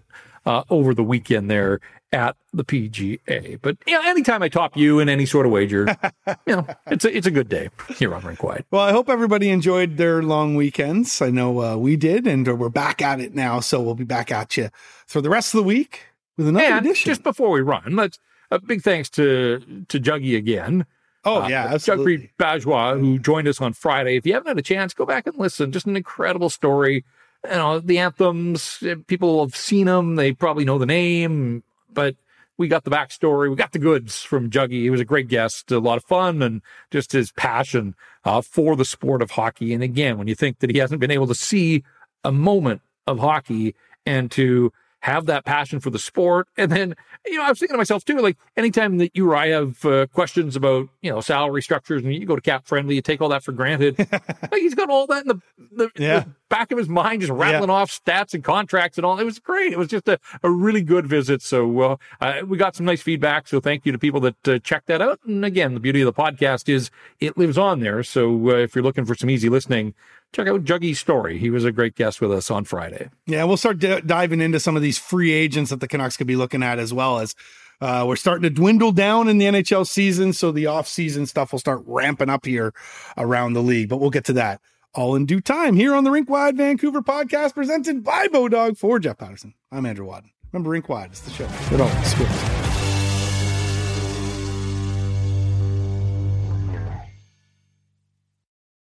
uh, 0.46 0.64
over 0.70 0.94
the 0.94 1.04
weekend 1.04 1.52
there 1.52 1.80
at 2.14 2.38
the 2.54 2.64
PGA. 2.64 3.60
But 3.62 3.78
you 3.86 3.94
know, 3.94 4.10
anytime 4.10 4.42
I 4.42 4.50
top 4.50 4.78
you 4.78 5.00
in 5.00 5.10
any 5.10 5.26
sort 5.26 5.46
of 5.46 5.52
wager, 5.52 5.88
you 6.46 6.56
know, 6.56 6.68
it's 6.88 7.04
a 7.04 7.16
it's 7.16 7.28
a 7.28 7.32
good 7.32 7.50
day 7.50 7.70
here 7.90 8.16
on 8.16 8.24
Rink 8.24 8.42
Wide. 8.42 8.64
Well, 8.72 8.82
I 8.82 8.92
hope 8.92 9.10
everybody 9.10 9.50
enjoyed 9.50 9.98
their 9.98 10.24
long 10.24 10.56
weekends. 10.56 11.22
I 11.22 11.30
know 11.30 11.62
uh, 11.62 11.78
we 11.78 11.98
did, 11.98 12.26
and 12.26 12.48
we're 12.58 12.70
back 12.70 13.02
at 13.02 13.20
it 13.20 13.36
now. 13.36 13.60
So 13.60 13.82
we'll 13.82 13.96
be 13.96 14.06
back 14.06 14.32
at 14.32 14.56
you 14.56 14.70
for 15.06 15.20
the 15.20 15.30
rest 15.30 15.54
of 15.54 15.60
the 15.60 15.64
week 15.64 16.06
with 16.38 16.48
another 16.48 16.66
and 16.66 16.86
edition. 16.86 17.10
Just 17.10 17.24
before 17.24 17.52
we 17.52 17.62
run, 17.62 17.96
let's 17.96 18.20
a 18.52 18.60
big 18.60 18.82
thanks 18.82 19.10
to 19.12 19.86
to 19.90 20.00
Juggy 20.00 20.38
again. 20.38 20.86
Oh 21.26 21.42
uh, 21.42 21.48
yeah, 21.50 21.66
absolutely. 21.66 22.18
Jugpreet 22.18 22.30
Bajwa, 22.40 23.00
who 23.00 23.20
joined 23.20 23.50
us 23.50 23.60
on 23.60 23.74
Friday. 23.74 24.16
If 24.16 24.26
you 24.26 24.34
haven't 24.34 24.48
had 24.48 24.58
a 24.58 24.62
chance, 24.62 24.94
go 24.94 25.06
back 25.06 25.28
and 25.28 25.38
listen. 25.38 25.74
Just 25.74 25.88
an 25.88 25.98
incredible 25.98 26.50
story 26.50 27.04
you 27.50 27.56
know, 27.56 27.80
the 27.80 28.00
anthems, 28.00 28.84
people 29.08 29.44
have 29.44 29.56
seen 29.56 29.88
them. 29.88 30.16
They 30.16 30.34
probably 30.34 30.66
know 30.66 30.78
the 30.78 30.86
name, 30.86 31.64
but 31.92 32.16
we 32.58 32.68
got 32.68 32.84
the 32.84 32.92
backstory. 32.92 33.50
We 33.50 33.56
got 33.56 33.72
the 33.72 33.80
goods 33.80 34.24
from 34.24 34.50
Juggy. 34.50 34.82
He 34.82 34.90
was 34.90 35.02
a 35.02 35.06
great 35.06 35.28
guest, 35.28 35.72
a 35.72 35.80
lot 35.80 35.98
of 35.98 36.04
fun, 36.04 36.42
and 36.42 36.62
just 36.92 37.12
his 37.12 37.32
passion 37.32 37.96
uh, 38.26 38.42
for 38.42 38.76
the 38.76 38.86
sport 38.86 39.22
of 39.22 39.32
hockey. 39.32 39.74
And 39.74 39.84
again, 39.84 40.18
when 40.18 40.28
you 40.28 40.36
think 40.36 40.60
that 40.60 40.72
he 40.72 40.80
hasn't 40.80 41.00
been 41.00 41.12
able 41.12 41.28
to 41.28 41.36
see 41.36 41.84
a 42.24 42.32
moment 42.32 42.82
of 43.06 43.20
hockey 43.20 43.76
and 44.06 44.32
to 44.32 44.72
have 45.08 45.26
that 45.26 45.46
passion 45.46 45.80
for 45.80 45.90
the 45.90 45.98
sport. 46.00 46.50
And 46.58 46.70
then, 46.70 46.94
you 47.26 47.36
know, 47.36 47.44
I 47.44 47.50
was 47.50 47.60
thinking 47.60 47.76
to 47.76 47.78
myself 47.78 48.04
too, 48.04 48.20
like 48.20 48.38
anytime 48.58 48.98
that 48.98 49.16
you 49.16 49.32
or 49.32 49.36
I 49.36 49.48
have 49.48 49.86
uh, 49.86 50.08
questions 50.08 50.58
about, 50.58 50.90
you 51.02 51.10
know, 51.10 51.22
salary 51.22 51.62
structures 51.62 52.04
and 52.04 52.14
you 52.14 52.26
go 52.26 52.36
to 52.36 52.42
CapFriendly, 52.42 52.94
you 52.96 53.02
take 53.02 53.22
all 53.22 53.30
that 53.30 53.42
for 53.42 53.54
granted. 53.54 53.98
like 54.52 54.62
he's 54.62 54.76
got 54.76 54.90
all 54.90 55.08
that 55.08 55.24
in 55.26 55.30
the, 55.30 55.42
the, 55.72 55.92
yeah. 55.96 56.20
the 56.20 56.30
back 56.50 56.74
of 56.74 56.78
his 56.78 56.90
mind, 56.90 57.22
just 57.22 57.32
rattling 57.32 57.70
yeah. 57.70 57.76
off 57.76 57.90
stats 57.90 58.34
and 58.34 58.44
contracts 58.44 58.98
and 58.98 59.06
all. 59.06 59.18
It 59.18 59.24
was 59.24 59.40
great. 59.40 59.72
It 59.72 59.80
was 59.80 59.88
just 59.88 60.10
a, 60.10 60.20
a 60.44 60.52
really 60.52 60.82
good 60.82 61.08
visit. 61.08 61.42
So 61.42 61.80
uh, 61.80 61.96
uh, 62.20 62.42
we 62.46 62.58
got 62.58 62.76
some 62.76 62.86
nice 62.86 63.02
feedback. 63.02 63.48
So 63.48 63.62
thank 63.62 63.86
you 63.86 63.94
to 63.94 63.98
people 63.98 64.20
that 64.20 64.48
uh, 64.48 64.60
checked 64.60 64.88
that 64.88 65.02
out. 65.02 65.22
And 65.26 65.46
again, 65.46 65.74
the 65.74 65.80
beauty 65.80 66.02
of 66.02 66.14
the 66.14 66.22
podcast 66.22 66.68
is 66.68 66.92
it 67.22 67.38
lives 67.38 67.58
on 67.58 67.80
there. 67.80 68.04
So 68.04 68.50
uh, 68.50 68.56
if 68.56 68.76
you're 68.76 68.84
looking 68.84 69.06
for 69.06 69.16
some 69.16 69.30
easy 69.30 69.48
listening, 69.48 69.94
check 70.34 70.48
out 70.48 70.64
Juggy's 70.64 71.00
story. 71.00 71.38
He 71.38 71.50
was 71.50 71.66
a 71.66 71.72
great 71.72 71.96
guest 71.96 72.22
with 72.22 72.32
us 72.32 72.50
on 72.52 72.64
Friday. 72.66 73.10
Yeah, 73.26 73.44
we'll 73.46 73.58
start 73.58 73.80
d- 73.80 74.02
diving 74.06 74.42
into 74.42 74.60
some 74.60 74.76
of 74.76 74.82
these 74.82 74.98
free 74.98 75.32
agents 75.32 75.70
that 75.72 75.80
the 75.80 75.88
Canucks 75.88 76.18
could 76.18 76.28
be 76.28 76.36
looking 76.36 76.64
at 76.64 76.80
as 76.80 76.94
well 76.94 77.20
as 77.20 77.36
uh, 77.82 78.04
we're 78.08 78.16
starting 78.16 78.44
to 78.44 78.50
dwindle 78.50 78.92
down 78.92 79.28
in 79.28 79.38
the 79.38 79.46
NHL 79.46 79.88
season. 79.88 80.34
So 80.34 80.52
the 80.52 80.66
off-season 80.66 81.26
stuff 81.28 81.52
will 81.52 81.60
start 81.60 81.82
ramping 81.86 82.30
up 82.30 82.46
here 82.46 82.74
around 83.18 83.54
the 83.54 83.62
league, 83.64 83.90
but 83.90 83.98
we'll 83.98 84.10
get 84.10 84.26
to 84.26 84.34
that 84.34 84.62
all 84.94 85.16
in 85.16 85.26
due 85.26 85.42
time 85.42 85.76
here 85.76 85.94
on 85.94 86.04
the 86.04 86.12
Rink 86.12 86.30
Wide 86.30 86.58
Vancouver 86.58 87.02
podcast 87.02 87.54
presented 87.54 88.04
by 88.04 88.28
Bodog 88.28 88.78
for 88.78 89.00
Jeff 89.00 89.18
Patterson. 89.18 89.54
I'm 89.72 89.86
Andrew 89.86 90.08
Wadden. 90.08 90.32
Remember 90.52 90.72
Rink 90.72 90.90
Wide, 90.90 91.12
it's 91.12 91.22
the 91.22 91.32
show. 91.32 91.46
It. 91.46 92.57